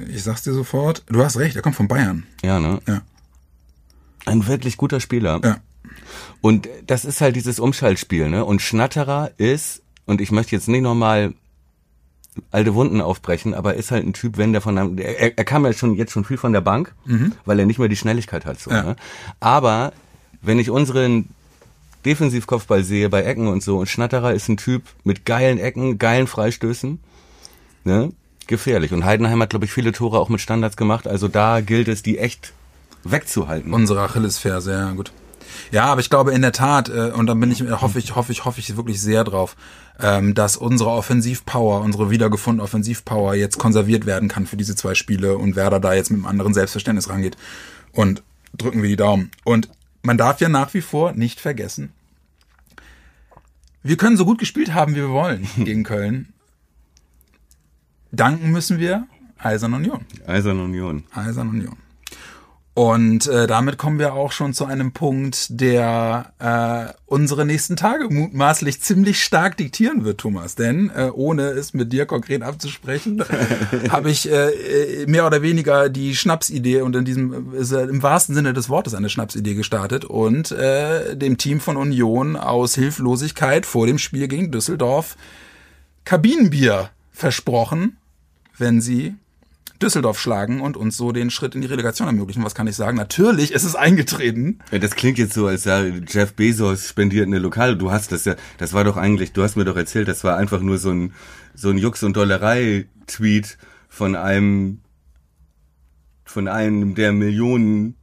Ich 0.09 0.23
sag's 0.23 0.43
dir 0.43 0.53
sofort. 0.53 1.05
Du 1.07 1.23
hast 1.23 1.37
recht, 1.39 1.57
er 1.57 1.62
kommt 1.62 1.77
von 1.77 1.89
Bayern. 1.89 2.25
Ja, 2.43 2.59
ne? 2.61 2.81
Ja. 2.87 3.03
Ein 4.25 4.47
wirklich 4.47 4.77
guter 4.77 5.01
Spieler. 5.01 5.41
Ja. 5.45 5.59
Und 6.41 6.69
das 6.87 7.05
ist 7.05 7.21
halt 7.21 7.37
dieses 7.37 7.59
Umschaltspiel, 7.59 8.29
ne? 8.29 8.45
Und 8.45 8.63
Schnatterer 8.63 9.31
ist, 9.39 9.83
und 10.07 10.21
ich 10.21 10.31
möchte 10.31 10.55
jetzt 10.55 10.69
nicht 10.69 10.83
nochmal 10.83 11.35
alte 12.51 12.75
Wunden 12.75 13.01
aufbrechen, 13.01 13.55
aber 13.55 13.75
ist 13.75 13.91
halt 13.91 14.07
ein 14.07 14.13
Typ, 14.13 14.37
wenn 14.37 14.53
der 14.53 14.61
von 14.61 14.77
einem, 14.77 14.99
er, 14.99 15.39
er 15.39 15.45
kam 15.45 15.65
ja 15.65 15.73
schon 15.73 15.95
jetzt 15.95 16.13
schon 16.13 16.25
viel 16.25 16.37
von 16.37 16.53
der 16.53 16.61
Bank, 16.61 16.95
weil 17.47 17.59
er 17.59 17.67
nicht 17.67 17.79
mehr 17.79 17.89
die 17.89 17.97
Schnelligkeit 17.97 18.45
hat, 18.45 18.61
so, 18.61 18.71
Ja. 18.71 18.83
ne? 18.83 18.97
Aber 19.41 19.93
wenn 20.43 20.59
ich 20.59 20.69
unseren 20.71 21.29
Defensivkopfball 22.05 22.85
sehe 22.85 23.09
bei 23.09 23.23
Ecken 23.25 23.49
und 23.49 23.63
so 23.63 23.79
und 23.79 23.89
Schnatterer 23.89 24.33
ist 24.35 24.49
ein 24.49 24.57
Typ 24.59 24.83
mit 25.03 25.25
geilen 25.25 25.59
Ecken, 25.59 25.99
geilen 25.99 26.27
Freistößen, 26.27 27.01
ne? 27.85 28.13
Gefährlich. 28.47 28.93
Und 28.93 29.05
Heidenheim 29.05 29.43
hat, 29.43 29.51
glaube 29.51 29.65
ich, 29.65 29.73
viele 29.73 29.91
Tore 29.91 30.21
auch 30.21 30.29
mit 30.29 30.41
Standards 30.41 30.77
gemacht. 30.77 31.09
Also 31.09 31.27
da 31.27 31.61
gilt 31.63 31.89
es, 31.89 32.05
die 32.05 32.19
echt 32.19 32.53
wegzuhalten. 33.03 33.73
Unsere 33.75 34.03
Achillesferse, 34.03 34.71
ja, 34.73 34.93
gut. 34.93 35.11
Ja, 35.71 35.85
aber 35.85 36.01
ich 36.01 36.11
glaube 36.11 36.33
in 36.33 36.43
der 36.43 36.53
Tat, 36.53 36.89
äh, 36.89 37.13
und 37.15 37.27
da 37.27 37.35
bin 37.35 37.51
ich, 37.51 37.63
hoffe 37.63 37.99
ich, 37.99 38.15
hoffe 38.15 38.33
ich, 38.33 38.45
hoffe 38.45 38.61
ich 38.61 38.77
wirklich 38.77 39.01
sehr 39.01 39.25
drauf, 39.25 39.57
ähm, 40.01 40.35
dass 40.35 40.57
unsere 40.57 40.91
Offensivpower, 40.91 41.81
unsere 41.81 42.11
wiedergefundene 42.11 42.63
Offensivpower 42.63 43.35
jetzt 43.35 43.59
konserviert 43.59 44.07
werden 44.07 44.29
kann 44.29 44.47
für 44.47 44.57
diese 44.57 44.77
zwei 44.77 44.95
Spiele 44.95 45.39
und 45.39 45.57
Werder 45.57 45.81
da 45.81 45.95
jetzt 45.95 46.11
mit 46.11 46.19
einem 46.19 46.27
anderen 46.27 46.55
Selbstverständnis 46.55 47.09
rangeht. 47.09 47.37
Und 47.93 48.23
drücken 48.57 48.83
wir 48.83 48.89
die 48.89 48.97
Daumen. 48.97 49.31
Und 49.45 49.69
man 50.03 50.19
darf 50.19 50.41
ja 50.41 50.49
nach 50.49 50.75
wie 50.75 50.81
vor 50.81 51.13
nicht 51.13 51.41
vergessen, 51.41 51.93
wir 53.83 53.97
können 53.97 54.17
so 54.17 54.25
gut 54.25 54.39
gespielt 54.39 54.75
haben, 54.75 54.93
wie 54.93 55.01
wir 55.01 55.11
wollen 55.11 55.47
gegen 55.57 55.85
Köln. 55.85 56.33
Danken 58.11 58.51
müssen 58.51 58.79
wir 58.79 59.07
Eisern 59.39 59.75
Union. 59.75 60.05
Eisern 60.27 60.61
Union. 60.61 61.05
Eisern 61.13 61.49
Union. 61.49 61.77
Und 62.77 63.27
äh, 63.27 63.47
damit 63.47 63.79
kommen 63.79 63.99
wir 63.99 64.12
auch 64.12 64.33
schon 64.33 64.53
zu 64.53 64.67
einem 64.67 64.93
Punkt, 64.93 65.47
der 65.49 66.35
äh, 66.39 66.93
unsere 67.07 67.47
nächsten 67.47 67.75
Tage 67.75 68.11
mutmaßlich 68.11 68.83
ziemlich 68.83 69.25
stark 69.25 69.57
diktieren 69.57 70.05
wird, 70.05 70.19
Thomas. 70.19 70.57
Denn 70.57 70.91
äh, 70.95 71.09
ohne 71.11 71.45
es 71.45 71.73
mit 71.73 71.91
dir 71.91 72.05
konkret 72.05 72.43
abzusprechen, 72.43 73.25
habe 73.89 74.11
ich 74.11 74.31
äh, 74.31 75.07
mehr 75.07 75.27
oder 75.27 75.41
weniger 75.41 75.89
die 75.89 76.15
Schnapsidee 76.15 76.83
und 76.83 76.95
in 76.95 77.07
diesem 77.07 77.55
ist 77.55 77.73
äh, 77.73 77.85
im 77.85 78.03
wahrsten 78.03 78.35
Sinne 78.35 78.53
des 78.53 78.69
Wortes 78.69 78.93
eine 78.93 79.09
Schnapsidee 79.09 79.55
gestartet 79.55 80.05
und 80.05 80.51
äh, 80.51 81.17
dem 81.17 81.39
Team 81.39 81.61
von 81.61 81.79
Union 81.79 82.37
aus 82.37 82.75
Hilflosigkeit 82.75 83.65
vor 83.65 83.87
dem 83.87 83.97
Spiel 83.97 84.29
gegen 84.29 84.53
Düsseldorf 84.53 85.17
Kabinenbier 86.05 86.91
versprochen, 87.11 87.97
wenn 88.59 88.83
sie 88.83 89.15
Düsseldorf 89.83 90.19
schlagen 90.19 90.61
und 90.61 90.77
uns 90.77 90.97
so 90.97 91.12
den 91.12 91.31
Schritt 91.31 91.55
in 91.55 91.61
die 91.61 91.67
Relegation 91.67 92.07
ermöglichen. 92.07 92.45
Was 92.45 92.55
kann 92.55 92.67
ich 92.67 92.77
sagen? 92.77 92.97
Natürlich 92.97 93.53
ist 93.53 93.65
es 93.65 93.75
eingetreten. 93.75 94.59
Ja, 94.71 94.79
das 94.79 94.97
klingt 94.97 95.19
jetzt 95.19 95.35
so, 95.35 95.47
als 95.47 95.65
ja, 95.65 95.85
Jeff 95.85 96.35
Bezos 96.35 96.89
spendiert 96.89 97.27
eine 97.27 97.39
Lokale. 97.39 97.77
Du 97.77 97.91
hast 97.91 98.12
das 98.12 98.25
ja, 98.25 98.37
das 98.59 98.73
war 98.73 98.85
doch 98.85 98.97
eigentlich, 98.97 99.33
du 99.33 99.43
hast 99.43 99.57
mir 99.57 99.65
doch 99.65 99.77
erzählt, 99.77 100.09
das 100.09 100.25
war 100.25 100.37
einfach 100.37 100.61
nur 100.61 100.79
so 100.79 100.91
ein, 100.91 101.12
so 101.55 101.71
ein 101.71 101.79
Jux- 101.79 102.05
und 102.05 102.17
Dollerei-Tweet 102.17 103.59
von 103.89 104.17
einem, 104.17 104.81
von 106.25 106.49
einem 106.49 106.95
der 106.95 107.12
Millionen 107.12 107.97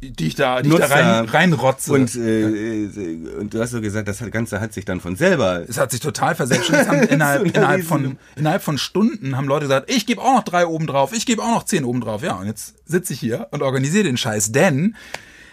die 0.00 0.26
ich 0.26 0.34
da, 0.34 0.62
die 0.62 0.68
ich 0.68 0.76
da 0.76 0.86
rein, 0.86 1.24
reinrotze. 1.24 1.92
Und, 1.92 2.14
äh, 2.14 2.84
äh, 2.84 3.36
und 3.38 3.54
du 3.54 3.60
hast 3.60 3.72
so 3.72 3.80
gesagt, 3.80 4.06
das 4.06 4.18
Ganze 4.30 4.60
hat 4.60 4.72
sich 4.72 4.84
dann 4.84 5.00
von 5.00 5.16
selber. 5.16 5.64
Es 5.68 5.78
hat 5.78 5.90
sich 5.90 6.00
total 6.00 6.34
verselbstständigt. 6.34 7.10
innerhalb, 7.10 7.44
innerhalb, 7.44 7.84
von, 7.84 8.18
innerhalb 8.36 8.62
von 8.62 8.78
Stunden 8.78 9.36
haben 9.36 9.48
Leute 9.48 9.66
gesagt, 9.66 9.90
ich 9.90 10.06
gebe 10.06 10.20
auch 10.20 10.34
noch 10.34 10.44
drei 10.44 10.66
oben 10.66 10.86
drauf, 10.86 11.12
ich 11.12 11.26
gebe 11.26 11.42
auch 11.42 11.50
noch 11.50 11.64
zehn 11.64 11.84
oben 11.84 12.00
drauf. 12.00 12.22
Ja, 12.22 12.34
und 12.34 12.46
jetzt 12.46 12.74
sitze 12.86 13.12
ich 13.12 13.20
hier 13.20 13.48
und 13.50 13.62
organisiere 13.62 14.04
den 14.04 14.16
Scheiß, 14.16 14.52
denn 14.52 14.94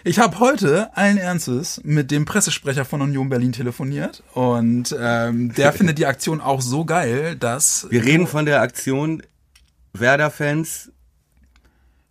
ich 0.04 0.18
habe 0.18 0.40
heute 0.40 0.96
allen 0.96 1.16
Ernstes 1.16 1.80
mit 1.84 2.10
dem 2.10 2.24
Pressesprecher 2.24 2.84
von 2.84 3.02
Union 3.02 3.28
Berlin 3.28 3.52
telefoniert 3.52 4.22
und 4.34 4.94
ähm, 4.98 5.54
der 5.54 5.72
findet 5.72 5.98
die 5.98 6.06
Aktion 6.06 6.40
auch 6.40 6.60
so 6.60 6.84
geil, 6.84 7.36
dass. 7.36 7.86
Wir 7.90 8.04
reden 8.04 8.26
von 8.26 8.44
der 8.44 8.60
Aktion 8.60 9.22
Werder-Fans 9.92 10.90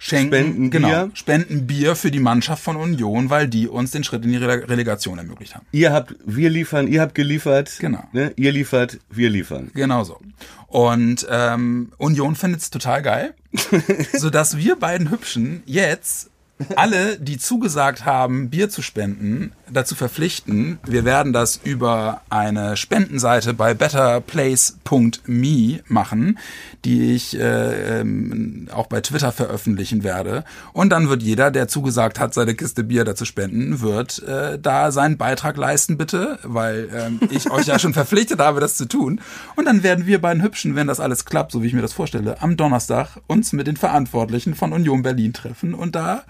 schenken, 0.01 0.33
spenden 0.33 0.71
genau, 0.71 0.87
Bier. 0.87 1.11
spenden 1.13 1.67
Bier 1.67 1.95
für 1.95 2.09
die 2.09 2.19
Mannschaft 2.19 2.63
von 2.63 2.75
Union, 2.75 3.29
weil 3.29 3.47
die 3.47 3.67
uns 3.67 3.91
den 3.91 4.03
Schritt 4.03 4.25
in 4.25 4.31
die 4.31 4.37
Relegation 4.37 5.19
ermöglicht 5.19 5.53
haben. 5.53 5.65
Ihr 5.71 5.93
habt, 5.93 6.15
wir 6.25 6.49
liefern, 6.49 6.87
ihr 6.87 7.01
habt 7.01 7.13
geliefert. 7.13 7.77
Genau. 7.79 8.03
Ne? 8.11 8.33
Ihr 8.35 8.51
liefert, 8.51 8.99
wir 9.11 9.29
liefern. 9.29 9.69
Genau 9.75 10.03
so. 10.03 10.19
Und 10.67 11.27
ähm, 11.29 11.91
Union 11.97 12.35
findet 12.35 12.61
es 12.61 12.71
total 12.71 13.03
geil, 13.03 13.35
so 14.13 14.29
dass 14.31 14.57
wir 14.57 14.75
beiden 14.77 15.11
Hübschen 15.11 15.61
jetzt 15.65 16.31
alle, 16.75 17.19
die 17.19 17.37
zugesagt 17.37 18.05
haben, 18.05 18.49
Bier 18.49 18.69
zu 18.69 18.81
spenden, 18.81 19.51
dazu 19.71 19.95
verpflichten. 19.95 20.79
Wir 20.85 21.05
werden 21.05 21.33
das 21.33 21.59
über 21.63 22.21
eine 22.29 22.77
Spendenseite 22.77 23.53
bei 23.53 23.73
betterplace.me 23.73 25.79
machen, 25.87 26.37
die 26.85 27.13
ich 27.13 27.39
äh, 27.39 28.01
ähm, 28.01 28.67
auch 28.73 28.87
bei 28.87 29.01
Twitter 29.01 29.31
veröffentlichen 29.31 30.03
werde. 30.03 30.43
Und 30.73 30.89
dann 30.89 31.09
wird 31.09 31.23
jeder, 31.23 31.51
der 31.51 31.67
zugesagt 31.67 32.19
hat, 32.19 32.33
seine 32.33 32.55
Kiste 32.55 32.83
Bier 32.83 33.05
dazu 33.05 33.25
spenden, 33.25 33.81
wird 33.81 34.21
äh, 34.23 34.59
da 34.59 34.91
seinen 34.91 35.17
Beitrag 35.17 35.57
leisten, 35.57 35.97
bitte, 35.97 36.39
weil 36.43 36.89
ähm, 36.93 37.19
ich 37.29 37.51
euch 37.51 37.67
ja 37.67 37.79
schon 37.79 37.93
verpflichtet 37.93 38.39
habe, 38.39 38.59
das 38.59 38.75
zu 38.75 38.85
tun. 38.85 39.21
Und 39.55 39.65
dann 39.65 39.83
werden 39.83 40.05
wir 40.05 40.21
beiden 40.21 40.43
Hübschen, 40.43 40.75
wenn 40.75 40.87
das 40.87 40.99
alles 40.99 41.25
klappt, 41.25 41.51
so 41.51 41.63
wie 41.63 41.67
ich 41.67 41.73
mir 41.73 41.81
das 41.81 41.93
vorstelle, 41.93 42.41
am 42.41 42.57
Donnerstag 42.57 43.17
uns 43.27 43.53
mit 43.53 43.67
den 43.67 43.77
Verantwortlichen 43.77 44.55
von 44.55 44.73
Union 44.73 45.03
Berlin 45.03 45.33
treffen 45.33 45.73
und 45.73 45.95
da 45.95 46.23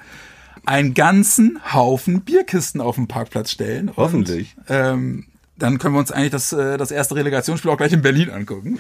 einen 0.66 0.94
ganzen 0.94 1.60
Haufen 1.74 2.22
Bierkisten 2.22 2.82
auf 2.82 2.96
den 2.96 3.08
Parkplatz 3.08 3.52
stellen. 3.52 3.92
Hoffentlich. 3.96 4.56
Und, 4.58 4.66
ähm, 4.70 5.26
dann 5.58 5.78
können 5.78 5.94
wir 5.94 6.00
uns 6.00 6.12
eigentlich 6.12 6.32
das, 6.32 6.54
äh, 6.54 6.78
das 6.78 6.92
erste 6.92 7.16
Relegationsspiel 7.16 7.70
auch 7.72 7.78
gleich 7.78 7.94
in 7.94 8.02
Berlin 8.02 8.30
angucken. 8.30 8.80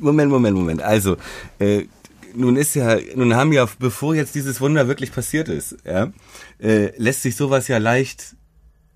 Moment, 0.00 0.30
Moment, 0.30 0.56
Moment. 0.56 0.82
Also, 0.82 1.16
äh, 1.58 1.86
nun 2.34 2.56
ist 2.56 2.74
ja, 2.74 2.98
nun 3.14 3.34
haben 3.34 3.52
ja, 3.52 3.66
bevor 3.78 4.14
jetzt 4.14 4.34
dieses 4.34 4.60
Wunder 4.60 4.88
wirklich 4.88 5.12
passiert 5.12 5.48
ist, 5.48 5.76
ja, 5.84 6.12
äh, 6.60 6.92
lässt 6.98 7.22
sich 7.22 7.36
sowas 7.36 7.68
ja 7.68 7.78
leicht 7.78 8.36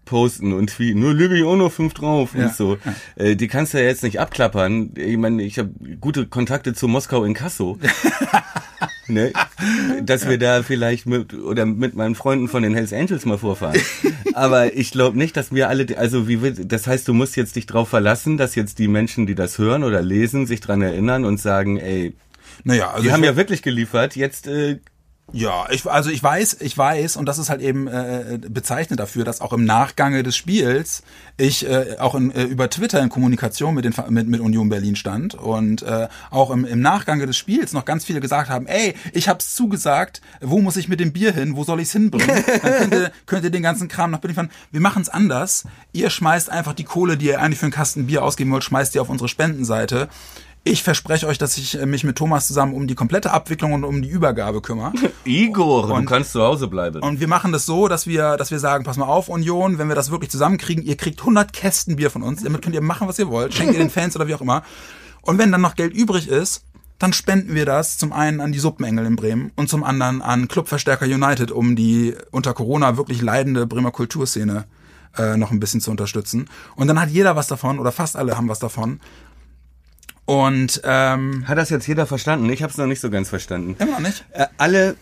posten 0.04 0.52
und 0.52 0.68
tweeten, 0.68 1.00
nur 1.00 1.18
ich 1.18 1.44
auch 1.44 1.56
noch 1.56 1.72
fünf 1.72 1.94
drauf 1.94 2.34
ja. 2.34 2.46
und 2.46 2.54
so. 2.54 2.78
Äh, 3.16 3.36
die 3.36 3.48
kannst 3.48 3.74
du 3.74 3.78
ja 3.78 3.84
jetzt 3.84 4.02
nicht 4.02 4.20
abklappern. 4.20 4.90
Ich 4.96 5.16
meine, 5.16 5.42
ich 5.42 5.58
habe 5.58 5.70
gute 6.00 6.26
Kontakte 6.26 6.74
zu 6.74 6.88
Moskau 6.88 7.24
in 7.24 7.34
Kasso. 7.34 7.78
ne? 9.06 9.32
Dass 10.02 10.28
wir 10.28 10.38
da 10.38 10.62
vielleicht 10.62 11.06
mit 11.06 11.34
oder 11.34 11.66
mit 11.66 11.94
meinen 11.94 12.14
Freunden 12.14 12.48
von 12.48 12.62
den 12.62 12.74
Hells 12.74 12.92
Angels 12.92 13.24
mal 13.24 13.38
vorfahren. 13.38 13.80
Aber 14.34 14.74
ich 14.74 14.90
glaube 14.90 15.16
nicht, 15.16 15.36
dass 15.36 15.52
wir 15.52 15.68
alle, 15.68 15.86
also 15.96 16.28
wie 16.28 16.42
wird, 16.42 16.72
das 16.72 16.86
heißt, 16.86 17.06
du 17.06 17.14
musst 17.14 17.36
jetzt 17.36 17.56
dich 17.56 17.66
drauf 17.66 17.88
verlassen, 17.88 18.36
dass 18.36 18.54
jetzt 18.54 18.78
die 18.78 18.88
Menschen, 18.88 19.26
die 19.26 19.34
das 19.34 19.58
hören 19.58 19.84
oder 19.84 20.02
lesen, 20.02 20.46
sich 20.46 20.60
dran 20.60 20.82
erinnern 20.82 21.24
und 21.24 21.38
sagen, 21.38 21.78
ey, 21.78 22.14
naja, 22.64 22.90
also 22.90 23.02
die 23.02 23.12
haben 23.12 23.24
ja 23.24 23.36
wirklich 23.36 23.62
geliefert. 23.62 24.14
Jetzt 24.16 24.46
äh, 24.46 24.78
ja, 25.30 25.66
ich, 25.70 25.86
also 25.86 26.10
ich 26.10 26.22
weiß, 26.22 26.58
ich 26.60 26.76
weiß, 26.76 27.16
und 27.16 27.24
das 27.26 27.38
ist 27.38 27.48
halt 27.48 27.62
eben 27.62 27.86
äh, 27.86 28.38
bezeichnet 28.48 29.00
dafür, 29.00 29.24
dass 29.24 29.40
auch 29.40 29.54
im 29.54 29.64
Nachgange 29.64 30.22
des 30.22 30.36
Spiels 30.36 31.02
ich 31.38 31.66
äh, 31.66 31.96
auch 31.98 32.14
in, 32.14 32.30
äh, 32.32 32.42
über 32.42 32.68
Twitter 32.68 33.00
in 33.00 33.08
Kommunikation 33.08 33.74
mit, 33.74 33.86
den, 33.86 33.94
mit, 34.10 34.28
mit 34.28 34.40
Union 34.40 34.68
Berlin 34.68 34.94
stand 34.94 35.34
und 35.34 35.82
äh, 35.82 36.08
auch 36.30 36.50
im, 36.50 36.66
im 36.66 36.80
Nachgange 36.80 37.24
des 37.24 37.38
Spiels 37.38 37.72
noch 37.72 37.86
ganz 37.86 38.04
viele 38.04 38.20
gesagt 38.20 38.50
haben, 38.50 38.66
ey, 38.66 38.94
ich 39.14 39.28
hab's 39.28 39.54
zugesagt, 39.54 40.20
wo 40.42 40.60
muss 40.60 40.76
ich 40.76 40.88
mit 40.88 41.00
dem 41.00 41.14
Bier 41.14 41.32
hin, 41.32 41.56
wo 41.56 41.64
soll 41.64 41.80
ich's 41.80 41.92
hinbringen? 41.92 42.44
Dann 42.46 42.60
könnt 42.60 42.94
ihr, 42.94 43.12
könnt 43.26 43.44
ihr 43.44 43.50
den 43.50 43.62
ganzen 43.62 43.88
Kram 43.88 44.10
noch 44.10 44.20
beliefern. 44.20 44.50
Wir 44.70 44.80
machen's 44.82 45.08
anders. 45.08 45.64
Ihr 45.92 46.10
schmeißt 46.10 46.50
einfach 46.50 46.74
die 46.74 46.84
Kohle, 46.84 47.16
die 47.16 47.26
ihr 47.26 47.40
eigentlich 47.40 47.58
für 47.58 47.66
einen 47.66 47.72
Kasten 47.72 48.06
Bier 48.06 48.22
ausgeben 48.22 48.50
wollt, 48.50 48.64
schmeißt 48.64 48.94
ihr 48.96 49.00
auf 49.00 49.08
unsere 49.08 49.28
Spendenseite. 49.28 50.10
Ich 50.64 50.84
verspreche 50.84 51.26
euch, 51.26 51.38
dass 51.38 51.58
ich 51.58 51.80
äh, 51.80 51.86
mich 51.86 52.04
mit 52.04 52.16
Thomas 52.16 52.46
zusammen 52.46 52.74
um 52.74 52.86
die 52.86 52.94
komplette 52.94 53.32
Abwicklung 53.32 53.72
und 53.72 53.82
um 53.82 54.00
die 54.00 54.08
Übergabe 54.08 54.60
kümmere. 54.60 54.92
Igor, 55.24 55.90
und, 55.90 56.04
du 56.04 56.08
kannst 56.08 56.32
zu 56.32 56.42
Hause 56.42 56.68
bleiben. 56.68 57.02
Und 57.02 57.18
wir 57.18 57.26
machen 57.26 57.50
das 57.50 57.66
so, 57.66 57.88
dass 57.88 58.06
wir, 58.06 58.36
dass 58.36 58.52
wir 58.52 58.60
sagen, 58.60 58.84
pass 58.84 58.96
mal 58.96 59.06
auf, 59.06 59.28
Union, 59.28 59.78
wenn 59.78 59.88
wir 59.88 59.96
das 59.96 60.12
wirklich 60.12 60.30
zusammenkriegen, 60.30 60.84
ihr 60.84 60.96
kriegt 60.96 61.20
100 61.20 61.52
Kästen 61.52 61.96
Bier 61.96 62.10
von 62.10 62.22
uns, 62.22 62.44
damit 62.44 62.62
könnt 62.62 62.76
ihr 62.76 62.80
machen, 62.80 63.08
was 63.08 63.18
ihr 63.18 63.28
wollt, 63.28 63.54
schenkt 63.54 63.72
ihr 63.72 63.80
den 63.80 63.90
Fans 63.90 64.14
oder 64.14 64.28
wie 64.28 64.34
auch 64.34 64.40
immer. 64.40 64.62
Und 65.22 65.38
wenn 65.38 65.50
dann 65.50 65.60
noch 65.60 65.74
Geld 65.74 65.94
übrig 65.94 66.28
ist, 66.28 66.64
dann 67.00 67.12
spenden 67.12 67.56
wir 67.56 67.66
das 67.66 67.98
zum 67.98 68.12
einen 68.12 68.40
an 68.40 68.52
die 68.52 68.60
Suppenengel 68.60 69.04
in 69.04 69.16
Bremen 69.16 69.50
und 69.56 69.68
zum 69.68 69.82
anderen 69.82 70.22
an 70.22 70.46
Clubverstärker 70.46 71.06
United, 71.06 71.50
um 71.50 71.74
die 71.74 72.14
unter 72.30 72.54
Corona 72.54 72.96
wirklich 72.96 73.20
leidende 73.20 73.66
Bremer 73.66 73.90
Kulturszene 73.90 74.66
äh, 75.18 75.36
noch 75.36 75.50
ein 75.50 75.58
bisschen 75.58 75.80
zu 75.80 75.90
unterstützen. 75.90 76.48
Und 76.76 76.86
dann 76.86 77.00
hat 77.00 77.10
jeder 77.10 77.34
was 77.34 77.48
davon 77.48 77.80
oder 77.80 77.90
fast 77.90 78.16
alle 78.16 78.36
haben 78.36 78.48
was 78.48 78.60
davon. 78.60 79.00
Und 80.32 80.80
ähm, 80.82 81.46
hat 81.46 81.58
das 81.58 81.68
jetzt 81.68 81.86
jeder 81.86 82.06
verstanden? 82.06 82.48
Ich 82.48 82.62
habe 82.62 82.70
es 82.70 82.78
noch 82.78 82.86
nicht 82.86 83.00
so 83.00 83.10
ganz 83.10 83.28
verstanden. 83.28 83.76
Immer 83.78 83.92
noch 83.92 84.00
nicht. 84.00 84.24
Äh, 84.32 84.46
alle, 84.56 84.96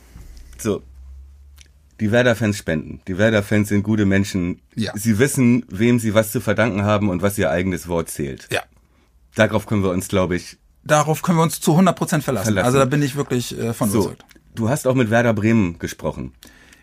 so, 0.58 0.82
die 2.00 2.10
Werder-Fans 2.10 2.58
spenden. 2.58 3.00
Die 3.06 3.16
Werder-Fans 3.16 3.68
sind 3.68 3.84
gute 3.84 4.06
Menschen. 4.06 4.60
Ja. 4.74 4.90
Sie 4.96 5.20
wissen, 5.20 5.64
wem 5.68 6.00
sie 6.00 6.14
was 6.14 6.32
zu 6.32 6.40
verdanken 6.40 6.82
haben 6.82 7.08
und 7.08 7.22
was 7.22 7.38
ihr 7.38 7.48
eigenes 7.48 7.86
Wort 7.86 8.10
zählt. 8.10 8.48
Ja. 8.50 8.62
Darauf 9.36 9.66
können 9.66 9.84
wir 9.84 9.90
uns, 9.90 10.08
glaube 10.08 10.34
ich. 10.34 10.58
Darauf 10.82 11.22
können 11.22 11.38
wir 11.38 11.44
uns 11.44 11.60
zu 11.60 11.70
100 11.70 11.94
Prozent 11.94 12.24
verlassen. 12.24 12.46
verlassen. 12.46 12.66
Also 12.66 12.78
da 12.78 12.86
bin 12.86 13.00
ich 13.00 13.14
wirklich 13.14 13.56
äh, 13.56 13.72
von 13.72 13.88
so, 13.88 13.98
überzeugt. 14.00 14.24
Du 14.56 14.68
hast 14.68 14.88
auch 14.88 14.96
mit 14.96 15.10
Werder 15.10 15.32
Bremen 15.32 15.78
gesprochen. 15.78 16.32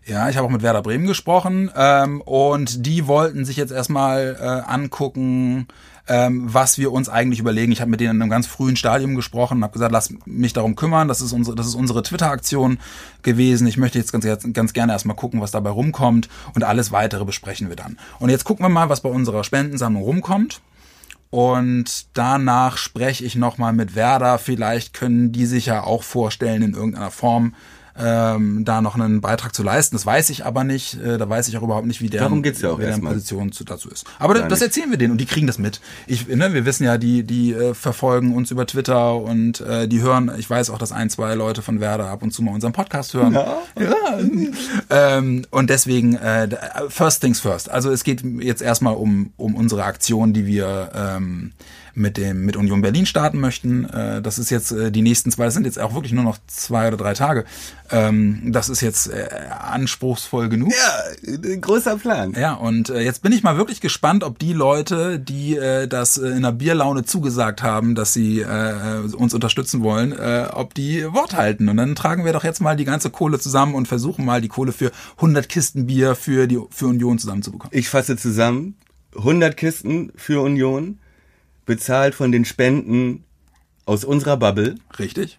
Ja, 0.06 0.30
ich 0.30 0.38
habe 0.38 0.48
auch 0.48 0.52
mit 0.52 0.62
Werder 0.62 0.84
Bremen 0.84 1.06
gesprochen 1.06 1.70
ähm, 1.76 2.22
und 2.22 2.86
die 2.86 3.08
wollten 3.08 3.44
sich 3.44 3.58
jetzt 3.58 3.74
erstmal 3.74 4.38
äh, 4.40 4.72
angucken, 4.72 5.68
ähm, 6.08 6.44
was 6.52 6.78
wir 6.78 6.92
uns 6.92 7.10
eigentlich 7.10 7.40
überlegen. 7.40 7.72
Ich 7.72 7.82
habe 7.82 7.92
mit 7.92 8.00
denen 8.00 8.16
in 8.16 8.22
einem 8.22 8.30
ganz 8.30 8.48
frühen 8.48 8.76
Stadium 8.76 9.16
gesprochen 9.16 9.58
und 9.58 9.64
habe 9.64 9.74
gesagt, 9.74 9.92
lass 9.92 10.14
mich 10.26 10.54
darum 10.54 10.76
kümmern. 10.76 11.08
Das 11.08 11.22
ist 11.22 11.34
unsere, 11.34 11.56
das 11.56 11.68
ist 11.68 11.76
unsere 11.76 12.04
Twitter-Aktion 12.04 12.80
gewesen. 13.24 13.68
Ich 13.68 13.78
möchte 13.78 13.98
jetzt 13.98 14.12
ganz, 14.12 14.26
ganz 14.54 14.74
gerne 14.74 14.94
erstmal 14.94 15.16
gucken, 15.16 15.42
was 15.42 15.52
dabei 15.52 15.70
rumkommt 15.70 16.30
und 16.54 16.64
alles 16.64 16.92
weitere 16.92 17.26
besprechen 17.26 17.70
wir 17.70 17.76
dann. 17.76 17.98
Und 18.20 18.30
jetzt 18.30 18.44
gucken 18.44 18.66
wir 18.66 18.70
mal, 18.70 18.90
was 18.90 19.02
bei 19.02 19.10
unserer 19.10 19.44
Spendensammlung 19.44 20.04
rumkommt. 20.04 20.62
Und 21.30 22.08
danach 22.14 22.78
spreche 22.78 23.26
ich 23.26 23.36
nochmal 23.36 23.74
mit 23.74 23.96
Werder. 23.96 24.40
Vielleicht 24.40 24.94
können 24.94 25.34
die 25.34 25.46
sich 25.46 25.66
ja 25.66 25.84
auch 25.84 26.04
vorstellen, 26.04 26.62
in 26.62 26.74
irgendeiner 26.74 27.12
Form 27.12 27.54
ähm, 28.00 28.64
da 28.66 28.82
noch 28.82 28.96
einen 28.96 29.22
Beitrag 29.22 29.56
zu 29.56 29.64
leisten. 29.64 29.96
Das 29.96 30.06
weiß 30.06 30.30
ich 30.30 30.46
aber 30.46 30.64
nicht. 30.64 31.02
Äh, 31.02 31.18
da 31.18 31.30
weiß 31.30 31.48
ich 31.48 31.58
auch 31.58 31.64
überhaupt 31.64 31.88
nicht, 31.88 32.02
wie 32.02 32.10
der 32.10 32.22
Darum 32.22 32.44
geht's 32.44 32.62
ja 32.62 32.72
auch 32.72 32.80
deren. 32.80 33.02
Position 33.02 33.52
zu, 33.52 33.64
dazu 33.64 33.90
ist. 33.90 34.06
Aber 34.20 34.34
das, 34.34 34.48
das 34.48 34.62
erzählen 34.62 34.90
wir 34.90 34.98
denen 34.98 35.12
und 35.12 35.18
die 35.20 35.26
kriegen 35.26 35.48
das 35.48 35.58
mit. 35.58 35.82
Ich, 36.06 36.28
ne, 36.28 36.54
wir 36.54 36.66
wissen 36.66 36.84
ja, 36.84 36.98
die, 36.98 37.24
die 37.24 37.54
äh, 37.54 37.74
verfolgen 37.74 38.36
uns 38.36 38.52
über 38.52 38.66
Twitter 38.66 39.16
und 39.16 39.62
äh, 39.62 39.88
die 39.88 40.02
hören, 40.02 40.32
ich 40.38 40.50
weiß 40.50 40.70
auch, 40.70 40.78
dass 40.78 40.92
ein, 40.92 41.10
zwei 41.10 41.36
Leute 41.36 41.62
von 41.62 41.80
Werder 41.80 42.08
ab 42.08 42.24
und 42.24 42.32
zu 42.32 42.42
mal 42.42 42.54
unseren 42.54 42.74
Podcast 42.74 43.14
hören. 43.14 43.34
Ja. 43.34 43.58
ähm, 45.18 45.46
und 45.52 45.70
deswegen, 45.70 46.16
äh, 46.16 46.50
first 46.90 47.22
things 47.22 47.40
first. 47.40 47.70
Also 47.70 47.92
es 47.92 48.04
geht 48.04 48.24
jetzt 48.42 48.62
erstmal 48.62 48.96
um, 48.96 49.32
um 49.38 49.56
unsere 49.56 49.84
Aktion, 49.84 50.34
die 50.34 50.46
wir 50.46 50.92
ähm, 50.94 51.54
mit 51.98 52.18
dem 52.18 52.46
mit 52.46 52.56
Union 52.56 52.82
Berlin 52.82 53.06
starten 53.06 53.40
möchten. 53.40 53.86
Äh, 53.86 54.22
das 54.22 54.40
ist 54.40 54.50
jetzt 54.50 54.72
äh, 54.72 54.92
die 54.92 55.02
nächsten 55.02 55.32
zwei, 55.32 55.46
das 55.46 55.54
sind 55.54 55.66
jetzt 55.66 55.80
auch 55.80 55.94
wirklich 55.94 56.14
nur 56.14 56.24
noch 56.24 56.38
zwei 56.48 56.88
oder 56.88 56.98
drei 56.98 57.14
Tage. 57.14 57.46
Ähm, 57.90 58.52
das 58.52 58.70
ist 58.70 58.82
jetzt 58.82 59.08
äh, 59.08 59.28
anspruchsvoll 59.50 60.50
genug. 60.50 60.72
Ja, 60.72 61.32
ein 61.52 61.62
großer 61.62 61.98
Plan. 61.98 62.34
Ja, 62.38 62.54
und 62.54 62.90
äh, 62.90 63.02
jetzt 63.02 63.22
bin 63.22 63.32
ich 63.32 63.44
mal 63.44 63.58
wirklich 63.58 63.82
gespannt, 63.82 64.24
ob 64.24 64.40
die 64.40 64.54
Leute, 64.54 65.20
die 65.20 65.56
äh, 65.56 65.88
das 65.88 66.18
äh, 66.18 66.28
in 66.30 66.44
der 66.44 66.52
Bierlaune 66.52 67.04
zugesagt 67.04 67.64
haben, 67.64 67.96
dass 67.96 68.14
sie 68.14 68.42
äh, 68.42 69.00
uns 69.16 69.34
unterstützen 69.34 69.82
wollen, 69.82 70.12
äh, 70.12 70.48
ob 70.52 70.74
die 70.74 71.06
Wort 71.14 71.36
halten. 71.36 71.70
Und 71.70 71.78
dann 71.78 71.96
tragen 71.96 72.26
wir 72.26 72.34
doch 72.34 72.44
jetzt 72.44 72.62
mal 72.62 72.76
die 72.76 72.86
ganze 72.86 73.10
Kohle 73.10 73.40
zusammen 73.40 73.74
und 73.74 73.88
versuchen 73.88 74.26
mal 74.26 74.42
die 74.42 74.50
Kohle 74.50 74.72
für 74.72 74.92
100 75.18 75.50
Kisten 75.50 75.88
Bier 75.88 76.16
für 76.16 76.48
die 76.48 76.60
für 76.70 76.88
Union 76.88 77.20
zusammenzubekommen. 77.20 77.76
Ich 77.78 77.90
fasse 77.90 78.18
zusammen, 78.18 78.76
100 79.16 79.58
Kisten 79.58 80.12
für 80.16 80.42
Union, 80.42 81.00
bezahlt 81.68 82.16
von 82.16 82.32
den 82.32 82.46
Spenden 82.46 83.24
aus 83.86 84.04
unserer 84.04 84.38
Bubble. 84.38 84.76
Richtig. 84.98 85.38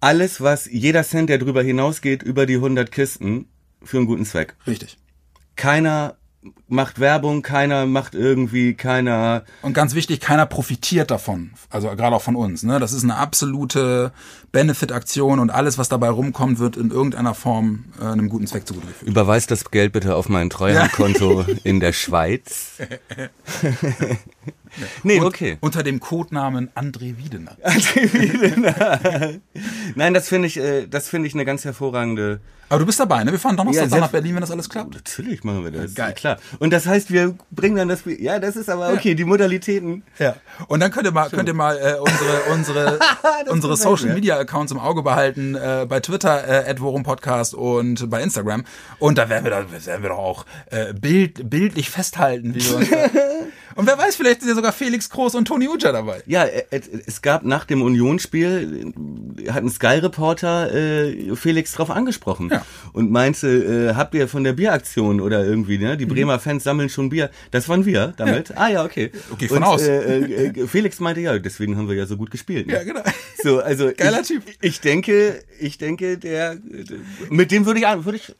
Alles, 0.00 0.40
was 0.40 0.66
jeder 0.66 1.04
Cent, 1.04 1.28
der 1.28 1.38
drüber 1.38 1.62
hinausgeht, 1.62 2.22
über 2.22 2.46
die 2.46 2.56
100 2.56 2.90
Kisten, 2.90 3.46
für 3.82 3.98
einen 3.98 4.06
guten 4.06 4.24
Zweck. 4.24 4.54
Richtig. 4.66 4.96
Keiner 5.56 6.16
macht 6.68 7.00
Werbung, 7.00 7.42
keiner 7.42 7.86
macht 7.86 8.14
irgendwie, 8.14 8.74
keiner. 8.74 9.44
Und 9.62 9.72
ganz 9.72 9.94
wichtig, 9.94 10.20
keiner 10.20 10.46
profitiert 10.46 11.10
davon. 11.10 11.52
Also 11.70 11.88
gerade 11.88 12.14
auch 12.14 12.22
von 12.22 12.36
uns. 12.36 12.62
Ne? 12.62 12.78
Das 12.80 12.92
ist 12.92 13.02
eine 13.02 13.16
absolute 13.16 14.12
Benefit-Aktion 14.52 15.38
und 15.38 15.50
alles, 15.50 15.78
was 15.78 15.88
dabei 15.88 16.08
rumkommt, 16.08 16.58
wird 16.58 16.76
in 16.76 16.90
irgendeiner 16.90 17.34
Form 17.34 17.86
äh, 18.00 18.04
einem 18.04 18.28
guten 18.28 18.46
Zweck 18.46 18.66
zugeführt. 18.66 19.02
Überweist 19.02 19.50
das 19.50 19.70
Geld 19.70 19.92
bitte 19.92 20.16
auf 20.16 20.28
mein 20.28 20.50
Treuhandkonto 20.50 21.44
in 21.64 21.80
der 21.80 21.92
Schweiz. 21.92 22.78
nee, 25.02 25.18
Und 25.18 25.26
okay. 25.26 25.58
Unter 25.60 25.82
dem 25.82 26.00
Codenamen 26.00 26.70
André 26.74 27.16
Wiedener. 27.18 27.56
Nein, 29.94 30.14
das 30.14 30.28
finde 30.28 30.48
ich, 30.48 30.56
äh, 30.58 30.86
das 30.86 31.08
finde 31.08 31.28
ich 31.28 31.34
eine 31.34 31.44
ganz 31.44 31.64
hervorragende. 31.64 32.40
Aber 32.68 32.78
du 32.80 32.86
bist 32.86 32.98
dabei, 32.98 33.22
ne? 33.24 33.30
Wir 33.30 33.38
fahren 33.38 33.56
Donnerstag 33.56 33.90
Ja, 33.90 33.98
nach 33.98 34.10
Berlin, 34.10 34.34
wenn 34.34 34.40
das 34.40 34.50
alles 34.50 34.68
klappt. 34.68 34.94
Natürlich 34.94 35.44
machen 35.44 35.64
wir 35.64 35.70
das. 35.70 35.94
Geil. 35.94 36.14
Klar. 36.14 36.38
Und 36.58 36.72
das 36.72 36.86
heißt, 36.86 37.12
wir 37.12 37.36
bringen 37.50 37.76
dann 37.76 37.88
das. 37.88 38.02
Ja, 38.18 38.38
das 38.38 38.56
ist 38.56 38.70
aber 38.70 38.92
okay. 38.94 39.14
Die 39.14 39.24
Modalitäten. 39.24 40.02
Ja. 40.18 40.36
Und 40.68 40.80
dann 40.80 40.90
könnt 40.90 41.06
ihr 41.06 41.12
mal, 41.12 41.28
könnt 41.28 41.48
ihr 41.48 41.54
mal 41.54 41.76
äh, 41.76 41.98
unsere, 42.00 42.40
unsere, 42.52 42.98
unsere 43.50 43.76
Social 43.76 44.08
mir. 44.08 44.14
Media 44.14 44.38
Accounts 44.38 44.72
im 44.72 44.78
Auge 44.78 45.02
behalten, 45.02 45.54
äh, 45.54 45.86
bei 45.88 46.00
Twitter, 46.00 46.66
äh, 46.66 46.74
Worum 46.78 47.02
Podcast 47.02 47.54
und 47.54 48.08
bei 48.10 48.22
Instagram. 48.22 48.64
Und 48.98 49.18
da 49.18 49.28
werden 49.28 49.44
wir, 49.44 49.50
da 49.50 49.70
werden 49.70 50.02
wir 50.02 50.08
doch 50.10 50.18
auch 50.18 50.46
äh, 50.70 50.94
bild, 50.94 51.48
bildlich 51.50 51.90
festhalten, 51.90 52.54
wie 52.54 52.64
wir 52.64 52.76
uns 52.76 52.90
da 52.90 52.96
Und 53.76 53.86
wer 53.86 53.98
weiß, 53.98 54.16
vielleicht 54.16 54.40
sind 54.40 54.50
ja 54.50 54.54
sogar 54.54 54.72
Felix 54.72 55.10
Groß 55.10 55.34
und 55.34 55.46
Toni 55.46 55.68
Uja 55.68 55.92
dabei. 55.92 56.22
Ja, 56.26 56.44
äh, 56.44 56.64
äh, 56.70 56.80
es 57.06 57.22
gab 57.22 57.44
nach 57.44 57.64
dem 57.64 57.82
Unionsspiel, 57.82 58.92
äh, 59.38 59.50
hat 59.50 59.62
ein 59.64 59.70
Sky-Reporter 59.70 60.72
äh, 60.72 61.36
Felix 61.36 61.72
drauf 61.72 61.90
angesprochen 61.90 62.50
Ja. 62.50 62.64
und 62.92 63.10
meinte, 63.10 63.48
äh, 63.48 63.94
habt 63.94 64.14
ihr 64.14 64.28
von 64.28 64.44
der 64.44 64.52
Bieraktion 64.52 65.20
oder 65.20 65.44
irgendwie, 65.44 65.78
ne? 65.78 65.94
Mhm. 65.94 65.98
Die 65.98 66.06
Bremer 66.06 66.38
Fans 66.38 66.64
sammeln 66.64 66.88
schon 66.88 67.08
Bier. 67.08 67.30
Das 67.50 67.68
waren 67.68 67.84
wir 67.84 68.14
damit. 68.16 68.56
Ah 68.56 68.68
ja, 68.68 68.84
okay. 68.84 69.10
Okay, 69.32 69.48
von 69.48 69.58
und, 69.58 69.64
aus. 69.64 69.82
Äh, 69.82 70.66
Felix 70.66 71.00
meinte, 71.00 71.20
ja, 71.20 71.38
deswegen 71.38 71.76
haben 71.76 71.88
wir 71.88 71.96
ja 71.96 72.06
so 72.06 72.16
gut 72.16 72.30
gespielt. 72.30 72.66
Ne? 72.66 72.74
Ja, 72.74 72.84
genau. 72.84 73.02
So, 73.42 73.60
also 73.60 73.90
Geiler 73.96 74.20
ich, 74.20 74.28
Typ. 74.28 74.42
Ich 74.60 74.80
denke, 74.80 75.42
ich 75.58 75.78
denke, 75.78 76.16
der, 76.18 76.56
mit 77.30 77.50
dem 77.50 77.66
würde 77.66 77.80
ich, 77.80 78.04
würde 78.04 78.16
ich, 78.16 78.34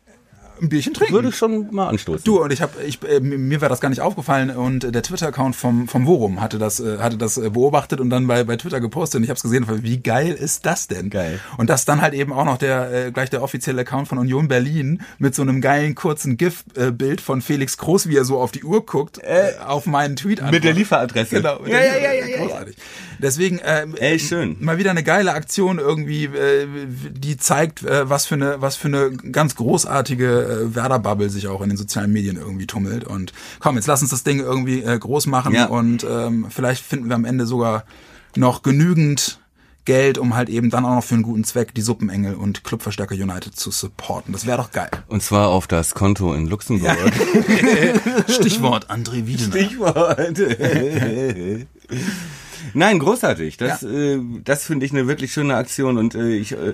Ein 0.65 0.69
Bierchen 0.69 0.95
trinken. 0.95 1.15
würde 1.15 1.29
ich 1.29 1.37
schon 1.37 1.73
mal 1.75 1.89
anstoßen. 1.89 2.25
Du 2.25 2.43
und 2.43 2.53
ich 2.53 2.63
habe, 2.63 2.83
ich, 2.87 3.03
äh, 3.03 3.21
mir 3.21 3.61
war 3.61 3.69
das 3.69 3.81
gar 3.81 3.89
nicht 3.89 4.01
aufgefallen 4.01 4.51
und 4.51 4.85
äh, 4.85 4.93
der 4.93 5.03
Twitter-Account 5.03 5.57
vom 5.57 5.89
vom 5.89 6.07
Worum 6.07 6.41
hatte 6.41 6.59
das 6.59 6.81
äh, 6.81 6.99
hatte 6.99 7.17
das 7.17 7.39
äh, 7.39 7.51
beobachtet 7.51 8.01
und 8.01 8.11
dann 8.11 8.27
bei 8.27 8.45
bei 8.45 8.57
Twitter 8.57 8.81
gepostet 8.81 9.19
und 9.19 9.25
ich 9.25 9.31
habe 9.31 9.37
es 9.37 9.43
gesehen. 9.43 9.67
Wie 9.83 10.01
geil 10.01 10.33
ist 10.33 10.67
das 10.67 10.87
denn? 10.87 11.11
Geil. 11.11 11.41
Und 11.57 11.71
das 11.71 11.85
dann 11.85 12.01
halt 12.03 12.15
eben 12.15 12.33
auch 12.33 12.45
noch 12.45 12.59
der 12.59 13.07
äh, 13.07 13.11
gleich 13.11 13.31
der 13.31 13.43
offizielle 13.43 13.81
Account 13.83 14.09
von 14.09 14.19
Union 14.19 14.49
Berlin 14.49 15.03
mit 15.19 15.35
so 15.35 15.43
einem 15.43 15.61
geilen 15.61 15.95
kurzen 15.95 16.37
GIF-Bild 16.37 17.21
von 17.21 17.41
Felix 17.41 17.79
Groß, 17.79 18.09
wie 18.09 18.17
er 18.17 18.25
so 18.25 18.39
auf 18.39 18.53
die 18.53 18.65
Uhr 18.65 18.85
guckt, 18.85 19.19
äh, 19.19 19.53
auf 19.65 19.87
meinen 19.87 20.17
Tweet 20.17 20.43
mit 20.51 20.63
der. 20.63 20.75
Lieferadresse. 20.75 21.37
Genau. 21.37 21.65
Ja, 21.67 21.79
ja, 21.79 21.97
ja, 21.97 22.13
ja, 22.13 22.27
ja. 22.27 22.37
Großartig. 22.39 22.77
Deswegen 23.19 23.59
äh, 23.61 23.87
Ey, 23.99 24.19
schön. 24.19 24.57
mal 24.61 24.79
wieder 24.79 24.91
eine 24.91 25.03
geile 25.03 25.33
Aktion 25.33 25.79
irgendwie, 25.79 26.25
äh, 26.25 26.67
die 27.11 27.37
zeigt, 27.37 27.83
äh, 27.85 28.09
was 28.09 28.27
für 28.27 28.35
eine 28.35 28.61
was 28.61 28.77
für 28.77 28.89
eine 28.89 29.13
ganz 29.13 29.55
großartige 29.55 30.54
äh, 30.63 30.75
Werder-Bubble 30.75 31.31
sich 31.31 31.49
auch 31.49 31.61
in 31.63 31.69
den 31.69 31.77
sozialen 31.79 32.13
Medien 32.13 32.37
irgendwie 32.37 32.67
tummelt. 32.67 33.05
Und 33.05 33.33
komm, 33.61 33.77
jetzt 33.77 33.87
lass 33.87 34.03
uns 34.03 34.11
das 34.11 34.25
Ding 34.25 34.41
irgendwie 34.41 34.83
äh, 34.83 34.99
groß 34.99 35.27
machen 35.27 35.55
Ja. 35.55 35.67
und 35.67 36.07
ähm, 36.09 36.47
vielleicht 36.51 36.85
finden 36.85 37.09
wir 37.09 37.15
am 37.17 37.25
Ende 37.25 37.47
sogar 37.47 37.85
noch 38.37 38.63
genügend 38.63 39.41
Geld, 39.87 40.17
um 40.17 40.35
halt 40.35 40.49
eben 40.49 40.71
dann 40.71 40.87
auch 40.87 40.95
noch 40.95 41.05
für 41.05 41.15
einen 41.15 41.23
guten 41.23 41.45
Zweck 41.45 41.75
die 41.75 41.83
Suppenengel 41.83 42.35
und 42.37 42.65
Clubverstärker 42.65 43.15
United 43.15 43.55
zu 43.55 43.71
supporten. 43.71 44.33
Das 44.33 44.47
wäre 44.47 44.57
doch 44.57 44.71
geil. 44.71 44.89
Und 45.09 45.23
zwar 45.23 45.49
auf 45.49 45.67
das 45.67 45.95
Konto 45.95 46.33
in 46.33 46.47
Luxemburg. 46.47 46.97
Stichwort 48.29 48.91
André 48.91 49.27
Wiedener. 49.27 49.53
Stichwort. 49.53 50.19
Nein, 52.73 52.99
großartig. 52.99 53.57
Das, 53.59 53.83
äh, 53.83 54.21
das 54.43 54.65
finde 54.65 54.87
ich 54.87 54.93
eine 54.93 55.07
wirklich 55.07 55.33
schöne 55.33 55.55
Aktion 55.55 55.99
und 55.99 56.15
äh, 56.15 56.31
ich 56.35 56.53
äh, 56.53 56.73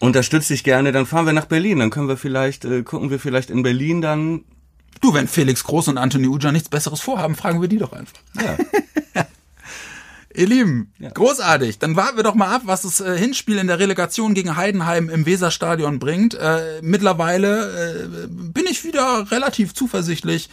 unterstütze 0.00 0.52
dich 0.52 0.64
gerne. 0.64 0.92
Dann 0.92 1.06
fahren 1.06 1.26
wir 1.26 1.32
nach 1.32 1.46
Berlin. 1.46 1.78
Dann 1.78 1.90
können 1.90 2.08
wir 2.08 2.16
vielleicht, 2.16 2.64
äh, 2.64 2.82
gucken 2.82 3.10
wir 3.10 3.20
vielleicht 3.20 3.50
in 3.50 3.62
Berlin 3.62 4.00
dann. 4.00 4.44
Du, 5.00 5.14
wenn 5.14 5.28
Felix 5.28 5.64
Groß 5.64 5.88
und 5.88 5.98
Anthony 5.98 6.26
Uja 6.26 6.52
nichts 6.52 6.68
Besseres 6.68 7.00
vorhaben, 7.00 7.36
fragen 7.36 7.60
wir 7.60 7.68
die 7.68 7.78
doch 7.78 7.92
einfach. 7.92 8.18
Ja. 8.36 8.56
Ihr 10.34 10.46
Lieben, 10.46 10.92
großartig. 11.14 11.80
Dann 11.80 11.96
warten 11.96 12.16
wir 12.16 12.22
doch 12.22 12.36
mal 12.36 12.54
ab, 12.54 12.62
was 12.64 12.82
das 12.82 13.00
äh, 13.00 13.18
Hinspiel 13.18 13.58
in 13.58 13.66
der 13.66 13.80
Relegation 13.80 14.32
gegen 14.32 14.56
Heidenheim 14.56 15.10
im 15.10 15.26
Weserstadion 15.26 15.98
bringt. 15.98 16.34
Äh, 16.34 16.80
mittlerweile 16.82 18.04
äh, 18.04 18.28
bin 18.28 18.64
ich 18.70 18.84
wieder 18.84 19.30
relativ 19.32 19.74
zuversichtlich 19.74 20.48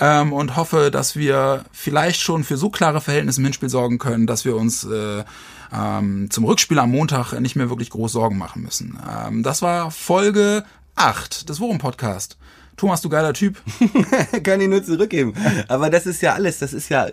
ähm, 0.00 0.32
und 0.32 0.56
hoffe, 0.56 0.90
dass 0.90 1.14
wir 1.14 1.64
vielleicht 1.72 2.20
schon 2.20 2.42
für 2.42 2.56
so 2.56 2.70
klare 2.70 3.02
Verhältnisse 3.02 3.40
im 3.40 3.44
Hinspiel 3.44 3.68
sorgen 3.68 3.98
können, 3.98 4.26
dass 4.26 4.46
wir 4.46 4.56
uns 4.56 4.84
äh, 4.84 5.24
ähm, 5.72 6.30
zum 6.30 6.44
Rückspiel 6.44 6.78
am 6.78 6.90
Montag 6.90 7.38
nicht 7.40 7.56
mehr 7.56 7.68
wirklich 7.68 7.90
groß 7.90 8.12
Sorgen 8.12 8.38
machen 8.38 8.62
müssen. 8.62 8.98
Ähm, 9.08 9.42
das 9.42 9.62
war 9.62 9.90
Folge 9.90 10.64
8 10.94 11.48
des 11.48 11.60
Worum 11.60 11.78
Podcast. 11.78 12.36
Thomas, 12.78 13.00
du 13.02 13.08
geiler 13.08 13.34
Typ. 13.34 13.56
Kann 14.42 14.60
ich 14.60 14.68
nur 14.68 14.82
zurückgeben. 14.82 15.34
Aber 15.68 15.90
das 15.90 16.06
ist 16.06 16.22
ja 16.22 16.34
alles. 16.34 16.58
Das 16.58 16.72
ist 16.72 16.88
ja, 16.88 17.08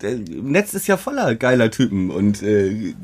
der 0.00 0.16
Netz 0.16 0.72
ist 0.74 0.86
ja 0.86 0.96
voller 0.96 1.34
geiler 1.34 1.70
Typen 1.70 2.10
und 2.10 2.42
äh, 2.42 2.94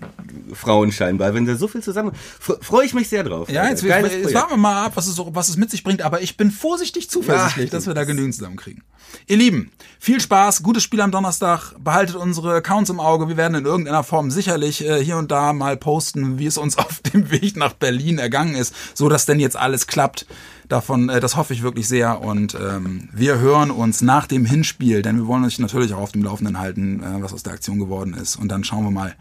Frauen 0.55 0.92
scheinbar. 0.92 1.34
Wenn 1.34 1.44
da 1.44 1.57
so 1.57 1.68
viel 1.68 1.82
zusammen, 1.82 2.12
freue 2.40 2.86
ich 2.86 2.94
mich 2.94 3.09
sehr 3.09 3.24
drauf. 3.24 3.51
Ja, 3.51 3.68
jetzt, 3.68 3.84
Geiles 3.84 4.12
jetzt 4.12 4.22
Projekt. 4.22 4.34
warten 4.38 4.53
wir 4.53 4.57
mal 4.57 4.86
ab, 4.86 4.92
was 4.94 5.07
es, 5.07 5.18
was 5.18 5.49
es 5.49 5.57
mit 5.57 5.70
sich 5.70 5.84
bringt, 5.84 6.03
aber 6.03 6.22
ich 6.22 6.36
bin 6.36 6.51
vorsichtig 6.51 7.11
zuversichtlich, 7.11 7.66
Ja, 7.66 7.70
dass 7.72 7.86
wir 7.86 7.94
da 7.94 8.05
genügend 8.05 8.34
zusammenkriegen. 8.34 8.82
Ihr 9.26 9.36
Lieben, 9.36 9.70
viel 9.99 10.20
Spaß, 10.20 10.62
gutes 10.62 10.82
Spiel 10.82 11.01
am 11.01 11.11
Donnerstag, 11.11 11.72
behaltet 11.78 12.16
unsere 12.16 12.55
Accounts 12.57 12.90
im 12.90 13.01
Auge, 13.01 13.28
wir 13.28 13.36
werden 13.36 13.55
in 13.55 13.64
irgendeiner 13.64 14.05
Form 14.05 14.30
sicherlich 14.30 14.84
äh, 14.86 15.03
hier 15.03 15.16
und 15.16 15.30
da 15.30 15.53
mal 15.53 15.76
posten, 15.76 16.38
wie 16.38 16.46
es 16.46 16.59
uns 16.59 16.76
auf 16.78 17.01
dem 17.01 17.30
Weg 17.30 17.57
nach 17.57 17.72
Berlin 17.72 18.18
ergangen 18.18 18.55
ist, 18.55 18.74
so 18.94 19.09
dass 19.09 19.26
denn 19.26 19.40
jetzt 19.40 19.57
alles 19.57 19.86
klappt. 19.86 20.26
Davon, 20.68 21.08
äh, 21.08 21.20
das 21.20 21.36
hoffe 21.36 21.54
ich 21.54 21.62
wirklich 21.62 21.88
sehr 21.88 22.20
und 22.20 22.54
ähm, 22.54 23.08
wir 23.12 23.38
hören 23.38 23.70
uns 23.70 24.02
nach 24.02 24.26
dem 24.26 24.44
Hinspiel, 24.44 25.02
denn 25.02 25.16
wir 25.16 25.26
wollen 25.26 25.44
euch 25.44 25.58
natürlich 25.58 25.94
auch 25.94 26.00
auf 26.00 26.12
dem 26.12 26.22
Laufenden 26.22 26.58
halten, 26.58 27.02
äh, 27.02 27.22
was 27.22 27.32
aus 27.32 27.42
der 27.42 27.54
Aktion 27.54 27.78
geworden 27.78 28.14
ist 28.14 28.36
und 28.36 28.48
dann 28.48 28.64
schauen 28.64 28.84
wir 28.84 28.90
mal, 28.90 29.14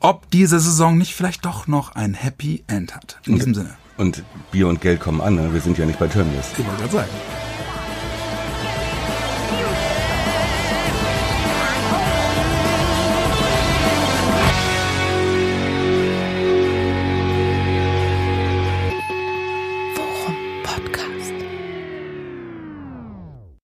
ob 0.00 0.30
diese 0.30 0.60
Saison 0.60 0.96
nicht 0.96 1.14
vielleicht 1.14 1.44
doch 1.44 1.66
noch 1.66 1.96
ein 1.96 2.14
Happy 2.14 2.62
End 2.68 2.94
hat. 2.94 3.18
In 3.26 3.34
diesem 3.34 3.54
Sinne. 3.54 3.70
Und 3.96 4.22
Bier 4.52 4.68
und 4.68 4.80
Geld 4.80 5.00
kommen 5.00 5.20
an, 5.20 5.34
ne? 5.34 5.52
wir 5.52 5.60
sind 5.60 5.76
ja 5.76 5.84
nicht 5.84 5.98
bei 5.98 6.06
Tönnies. 6.06 6.52
Ich 6.56 6.64
wollte 6.64 6.82
gerade 6.82 6.92
sagen. 6.92 7.47